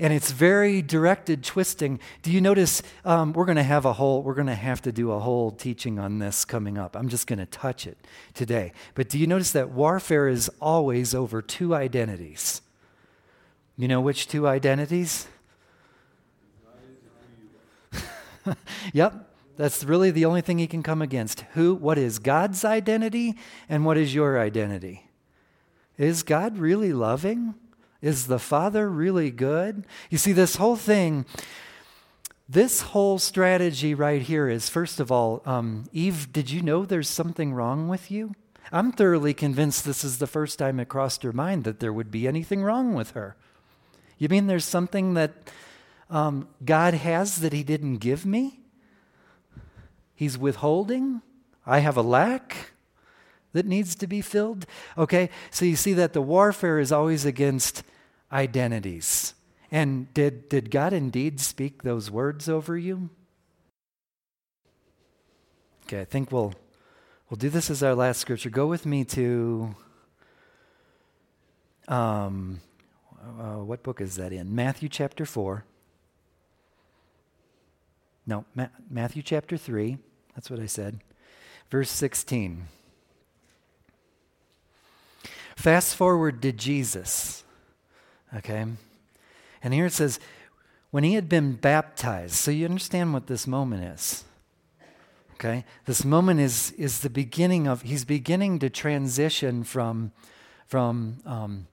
And 0.00 0.12
it's 0.12 0.32
very 0.32 0.82
directed 0.82 1.44
twisting. 1.44 2.00
Do 2.20 2.32
you 2.32 2.40
notice 2.40 2.82
um, 3.04 3.32
we're 3.32 3.44
going 3.46 3.54
to 3.54 3.62
have 3.62 3.84
a 3.84 3.92
whole, 3.92 4.24
we're 4.24 4.34
going 4.34 4.48
to 4.48 4.56
have 4.56 4.82
to 4.82 4.92
do 4.92 5.12
a 5.12 5.20
whole 5.20 5.52
teaching 5.52 6.00
on 6.00 6.18
this 6.18 6.44
coming 6.44 6.76
up. 6.76 6.96
I'm 6.96 7.08
just 7.08 7.28
going 7.28 7.38
to 7.38 7.46
touch 7.46 7.86
it 7.86 7.96
today. 8.34 8.72
But 8.96 9.08
do 9.08 9.20
you 9.20 9.28
notice 9.28 9.52
that 9.52 9.70
warfare 9.70 10.26
is 10.26 10.50
always 10.60 11.14
over 11.14 11.40
two 11.42 11.76
identities? 11.76 12.60
You 13.78 13.86
know 13.86 14.00
which 14.00 14.26
two 14.26 14.48
identities? 14.48 15.28
yep, 18.92 19.32
that's 19.56 19.84
really 19.84 20.10
the 20.10 20.24
only 20.24 20.40
thing 20.40 20.58
he 20.58 20.66
can 20.66 20.82
come 20.82 21.02
against. 21.02 21.40
Who, 21.54 21.74
what 21.74 21.98
is 21.98 22.18
God's 22.18 22.64
identity 22.64 23.36
and 23.68 23.84
what 23.84 23.96
is 23.96 24.14
your 24.14 24.38
identity? 24.38 25.08
Is 25.98 26.22
God 26.22 26.58
really 26.58 26.92
loving? 26.92 27.54
Is 28.02 28.26
the 28.26 28.38
Father 28.38 28.88
really 28.88 29.30
good? 29.30 29.86
You 30.10 30.18
see, 30.18 30.32
this 30.32 30.56
whole 30.56 30.76
thing, 30.76 31.24
this 32.48 32.82
whole 32.82 33.18
strategy 33.18 33.94
right 33.94 34.20
here 34.20 34.48
is 34.48 34.68
first 34.68 35.00
of 35.00 35.10
all, 35.10 35.42
um, 35.46 35.84
Eve, 35.92 36.32
did 36.32 36.50
you 36.50 36.60
know 36.60 36.84
there's 36.84 37.08
something 37.08 37.54
wrong 37.54 37.88
with 37.88 38.10
you? 38.10 38.34
I'm 38.72 38.92
thoroughly 38.92 39.32
convinced 39.32 39.84
this 39.84 40.04
is 40.04 40.18
the 40.18 40.26
first 40.26 40.58
time 40.58 40.80
it 40.80 40.88
crossed 40.88 41.22
her 41.22 41.32
mind 41.32 41.64
that 41.64 41.80
there 41.80 41.92
would 41.92 42.10
be 42.10 42.28
anything 42.28 42.62
wrong 42.62 42.94
with 42.94 43.12
her. 43.12 43.36
You 44.18 44.28
mean 44.28 44.46
there's 44.46 44.64
something 44.64 45.14
that 45.14 45.32
um, 46.10 46.48
God 46.64 46.94
has 46.94 47.36
that 47.40 47.52
He 47.52 47.62
didn't 47.62 47.98
give 47.98 48.24
me? 48.24 48.60
He's 50.14 50.38
withholding? 50.38 51.22
I 51.66 51.80
have 51.80 51.96
a 51.96 52.02
lack? 52.02 52.72
that 53.56 53.66
needs 53.66 53.94
to 53.96 54.06
be 54.06 54.20
filled. 54.20 54.66
Okay, 54.98 55.30
so 55.50 55.64
you 55.64 55.76
see 55.76 55.94
that 55.94 56.12
the 56.12 56.20
warfare 56.20 56.78
is 56.78 56.92
always 56.92 57.24
against 57.24 57.82
identities. 58.30 59.32
And 59.72 60.12
did, 60.12 60.50
did 60.50 60.70
God 60.70 60.92
indeed 60.92 61.40
speak 61.40 61.82
those 61.82 62.10
words 62.10 62.48
over 62.50 62.76
you? 62.76 63.08
Okay, 65.84 66.02
I 66.02 66.04
think 66.04 66.30
we'll, 66.30 66.54
we'll 67.30 67.38
do 67.38 67.48
this 67.48 67.70
as 67.70 67.82
our 67.82 67.94
last 67.94 68.20
scripture. 68.20 68.50
Go 68.50 68.66
with 68.66 68.84
me 68.84 69.04
to, 69.06 69.74
um, 71.88 72.60
uh, 73.22 73.54
what 73.64 73.82
book 73.82 74.02
is 74.02 74.16
that 74.16 74.32
in? 74.32 74.54
Matthew 74.54 74.90
chapter 74.90 75.24
4. 75.24 75.64
No, 78.26 78.44
Ma- 78.54 78.68
Matthew 78.90 79.22
chapter 79.22 79.56
3. 79.56 79.98
That's 80.34 80.50
what 80.50 80.60
I 80.60 80.66
said. 80.66 81.00
Verse 81.70 81.90
16. 81.90 82.66
Fast 85.56 85.96
forward 85.96 86.42
to 86.42 86.52
Jesus. 86.52 87.44
Okay? 88.34 88.66
And 89.62 89.74
here 89.74 89.86
it 89.86 89.92
says, 89.92 90.20
when 90.90 91.04
he 91.04 91.14
had 91.14 91.28
been 91.28 91.54
baptized, 91.54 92.34
so 92.34 92.50
you 92.50 92.64
understand 92.64 93.12
what 93.12 93.26
this 93.26 93.46
moment 93.46 93.84
is. 93.84 94.24
Okay? 95.34 95.64
This 95.84 96.04
moment 96.04 96.40
is, 96.40 96.72
is 96.72 97.00
the 97.00 97.10
beginning 97.10 97.66
of, 97.66 97.82
he's 97.82 98.04
beginning 98.04 98.58
to 98.60 98.70
transition 98.70 99.64
from, 99.64 100.12
from 100.66 101.18
um, 101.26 101.66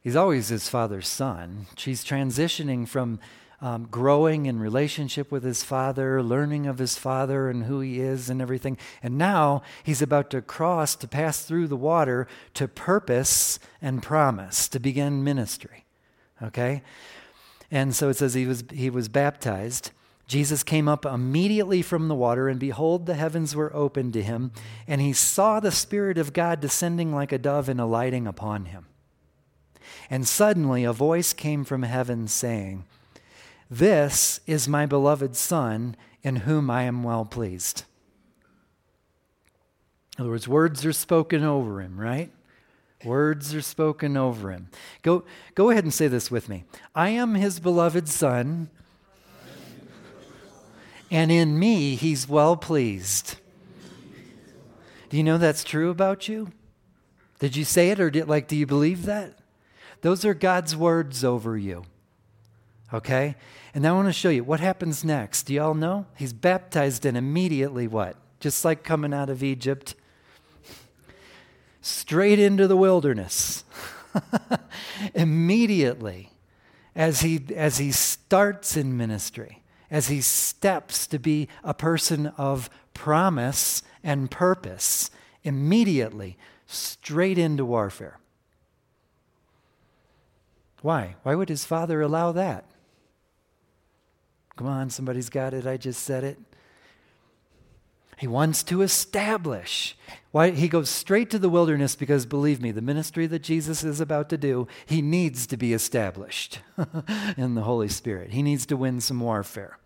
he's 0.00 0.16
always 0.16 0.48
his 0.48 0.68
father's 0.68 1.08
son. 1.08 1.66
She's 1.76 2.04
transitioning 2.04 2.86
from 2.86 3.20
um, 3.60 3.88
growing 3.90 4.46
in 4.46 4.60
relationship 4.60 5.32
with 5.32 5.42
his 5.42 5.64
father, 5.64 6.22
learning 6.22 6.66
of 6.66 6.78
his 6.78 6.96
father 6.96 7.50
and 7.50 7.64
who 7.64 7.80
he 7.80 8.00
is 8.00 8.30
and 8.30 8.40
everything. 8.40 8.78
And 9.02 9.18
now 9.18 9.62
he's 9.82 10.00
about 10.00 10.30
to 10.30 10.42
cross, 10.42 10.94
to 10.96 11.08
pass 11.08 11.42
through 11.42 11.66
the 11.66 11.76
water 11.76 12.28
to 12.54 12.68
purpose 12.68 13.58
and 13.82 14.02
promise, 14.02 14.68
to 14.68 14.78
begin 14.78 15.24
ministry. 15.24 15.84
Okay? 16.42 16.82
And 17.70 17.94
so 17.94 18.08
it 18.08 18.14
says 18.14 18.34
he 18.34 18.46
was, 18.46 18.64
he 18.72 18.90
was 18.90 19.08
baptized. 19.08 19.90
Jesus 20.28 20.62
came 20.62 20.88
up 20.88 21.04
immediately 21.04 21.82
from 21.82 22.08
the 22.08 22.14
water, 22.14 22.48
and 22.48 22.60
behold, 22.60 23.06
the 23.06 23.14
heavens 23.14 23.56
were 23.56 23.74
opened 23.74 24.12
to 24.12 24.22
him, 24.22 24.52
and 24.86 25.00
he 25.00 25.14
saw 25.14 25.58
the 25.58 25.72
Spirit 25.72 26.18
of 26.18 26.34
God 26.34 26.60
descending 26.60 27.14
like 27.14 27.32
a 27.32 27.38
dove 27.38 27.68
and 27.68 27.80
alighting 27.80 28.26
upon 28.26 28.66
him. 28.66 28.86
And 30.10 30.28
suddenly 30.28 30.84
a 30.84 30.92
voice 30.92 31.32
came 31.32 31.64
from 31.64 31.82
heaven 31.82 32.28
saying, 32.28 32.84
this 33.70 34.40
is 34.46 34.68
my 34.68 34.86
beloved 34.86 35.36
Son, 35.36 35.96
in 36.22 36.36
whom 36.36 36.70
I 36.70 36.82
am 36.82 37.02
well 37.02 37.24
pleased. 37.24 37.84
In 40.16 40.22
other 40.22 40.30
words, 40.30 40.48
words 40.48 40.84
are 40.84 40.92
spoken 40.92 41.44
over 41.44 41.80
him, 41.80 42.00
right? 42.00 42.32
Words 43.04 43.54
are 43.54 43.62
spoken 43.62 44.16
over 44.16 44.50
him. 44.50 44.68
Go, 45.02 45.24
go 45.54 45.70
ahead 45.70 45.84
and 45.84 45.94
say 45.94 46.08
this 46.08 46.30
with 46.30 46.48
me. 46.48 46.64
I 46.94 47.10
am 47.10 47.34
his 47.34 47.60
beloved 47.60 48.08
Son, 48.08 48.70
and 51.10 51.30
in 51.30 51.58
me 51.58 51.94
he's 51.94 52.28
well 52.28 52.56
pleased. 52.56 53.36
Do 55.08 55.16
you 55.16 55.22
know 55.22 55.38
that's 55.38 55.64
true 55.64 55.90
about 55.90 56.28
you? 56.28 56.50
Did 57.38 57.54
you 57.54 57.64
say 57.64 57.90
it, 57.90 58.00
or 58.00 58.10
did, 58.10 58.28
like, 58.28 58.48
do 58.48 58.56
you 58.56 58.66
believe 58.66 59.04
that? 59.04 59.38
Those 60.00 60.24
are 60.24 60.34
God's 60.34 60.74
words 60.74 61.22
over 61.22 61.56
you. 61.56 61.84
Okay? 62.92 63.36
And 63.74 63.86
I 63.86 63.92
want 63.92 64.08
to 64.08 64.12
show 64.12 64.30
you 64.30 64.44
what 64.44 64.60
happens 64.60 65.04
next. 65.04 65.44
Do 65.44 65.54
you 65.54 65.62
all 65.62 65.74
know? 65.74 66.06
He's 66.16 66.32
baptized 66.32 67.04
and 67.04 67.16
immediately 67.16 67.86
what? 67.86 68.16
Just 68.40 68.64
like 68.64 68.82
coming 68.82 69.12
out 69.12 69.28
of 69.28 69.42
Egypt, 69.42 69.94
straight 71.80 72.38
into 72.38 72.66
the 72.66 72.76
wilderness. 72.76 73.64
immediately, 75.14 76.30
as 76.94 77.20
he, 77.20 77.40
as 77.54 77.78
he 77.78 77.92
starts 77.92 78.76
in 78.76 78.96
ministry, 78.96 79.62
as 79.90 80.08
he 80.08 80.20
steps 80.20 81.06
to 81.06 81.18
be 81.18 81.48
a 81.62 81.74
person 81.74 82.28
of 82.38 82.70
promise 82.94 83.82
and 84.02 84.30
purpose, 84.30 85.10
immediately, 85.42 86.36
straight 86.66 87.38
into 87.38 87.64
warfare. 87.64 88.18
Why? 90.82 91.16
Why 91.22 91.34
would 91.34 91.48
his 91.48 91.64
father 91.64 92.00
allow 92.00 92.32
that? 92.32 92.64
Come 94.58 94.66
on, 94.66 94.90
somebody's 94.90 95.30
got 95.30 95.54
it. 95.54 95.68
I 95.68 95.76
just 95.76 96.02
said 96.02 96.24
it. 96.24 96.36
He 98.16 98.26
wants 98.26 98.64
to 98.64 98.82
establish. 98.82 99.96
Why 100.32 100.50
he 100.50 100.66
goes 100.66 100.90
straight 100.90 101.30
to 101.30 101.38
the 101.38 101.48
wilderness 101.48 101.94
because 101.94 102.26
believe 102.26 102.60
me, 102.60 102.72
the 102.72 102.82
ministry 102.82 103.28
that 103.28 103.44
Jesus 103.44 103.84
is 103.84 104.00
about 104.00 104.28
to 104.30 104.36
do, 104.36 104.66
he 104.84 105.00
needs 105.00 105.46
to 105.46 105.56
be 105.56 105.72
established 105.72 106.58
in 107.36 107.54
the 107.54 107.62
Holy 107.62 107.86
Spirit. 107.86 108.32
He 108.32 108.42
needs 108.42 108.66
to 108.66 108.76
win 108.76 109.00
some 109.00 109.20
warfare 109.20 109.78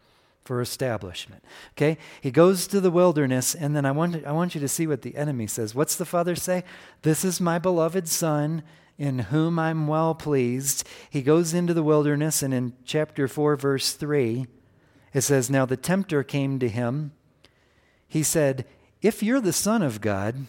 for 0.43 0.63
establishment. 0.63 1.45
Okay? 1.77 1.99
He 2.23 2.31
goes 2.31 2.67
to 2.69 2.81
the 2.81 2.91
wilderness, 2.91 3.55
and 3.55 3.77
then 3.77 3.85
I 3.85 3.91
want, 3.91 4.25
I 4.25 4.33
want 4.33 4.55
you 4.55 4.61
to 4.63 4.69
see 4.69 4.87
what 4.87 5.03
the 5.03 5.17
enemy 5.17 5.49
says. 5.49 5.75
What's 5.75 5.97
the 5.97 6.07
Father 6.07 6.35
say? 6.35 6.65
This 7.03 7.27
is 7.27 7.43
my 7.43 7.59
beloved 7.59 8.09
Son, 8.09 8.63
in 8.97 9.19
whom 9.19 9.59
I'm 9.59 9.87
well 9.87 10.15
pleased. 10.15 10.89
He 11.11 11.21
goes 11.21 11.53
into 11.53 11.75
the 11.75 11.83
wilderness, 11.83 12.43
and 12.43 12.55
in 12.55 12.73
chapter 12.87 13.29
4, 13.29 13.57
verse 13.57 13.93
3, 13.93 14.47
it 15.13 15.23
says, 15.23 15.51
Now 15.51 15.67
the 15.67 15.77
tempter 15.77 16.23
came 16.23 16.59
to 16.59 16.69
him. 16.69 17.13
He 18.09 18.23
said, 18.23 18.67
If 19.01 19.23
you're 19.23 19.41
the 19.41 19.53
Son 19.53 19.83
of 19.83 20.01
God, 20.01 20.47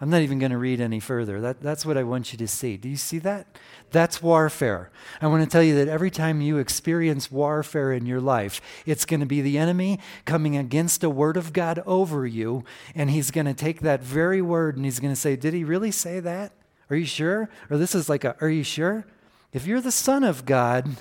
I'm 0.00 0.10
not 0.10 0.22
even 0.22 0.38
going 0.40 0.50
to 0.50 0.58
read 0.58 0.80
any 0.80 0.98
further. 0.98 1.40
That, 1.40 1.62
that's 1.62 1.86
what 1.86 1.96
I 1.96 2.02
want 2.02 2.32
you 2.32 2.38
to 2.38 2.48
see. 2.48 2.76
Do 2.76 2.88
you 2.88 2.96
see 2.96 3.18
that? 3.20 3.46
That's 3.90 4.20
warfare. 4.20 4.90
I 5.22 5.28
want 5.28 5.44
to 5.44 5.48
tell 5.48 5.62
you 5.62 5.76
that 5.76 5.88
every 5.88 6.10
time 6.10 6.40
you 6.40 6.58
experience 6.58 7.30
warfare 7.30 7.92
in 7.92 8.04
your 8.04 8.20
life, 8.20 8.60
it's 8.84 9.04
going 9.04 9.20
to 9.20 9.26
be 9.26 9.40
the 9.40 9.56
enemy 9.56 10.00
coming 10.24 10.56
against 10.56 11.04
a 11.04 11.10
word 11.10 11.36
of 11.36 11.52
God 11.52 11.82
over 11.86 12.26
you, 12.26 12.64
and 12.94 13.08
he's 13.10 13.30
going 13.30 13.46
to 13.46 13.54
take 13.54 13.80
that 13.80 14.02
very 14.02 14.42
word 14.42 14.76
and 14.76 14.84
he's 14.84 15.00
going 15.00 15.14
to 15.14 15.20
say, 15.20 15.36
Did 15.36 15.54
he 15.54 15.62
really 15.62 15.92
say 15.92 16.18
that? 16.20 16.52
Are 16.90 16.96
you 16.96 17.06
sure? 17.06 17.48
Or 17.70 17.78
this 17.78 17.94
is 17.94 18.08
like 18.08 18.24
a, 18.24 18.36
Are 18.40 18.50
you 18.50 18.64
sure? 18.64 19.06
If 19.52 19.66
you're 19.66 19.80
the 19.80 19.92
Son 19.92 20.24
of 20.24 20.44
God, 20.44 20.96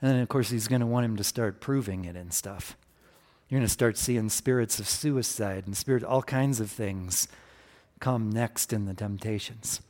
And 0.00 0.10
then, 0.10 0.20
of 0.20 0.28
course, 0.28 0.50
he's 0.50 0.68
going 0.68 0.80
to 0.80 0.86
want 0.86 1.04
him 1.04 1.16
to 1.16 1.24
start 1.24 1.60
proving 1.60 2.04
it 2.04 2.16
and 2.16 2.32
stuff. 2.32 2.76
You're 3.48 3.60
going 3.60 3.66
to 3.66 3.72
start 3.72 3.96
seeing 3.96 4.28
spirits 4.28 4.78
of 4.78 4.88
suicide 4.88 5.64
and 5.66 5.76
spirit, 5.76 6.04
all 6.04 6.22
kinds 6.22 6.60
of 6.60 6.70
things 6.70 7.28
come 8.00 8.30
next 8.30 8.72
in 8.72 8.86
the 8.86 8.94
temptations. 8.94 9.80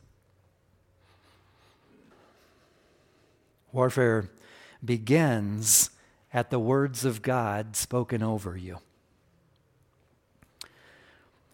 Warfare 3.73 4.31
begins 4.85 5.91
at 6.33 6.51
the 6.51 6.59
words 6.59 7.05
of 7.05 7.23
God 7.23 7.75
spoken 7.75 8.23
over 8.23 8.57
you. 8.57 8.79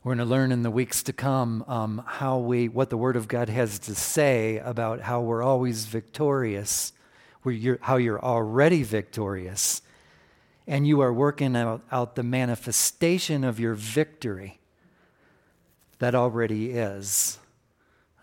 We're 0.03 0.15
going 0.15 0.27
to 0.27 0.31
learn 0.31 0.51
in 0.51 0.63
the 0.63 0.71
weeks 0.71 1.03
to 1.05 1.13
come 1.13 1.63
um, 1.69 2.03
how 2.07 2.39
we, 2.39 2.69
what 2.69 2.89
the 2.89 2.97
Word 2.97 3.17
of 3.17 3.29
God 3.29 3.51
has 3.51 3.79
to 3.81 3.95
say 3.95 4.57
about 4.57 5.01
how 5.01 5.21
we're 5.21 5.43
always 5.43 5.85
victorious, 5.85 6.95
you're, 7.45 7.79
how 7.83 7.97
you're 7.97 8.23
already 8.23 8.83
victorious, 8.83 9.83
and 10.67 10.87
you 10.87 11.01
are 11.01 11.13
working 11.13 11.57
out, 11.57 11.83
out 11.91 12.15
the 12.15 12.23
manifestation 12.23 13.45
of 13.45 13.59
your 13.59 13.75
victory 13.75 14.59
that 15.99 16.15
already 16.15 16.71
is. 16.71 17.39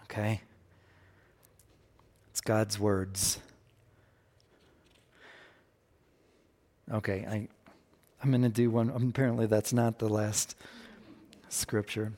Okay? 0.03 0.41
It's 2.31 2.41
God's 2.41 2.77
words. 2.77 3.39
Okay, 6.91 7.25
I, 7.29 7.47
I'm 8.23 8.29
going 8.29 8.43
to 8.43 8.49
do 8.49 8.69
one. 8.69 8.89
Apparently, 8.89 9.45
that's 9.45 9.73
not 9.73 9.99
the 9.99 10.07
last 10.07 10.55
scripture. 11.49 12.13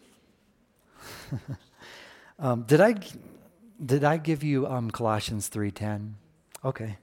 um, 2.39 2.63
did 2.63 2.79
I 2.79 2.95
did 3.83 4.03
I 4.03 4.17
give 4.17 4.43
you 4.43 4.67
um, 4.67 4.91
Colossians 4.91 5.47
three 5.47 5.71
ten? 5.71 6.17
Okay. 6.63 6.97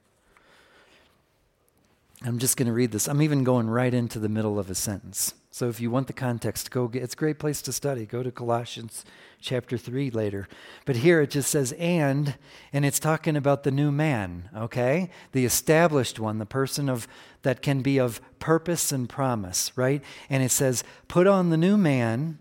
I'm 2.23 2.39
just 2.39 2.57
going 2.57 2.67
to 2.67 2.73
read 2.73 2.91
this. 2.91 3.07
I'm 3.07 3.21
even 3.21 3.43
going 3.43 3.69
right 3.69 3.93
into 3.93 4.17
the 4.17 4.29
middle 4.29 4.57
of 4.57 4.69
a 4.69 4.75
sentence. 4.75 5.35
So 5.51 5.69
if 5.69 5.79
you 5.79 5.91
want 5.91 6.07
the 6.07 6.13
context, 6.13 6.71
go 6.71 6.87
get, 6.87 7.03
it's 7.03 7.13
a 7.13 7.17
great 7.17 7.39
place 7.39 7.61
to 7.63 7.73
study. 7.73 8.05
Go 8.05 8.23
to 8.23 8.31
Colossians 8.31 9.05
chapter 9.39 9.77
3 9.77 10.11
later. 10.11 10.47
But 10.85 10.97
here 10.97 11.21
it 11.21 11.31
just 11.31 11.49
says 11.49 11.73
and 11.73 12.35
and 12.73 12.85
it's 12.85 12.99
talking 12.99 13.35
about 13.35 13.63
the 13.63 13.71
new 13.71 13.91
man, 13.91 14.49
okay? 14.55 15.09
The 15.31 15.45
established 15.45 16.19
one, 16.19 16.39
the 16.39 16.45
person 16.45 16.89
of 16.89 17.07
that 17.43 17.61
can 17.61 17.81
be 17.81 17.99
of 17.99 18.19
purpose 18.39 18.91
and 18.91 19.07
promise, 19.07 19.71
right? 19.75 20.03
And 20.29 20.43
it 20.43 20.51
says 20.51 20.83
put 21.07 21.27
on 21.27 21.49
the 21.49 21.57
new 21.57 21.77
man 21.77 22.39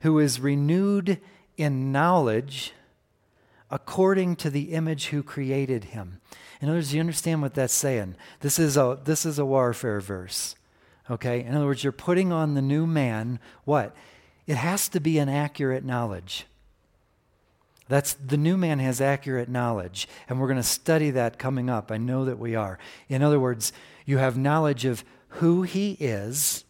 who 0.00 0.18
is 0.18 0.40
renewed 0.40 1.20
in 1.56 1.92
knowledge 1.92 2.72
according 3.70 4.36
to 4.36 4.50
the 4.50 4.72
image 4.72 5.06
who 5.06 5.22
created 5.22 5.84
him. 5.84 6.20
In 6.60 6.68
other 6.68 6.78
words, 6.78 6.94
you 6.94 7.00
understand 7.00 7.42
what 7.42 7.54
that's 7.54 7.74
saying. 7.74 8.16
This 8.40 8.58
is 8.58 8.76
a, 8.76 8.98
this 9.04 9.24
is 9.24 9.38
a 9.38 9.44
warfare 9.44 10.00
verse. 10.00 10.56
Okay? 11.10 11.42
In 11.42 11.54
other 11.54 11.66
words, 11.66 11.84
you're 11.84 11.92
putting 11.92 12.32
on 12.32 12.54
the 12.54 12.62
new 12.62 12.86
man 12.86 13.38
what? 13.64 13.94
It 14.46 14.56
has 14.56 14.88
to 14.90 15.00
be 15.00 15.18
an 15.18 15.28
accurate 15.28 15.84
knowledge. 15.84 16.46
That's 17.88 18.14
the 18.14 18.36
new 18.36 18.56
man 18.56 18.78
has 18.80 19.00
accurate 19.00 19.48
knowledge, 19.48 20.08
and 20.28 20.38
we're 20.38 20.46
going 20.46 20.58
to 20.58 20.62
study 20.62 21.10
that 21.10 21.38
coming 21.38 21.70
up. 21.70 21.90
I 21.90 21.96
know 21.96 22.26
that 22.26 22.38
we 22.38 22.54
are. 22.54 22.78
In 23.08 23.22
other 23.22 23.40
words, 23.40 23.72
you 24.04 24.18
have 24.18 24.36
knowledge 24.36 24.84
of 24.84 25.04
who 25.28 25.62
he 25.62 25.92
is 25.98 26.64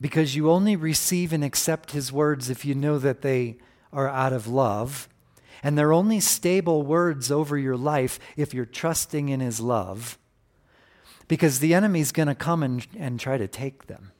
because 0.00 0.34
you 0.34 0.50
only 0.50 0.76
receive 0.76 1.32
and 1.32 1.44
accept 1.44 1.92
his 1.92 2.12
words 2.12 2.50
if 2.50 2.64
you 2.64 2.74
know 2.74 2.98
that 2.98 3.22
they 3.22 3.56
are 3.92 4.08
out 4.08 4.32
of 4.32 4.46
love 4.46 5.08
and 5.62 5.76
they're 5.76 5.92
only 5.92 6.20
stable 6.20 6.82
words 6.82 7.30
over 7.30 7.56
your 7.56 7.76
life 7.76 8.18
if 8.36 8.54
you're 8.54 8.64
trusting 8.64 9.28
in 9.28 9.40
His 9.40 9.60
love, 9.60 10.18
because 11.26 11.58
the 11.60 11.74
enemy's 11.74 12.12
going 12.12 12.28
to 12.28 12.34
come 12.34 12.62
and, 12.62 12.86
and 12.96 13.18
try 13.18 13.36
to 13.38 13.48
take 13.48 13.86
them. 13.86 14.12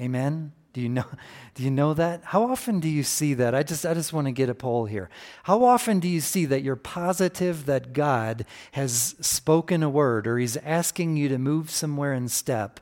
Amen? 0.00 0.52
Do 0.72 0.80
you 0.80 0.88
know, 0.88 1.04
do 1.54 1.62
you 1.62 1.70
know 1.70 1.94
that? 1.94 2.22
How 2.24 2.44
often 2.44 2.80
do 2.80 2.88
you 2.88 3.02
see 3.02 3.34
that? 3.34 3.54
I 3.54 3.62
just, 3.62 3.84
I 3.84 3.94
just 3.94 4.12
want 4.12 4.26
to 4.26 4.32
get 4.32 4.48
a 4.48 4.54
poll 4.54 4.86
here. 4.86 5.10
How 5.44 5.64
often 5.64 6.00
do 6.00 6.08
you 6.08 6.20
see 6.20 6.44
that 6.46 6.62
you're 6.62 6.76
positive 6.76 7.66
that 7.66 7.92
God 7.92 8.44
has 8.72 9.14
spoken 9.20 9.82
a 9.82 9.90
word 9.90 10.26
or 10.26 10.38
He's 10.38 10.56
asking 10.58 11.16
you 11.16 11.28
to 11.28 11.38
move 11.38 11.70
somewhere 11.70 12.14
in 12.14 12.28
step 12.28 12.80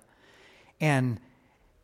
and 0.80 1.20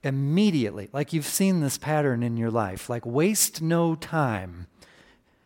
immediately, 0.03 0.91
like 0.93 1.13
you've 1.13 1.25
seen 1.25 1.61
this 1.61 1.79
pattern 1.79 2.23
in 2.23 2.37
your 2.37 2.51
life, 2.51 2.91
like 2.91 3.07
waste 3.07 3.63
no 3.63 3.95
time 3.95 4.67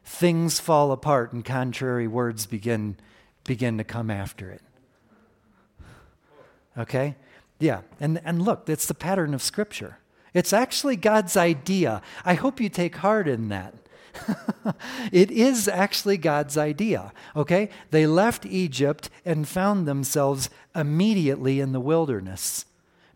things 0.07 0.61
fall 0.61 0.93
apart 0.93 1.33
and 1.33 1.45
contrary 1.45 2.07
words 2.07 2.47
begin, 2.47 2.97
begin 3.45 3.77
to 3.77 3.85
come 3.85 4.09
after 4.09 4.51
it. 4.51 4.63
Okay? 6.79 7.17
Yeah. 7.59 7.81
And, 7.99 8.21
and 8.25 8.41
look, 8.41 8.69
it's 8.69 8.87
the 8.87 8.95
pattern 8.95 9.35
of 9.35 9.43
Scripture. 9.43 9.99
It's 10.33 10.53
actually 10.53 10.97
God's 10.97 11.37
idea. 11.37 12.03
I 12.25 12.35
hope 12.35 12.61
you 12.61 12.69
take 12.69 12.97
heart 12.97 13.27
in 13.27 13.49
that. 13.49 13.75
it 15.13 15.31
is 15.31 15.67
actually 15.67 16.19
God's 16.19 16.57
idea. 16.57 17.13
Okay? 17.35 17.69
They 17.91 18.07
left 18.07 18.47
Egypt 18.47 19.11
and 19.25 19.49
found 19.49 19.89
themselves 19.89 20.51
immediately 20.75 21.59
in 21.59 21.73
the 21.73 21.81
wilderness. 21.81 22.65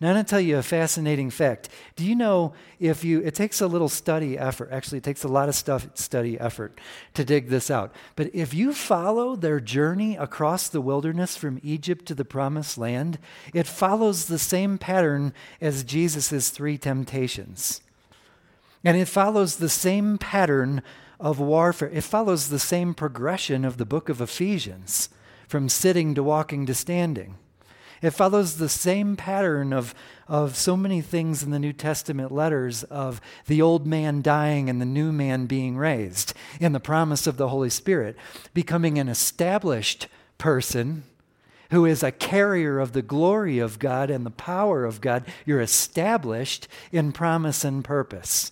Now, 0.00 0.08
I'm 0.08 0.14
going 0.14 0.24
to 0.24 0.30
tell 0.30 0.40
you 0.40 0.56
a 0.56 0.62
fascinating 0.62 1.28
fact. 1.28 1.68
Do 1.94 2.06
you 2.06 2.14
know 2.14 2.54
if 2.78 3.04
you, 3.04 3.20
it 3.20 3.34
takes 3.34 3.60
a 3.60 3.66
little 3.66 3.90
study 3.90 4.38
effort, 4.38 4.70
actually, 4.72 4.98
it 4.98 5.04
takes 5.04 5.24
a 5.24 5.28
lot 5.28 5.50
of 5.50 5.54
stuff, 5.54 5.88
study 5.92 6.40
effort 6.40 6.80
to 7.12 7.22
dig 7.22 7.48
this 7.48 7.70
out. 7.70 7.92
But 8.16 8.34
if 8.34 8.54
you 8.54 8.72
follow 8.72 9.36
their 9.36 9.60
journey 9.60 10.16
across 10.16 10.68
the 10.68 10.80
wilderness 10.80 11.36
from 11.36 11.60
Egypt 11.62 12.06
to 12.06 12.14
the 12.14 12.24
promised 12.24 12.78
land, 12.78 13.18
it 13.52 13.66
follows 13.66 14.24
the 14.24 14.38
same 14.38 14.78
pattern 14.78 15.34
as 15.60 15.84
Jesus' 15.84 16.48
three 16.48 16.78
temptations. 16.78 17.82
And 18.82 18.96
it 18.96 19.08
follows 19.08 19.56
the 19.56 19.68
same 19.68 20.16
pattern 20.16 20.82
of 21.20 21.38
warfare. 21.38 21.90
It 21.90 22.04
follows 22.04 22.48
the 22.48 22.58
same 22.58 22.94
progression 22.94 23.66
of 23.66 23.76
the 23.76 23.84
book 23.84 24.08
of 24.08 24.22
Ephesians 24.22 25.10
from 25.46 25.68
sitting 25.68 26.14
to 26.14 26.22
walking 26.22 26.64
to 26.64 26.74
standing. 26.74 27.36
It 28.02 28.10
follows 28.10 28.56
the 28.56 28.68
same 28.68 29.16
pattern 29.16 29.72
of, 29.72 29.94
of 30.26 30.56
so 30.56 30.76
many 30.76 31.02
things 31.02 31.42
in 31.42 31.50
the 31.50 31.58
New 31.58 31.72
Testament 31.72 32.32
letters 32.32 32.82
of 32.84 33.20
the 33.46 33.60
old 33.60 33.86
man 33.86 34.22
dying 34.22 34.70
and 34.70 34.80
the 34.80 34.86
new 34.86 35.12
man 35.12 35.46
being 35.46 35.76
raised 35.76 36.32
in 36.60 36.72
the 36.72 36.80
promise 36.80 37.26
of 37.26 37.36
the 37.36 37.48
Holy 37.48 37.70
Spirit, 37.70 38.16
becoming 38.54 38.98
an 38.98 39.08
established 39.08 40.06
person 40.38 41.04
who 41.70 41.84
is 41.84 42.02
a 42.02 42.10
carrier 42.10 42.80
of 42.80 42.92
the 42.92 43.02
glory 43.02 43.58
of 43.58 43.78
God 43.78 44.10
and 44.10 44.24
the 44.26 44.30
power 44.30 44.84
of 44.84 45.00
God. 45.00 45.24
You're 45.44 45.60
established 45.60 46.68
in 46.90 47.12
promise 47.12 47.64
and 47.64 47.84
purpose. 47.84 48.50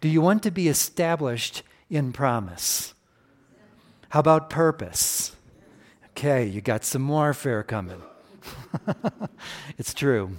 Do 0.00 0.08
you 0.08 0.20
want 0.20 0.42
to 0.42 0.50
be 0.50 0.68
established 0.68 1.62
in 1.88 2.12
promise? 2.12 2.94
How 4.08 4.20
about 4.20 4.50
purpose? 4.50 5.36
Okay, 6.10 6.46
you 6.46 6.60
got 6.60 6.84
some 6.84 7.06
warfare 7.06 7.62
coming. 7.62 8.02
it's 9.78 9.94
true. 9.94 10.38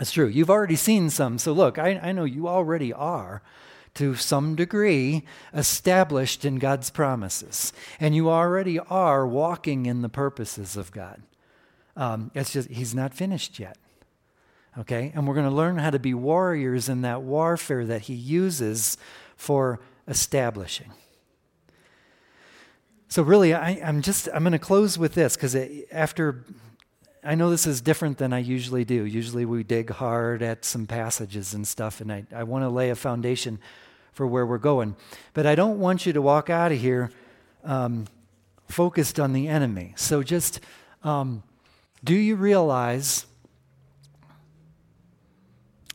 It's 0.00 0.12
true. 0.12 0.26
You've 0.26 0.50
already 0.50 0.76
seen 0.76 1.10
some. 1.10 1.38
So, 1.38 1.52
look, 1.52 1.78
I, 1.78 1.98
I 1.98 2.12
know 2.12 2.24
you 2.24 2.46
already 2.46 2.92
are, 2.92 3.42
to 3.94 4.14
some 4.14 4.54
degree, 4.54 5.24
established 5.52 6.44
in 6.44 6.58
God's 6.58 6.90
promises. 6.90 7.72
And 7.98 8.14
you 8.14 8.30
already 8.30 8.78
are 8.78 9.26
walking 9.26 9.86
in 9.86 10.02
the 10.02 10.08
purposes 10.08 10.76
of 10.76 10.92
God. 10.92 11.22
Um, 11.96 12.30
it's 12.34 12.52
just, 12.52 12.68
He's 12.68 12.94
not 12.94 13.12
finished 13.12 13.58
yet. 13.58 13.76
Okay? 14.78 15.10
And 15.14 15.26
we're 15.26 15.34
going 15.34 15.48
to 15.48 15.54
learn 15.54 15.78
how 15.78 15.90
to 15.90 15.98
be 15.98 16.14
warriors 16.14 16.88
in 16.88 17.02
that 17.02 17.22
warfare 17.22 17.84
that 17.86 18.02
He 18.02 18.14
uses 18.14 18.96
for 19.36 19.80
establishing. 20.06 20.92
So, 23.08 23.22
really, 23.22 23.52
I, 23.52 23.70
am 23.70 24.02
just, 24.02 24.28
I'm 24.32 24.44
going 24.44 24.52
to 24.52 24.60
close 24.60 24.96
with 24.96 25.14
this 25.14 25.34
because 25.34 25.56
after 25.90 26.44
I 27.24 27.34
know 27.34 27.50
this 27.50 27.66
is 27.66 27.80
different 27.80 28.18
than 28.18 28.32
I 28.32 28.38
usually 28.38 28.84
do. 28.84 29.04
Usually 29.04 29.44
we 29.44 29.64
dig 29.64 29.90
hard 29.90 30.42
at 30.42 30.64
some 30.64 30.86
passages 30.86 31.54
and 31.54 31.66
stuff, 31.66 32.00
and 32.00 32.12
I, 32.12 32.24
I 32.34 32.44
want 32.44 32.64
to 32.64 32.68
lay 32.68 32.90
a 32.90 32.94
foundation 32.94 33.58
for 34.12 34.26
where 34.26 34.46
we're 34.46 34.58
going. 34.58 34.96
But 35.34 35.46
I 35.46 35.54
don't 35.54 35.78
want 35.78 36.06
you 36.06 36.12
to 36.12 36.22
walk 36.22 36.50
out 36.50 36.72
of 36.72 36.78
here 36.78 37.10
um, 37.64 38.06
focused 38.68 39.18
on 39.18 39.32
the 39.32 39.48
enemy. 39.48 39.94
So 39.96 40.22
just 40.22 40.60
um, 41.02 41.42
do 42.04 42.14
you 42.14 42.36
realize? 42.36 43.26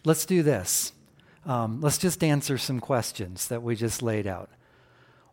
Let's 0.05 0.25
do 0.25 0.43
this. 0.43 0.91
Um, 1.45 1.81
let's 1.81 1.97
just 1.97 2.23
answer 2.23 2.57
some 2.57 2.79
questions 2.79 3.47
that 3.47 3.63
we 3.63 3.75
just 3.75 4.01
laid 4.01 4.27
out. 4.27 4.49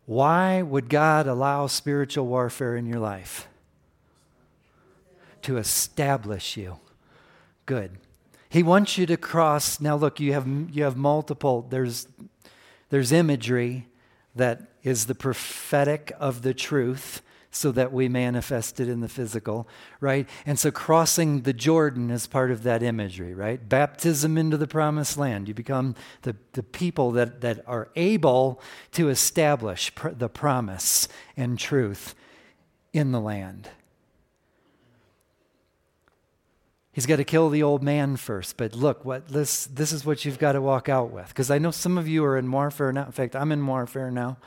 Why 0.05 0.61
would 0.61 0.89
God 0.89 1.27
allow 1.27 1.67
spiritual 1.67 2.25
warfare 2.25 2.75
in 2.75 2.85
your 2.85 2.99
life? 2.99 3.47
To 5.43 5.57
establish 5.57 6.57
you. 6.57 6.79
Good. 7.65 7.97
He 8.49 8.63
wants 8.63 8.97
you 8.97 9.05
to 9.05 9.17
cross. 9.17 9.79
Now, 9.79 9.95
look, 9.95 10.19
you 10.19 10.33
have, 10.33 10.47
you 10.47 10.83
have 10.83 10.97
multiple, 10.97 11.65
there's, 11.69 12.07
there's 12.89 13.11
imagery 13.11 13.87
that 14.35 14.61
is 14.83 15.05
the 15.05 15.15
prophetic 15.15 16.11
of 16.19 16.41
the 16.41 16.53
truth. 16.53 17.21
so 17.51 17.71
that 17.73 17.91
we 17.91 18.07
manifest 18.07 18.79
it 18.79 18.87
in 18.87 19.01
the 19.01 19.09
physical, 19.09 19.67
right? 19.99 20.27
And 20.45 20.57
so 20.57 20.71
crossing 20.71 21.41
the 21.41 21.53
Jordan 21.53 22.09
is 22.09 22.25
part 22.25 22.49
of 22.49 22.63
that 22.63 22.81
imagery, 22.81 23.33
right? 23.33 23.67
Baptism 23.67 24.37
into 24.37 24.55
the 24.55 24.67
promised 24.67 25.17
land. 25.17 25.49
You 25.49 25.53
become 25.53 25.95
the, 26.21 26.37
the 26.53 26.63
people 26.63 27.11
that, 27.11 27.41
that 27.41 27.61
are 27.67 27.89
able 27.97 28.61
to 28.93 29.09
establish 29.09 29.93
pr- 29.93 30.09
the 30.09 30.29
promise 30.29 31.09
and 31.35 31.59
truth 31.59 32.15
in 32.93 33.11
the 33.11 33.21
land. 33.21 33.67
He's 36.93 37.05
got 37.05 37.17
to 37.17 37.23
kill 37.23 37.49
the 37.49 37.63
old 37.63 37.81
man 37.81 38.17
first. 38.17 38.57
But 38.57 38.75
look, 38.75 39.05
what 39.05 39.29
this 39.29 39.65
this 39.65 39.93
is 39.93 40.05
what 40.05 40.25
you've 40.25 40.39
got 40.39 40.53
to 40.53 40.61
walk 40.61 40.89
out 40.89 41.11
with. 41.11 41.29
Because 41.29 41.49
I 41.49 41.57
know 41.57 41.71
some 41.71 41.97
of 41.97 42.07
you 42.07 42.25
are 42.25 42.37
in 42.37 42.51
warfare 42.51 42.91
now. 42.91 43.05
In 43.05 43.11
fact, 43.11 43.35
I'm 43.35 43.51
in 43.51 43.65
warfare 43.65 44.11
now. 44.11 44.37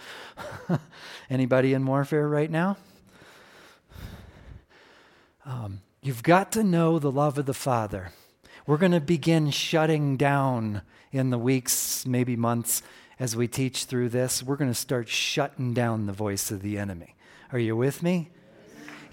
Anybody 1.31 1.73
in 1.73 1.87
warfare 1.87 2.29
right 2.29 2.51
now? 2.51 2.77
Um, 5.47 5.81
you've 6.03 6.23
got 6.23 6.53
to 6.53 6.63
know 6.63 6.99
the 6.99 7.11
love 7.11 7.39
of 7.39 7.47
the 7.47 7.55
Father. 7.55 8.13
We're 8.67 8.79
going 8.79 8.93
to 8.93 9.01
begin 9.01 9.51
shutting 9.51 10.17
down 10.17 10.83
in 11.13 11.31
the 11.31 11.39
weeks, 11.39 12.07
maybe 12.07 12.35
months, 12.35 12.83
as 13.19 13.37
we 13.37 13.47
teach 13.47 13.85
through 13.85 14.09
this. 14.09 14.43
We're 14.43 14.57
going 14.57 14.71
to 14.71 14.75
start 14.75 15.09
shutting 15.09 15.75
down 15.75 16.07
the 16.07 16.13
voice 16.13 16.51
of 16.51 16.63
the 16.63 16.79
enemy. 16.79 17.15
Are 17.53 17.59
you 17.59 17.77
with 17.77 18.03
me? 18.03 18.31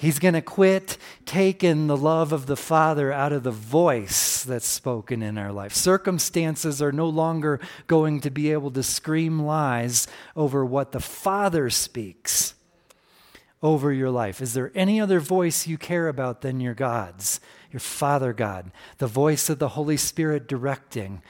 He's 0.01 0.17
going 0.17 0.33
to 0.33 0.41
quit 0.41 0.97
taking 1.27 1.85
the 1.85 1.95
love 1.95 2.33
of 2.33 2.47
the 2.47 2.55
Father 2.55 3.13
out 3.13 3.31
of 3.31 3.43
the 3.43 3.51
voice 3.51 4.43
that's 4.43 4.65
spoken 4.65 5.21
in 5.21 5.37
our 5.37 5.51
life. 5.51 5.75
Circumstances 5.75 6.81
are 6.81 6.91
no 6.91 7.07
longer 7.07 7.59
going 7.85 8.19
to 8.21 8.31
be 8.31 8.51
able 8.51 8.71
to 8.71 8.81
scream 8.81 9.43
lies 9.43 10.07
over 10.35 10.65
what 10.65 10.91
the 10.91 10.99
Father 10.99 11.69
speaks 11.69 12.55
over 13.61 13.93
your 13.93 14.09
life? 14.09 14.41
Is 14.41 14.55
there 14.55 14.71
any 14.73 14.99
other 14.99 15.19
voice 15.19 15.67
you 15.67 15.77
care 15.77 16.07
about 16.07 16.41
than 16.41 16.59
your 16.59 16.73
God's, 16.73 17.39
your 17.71 17.79
Father 17.79 18.33
God, 18.33 18.71
the 18.97 19.05
voice 19.05 19.51
of 19.51 19.59
the 19.59 19.69
Holy 19.69 19.97
Spirit 19.97 20.47
directing, 20.47 21.21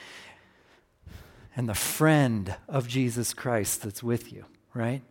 and 1.57 1.67
the 1.67 1.73
friend 1.73 2.55
of 2.69 2.87
Jesus 2.87 3.33
Christ 3.33 3.81
that's 3.81 4.01
with 4.01 4.31
you, 4.31 4.45
right? 4.73 5.01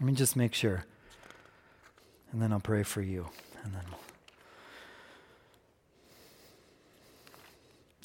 Let 0.00 0.06
me 0.06 0.14
just 0.14 0.36
make 0.36 0.54
sure. 0.54 0.86
And 2.32 2.40
then 2.40 2.52
I'll 2.52 2.60
pray 2.60 2.82
for 2.82 3.02
you. 3.02 3.28
And 3.64 3.74
then 3.74 3.82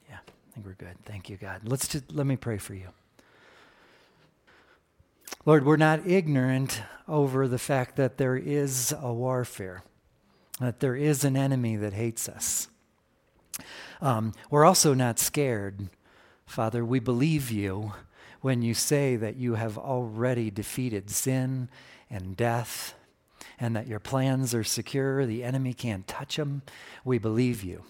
Yeah, 0.09 0.17
I 0.17 0.53
think 0.53 0.65
we're 0.65 0.73
good. 0.73 0.97
Thank 1.05 1.30
you, 1.30 1.38
God. 1.38 1.61
Let's 1.63 1.88
just 1.88 2.11
let 2.11 2.26
me 2.26 2.36
pray 2.36 2.57
for 2.57 2.73
you. 2.73 2.89
Lord, 5.45 5.63
we're 5.63 5.78
not 5.78 6.07
ignorant 6.07 6.82
over 7.07 7.47
the 7.47 7.59
fact 7.59 7.97
that 7.97 8.17
there 8.17 8.36
is 8.36 8.93
a 8.99 9.13
warfare, 9.13 9.84
that 10.59 10.80
there 10.80 10.95
is 10.95 11.23
an 11.23 11.38
enemy 11.38 11.76
that 11.76 11.93
hates 11.93 12.28
us. 12.28 12.67
Um, 14.01 14.34
we're 14.49 14.65
also 14.65 14.95
not 14.95 15.19
scared, 15.19 15.89
Father. 16.47 16.84
We 16.84 16.99
believe 16.99 17.51
you 17.51 17.93
when 18.41 18.63
you 18.63 18.73
say 18.73 19.15
that 19.15 19.36
you 19.36 19.55
have 19.55 19.78
already 19.78 20.49
defeated 20.49 21.09
sin 21.11 21.69
and 22.09 22.36
death 22.36 22.95
and 23.60 23.76
that 23.76 23.88
your 23.88 23.99
plans 23.99 24.53
are 24.53 24.64
secure, 24.64 25.26
the 25.26 25.43
enemy 25.43 25.74
can't 25.74 26.08
touch 26.08 26.36
them. 26.36 26.62
We 27.03 27.18
believe 27.18 27.64
you. 27.64 27.84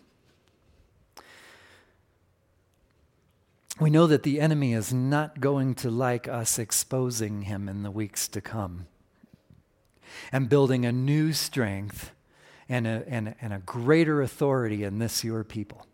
we 3.80 3.90
know 3.90 4.08
that 4.08 4.24
the 4.24 4.40
enemy 4.40 4.74
is 4.74 4.94
not 4.94 5.42
going 5.42 5.76
to 5.76 5.92
like 5.92 6.28
us 6.28 6.58
exposing 6.58 7.44
him 7.44 7.68
in 7.68 7.84
the 7.84 7.92
weeks 7.92 8.28
to 8.30 8.40
come 8.40 8.88
and 10.32 10.48
building 10.48 10.86
a 10.86 10.92
new 10.92 11.34
strength 11.34 12.12
and 12.70 12.88
a, 12.88 13.04
and, 13.08 13.36
and 13.42 13.54
a 13.54 13.60
greater 13.60 14.22
authority 14.22 14.84
in 14.84 15.00
this 15.00 15.24
your 15.24 15.44
people 15.44 15.86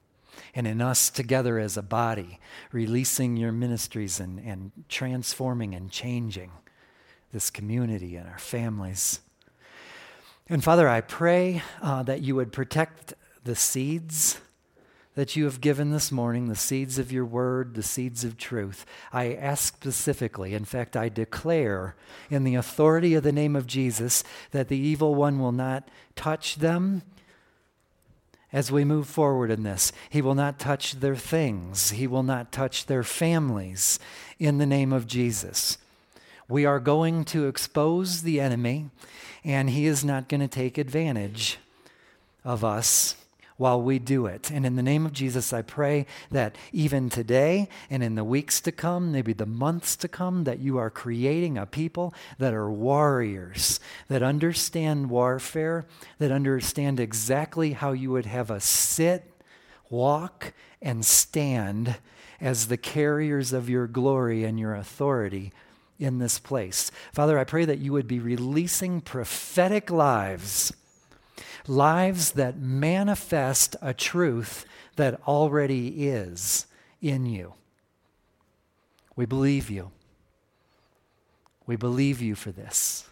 and 0.54 0.68
in 0.68 0.80
us 0.80 1.10
together 1.10 1.58
as 1.58 1.76
a 1.76 1.82
body, 1.82 2.40
releasing 2.72 3.36
your 3.36 3.52
ministries 3.52 4.20
and, 4.20 4.40
and 4.40 4.72
transforming 4.88 5.74
and 5.74 5.90
changing 5.90 6.52
this 7.34 7.50
community 7.50 8.16
and 8.16 8.28
our 8.28 8.38
families. 8.38 9.22
And 10.52 10.62
Father, 10.62 10.90
I 10.90 11.00
pray 11.00 11.62
uh, 11.82 12.04
that 12.04 12.24
you 12.24 12.36
would 12.36 12.52
protect 12.52 13.14
the 13.46 13.56
seeds 13.56 14.42
that 15.16 15.38
you 15.38 15.46
have 15.46 15.62
given 15.62 15.92
this 15.92 16.12
morning, 16.12 16.50
the 16.50 16.58
seeds 16.58 17.00
of 17.00 17.10
your 17.10 17.24
word, 17.24 17.74
the 17.74 17.82
seeds 17.82 18.26
of 18.26 18.38
truth, 18.38 18.86
I 19.14 19.34
ask 19.34 19.74
specifically, 19.74 20.54
in 20.54 20.66
fact, 20.66 20.98
I 20.98 21.08
declare 21.08 21.96
in 22.30 22.44
the 22.44 22.56
authority 22.56 23.14
of 23.14 23.24
the 23.24 23.32
name 23.32 23.56
of 23.56 23.66
Jesus 23.66 24.26
that 24.52 24.68
the 24.68 24.78
evil 24.78 25.16
one 25.16 25.40
will 25.40 25.54
not 25.54 25.88
touch 26.18 26.58
them 26.58 27.04
as 28.52 28.70
we 28.74 28.84
move 28.84 29.08
forward 29.08 29.52
in 29.52 29.64
this. 29.64 29.94
He 30.10 30.22
will 30.22 30.36
not 30.36 30.60
touch 30.60 31.00
their 31.00 31.16
things, 31.16 31.92
he 31.92 32.08
will 32.08 32.24
not 32.24 32.52
touch 32.52 32.88
their 32.88 33.04
families 33.04 34.00
in 34.38 34.58
the 34.58 34.66
name 34.66 34.92
of 34.92 35.08
Jesus. 35.08 35.78
We 36.52 36.66
are 36.66 36.82
going 36.82 37.24
to 37.26 37.48
expose 37.48 38.24
the 38.24 38.42
enemy, 38.42 38.90
and 39.42 39.70
he 39.70 39.86
is 39.86 40.04
not 40.04 40.28
going 40.28 40.42
to 40.42 40.50
take 40.50 40.78
advantage 40.78 41.60
of 42.44 42.66
us 42.66 43.16
while 43.56 43.82
we 43.82 44.00
do 44.00 44.26
it. 44.26 44.52
And 44.52 44.66
in 44.66 44.76
the 44.76 44.84
name 44.84 45.06
of 45.06 45.14
Jesus, 45.14 45.54
I 45.54 45.62
pray 45.62 46.06
that 46.30 46.58
even 46.74 47.10
today 47.10 47.70
and 47.90 48.04
in 48.04 48.16
the 48.16 48.26
weeks 48.26 48.60
to 48.62 48.72
come, 48.74 49.14
maybe 49.14 49.32
the 49.32 49.46
months 49.46 49.96
to 49.96 50.10
come, 50.10 50.44
that 50.44 50.60
you 50.60 50.78
are 50.78 50.90
creating 50.90 51.58
a 51.58 51.66
people 51.66 52.14
that 52.38 52.54
are 52.54 52.70
warriors, 52.70 53.80
that 54.10 54.22
understand 54.22 55.10
warfare, 55.10 55.86
that 56.20 56.34
understand 56.34 57.00
exactly 57.00 57.72
how 57.72 57.94
you 57.94 58.12
would 58.12 58.26
have 58.26 58.52
us 58.52 58.66
sit, 58.66 59.24
walk, 59.90 60.52
and 60.82 61.06
stand 61.06 61.96
as 62.42 62.68
the 62.68 62.76
carriers 62.76 63.54
of 63.54 63.70
your 63.70 63.88
glory 63.88 64.44
and 64.44 64.60
your 64.60 64.76
authority 64.76 65.54
in 66.02 66.20
this 66.20 66.40
place. 66.40 66.92
Father, 67.14 67.38
I 67.38 67.44
pray 67.44 67.66
that 67.66 67.80
you 67.80 67.94
would 67.94 68.08
be 68.08 68.20
releasing 68.20 69.02
prophetic 69.02 69.90
lives 69.90 70.74
lives 71.68 72.32
that 72.32 72.58
manifest 72.58 73.76
a 73.82 73.94
truth 73.94 74.66
that 74.96 75.20
already 75.28 76.08
is 76.08 76.66
in 77.02 77.26
you. 77.26 77.54
We 79.16 79.26
believe 79.26 79.70
you. 79.70 79.92
We 81.66 81.76
believe 81.76 82.22
you 82.22 82.36
for 82.36 82.52
this. 82.52 83.08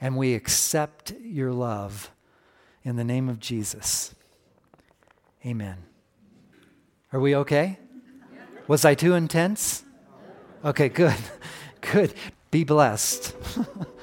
And 0.00 0.16
we 0.16 0.34
accept 0.34 1.12
your 1.20 1.52
love 1.52 2.10
in 2.84 2.96
the 2.96 3.04
name 3.04 3.28
of 3.28 3.40
Jesus. 3.40 4.14
Amen. 5.44 5.78
Are 7.12 7.20
we 7.20 7.34
okay? 7.36 7.78
Was 8.66 8.84
I 8.84 8.94
too 8.94 9.14
intense? 9.14 9.82
Okay, 10.64 10.88
good. 10.88 11.16
Good. 11.80 12.14
Be 12.50 12.64
blessed. 12.64 13.34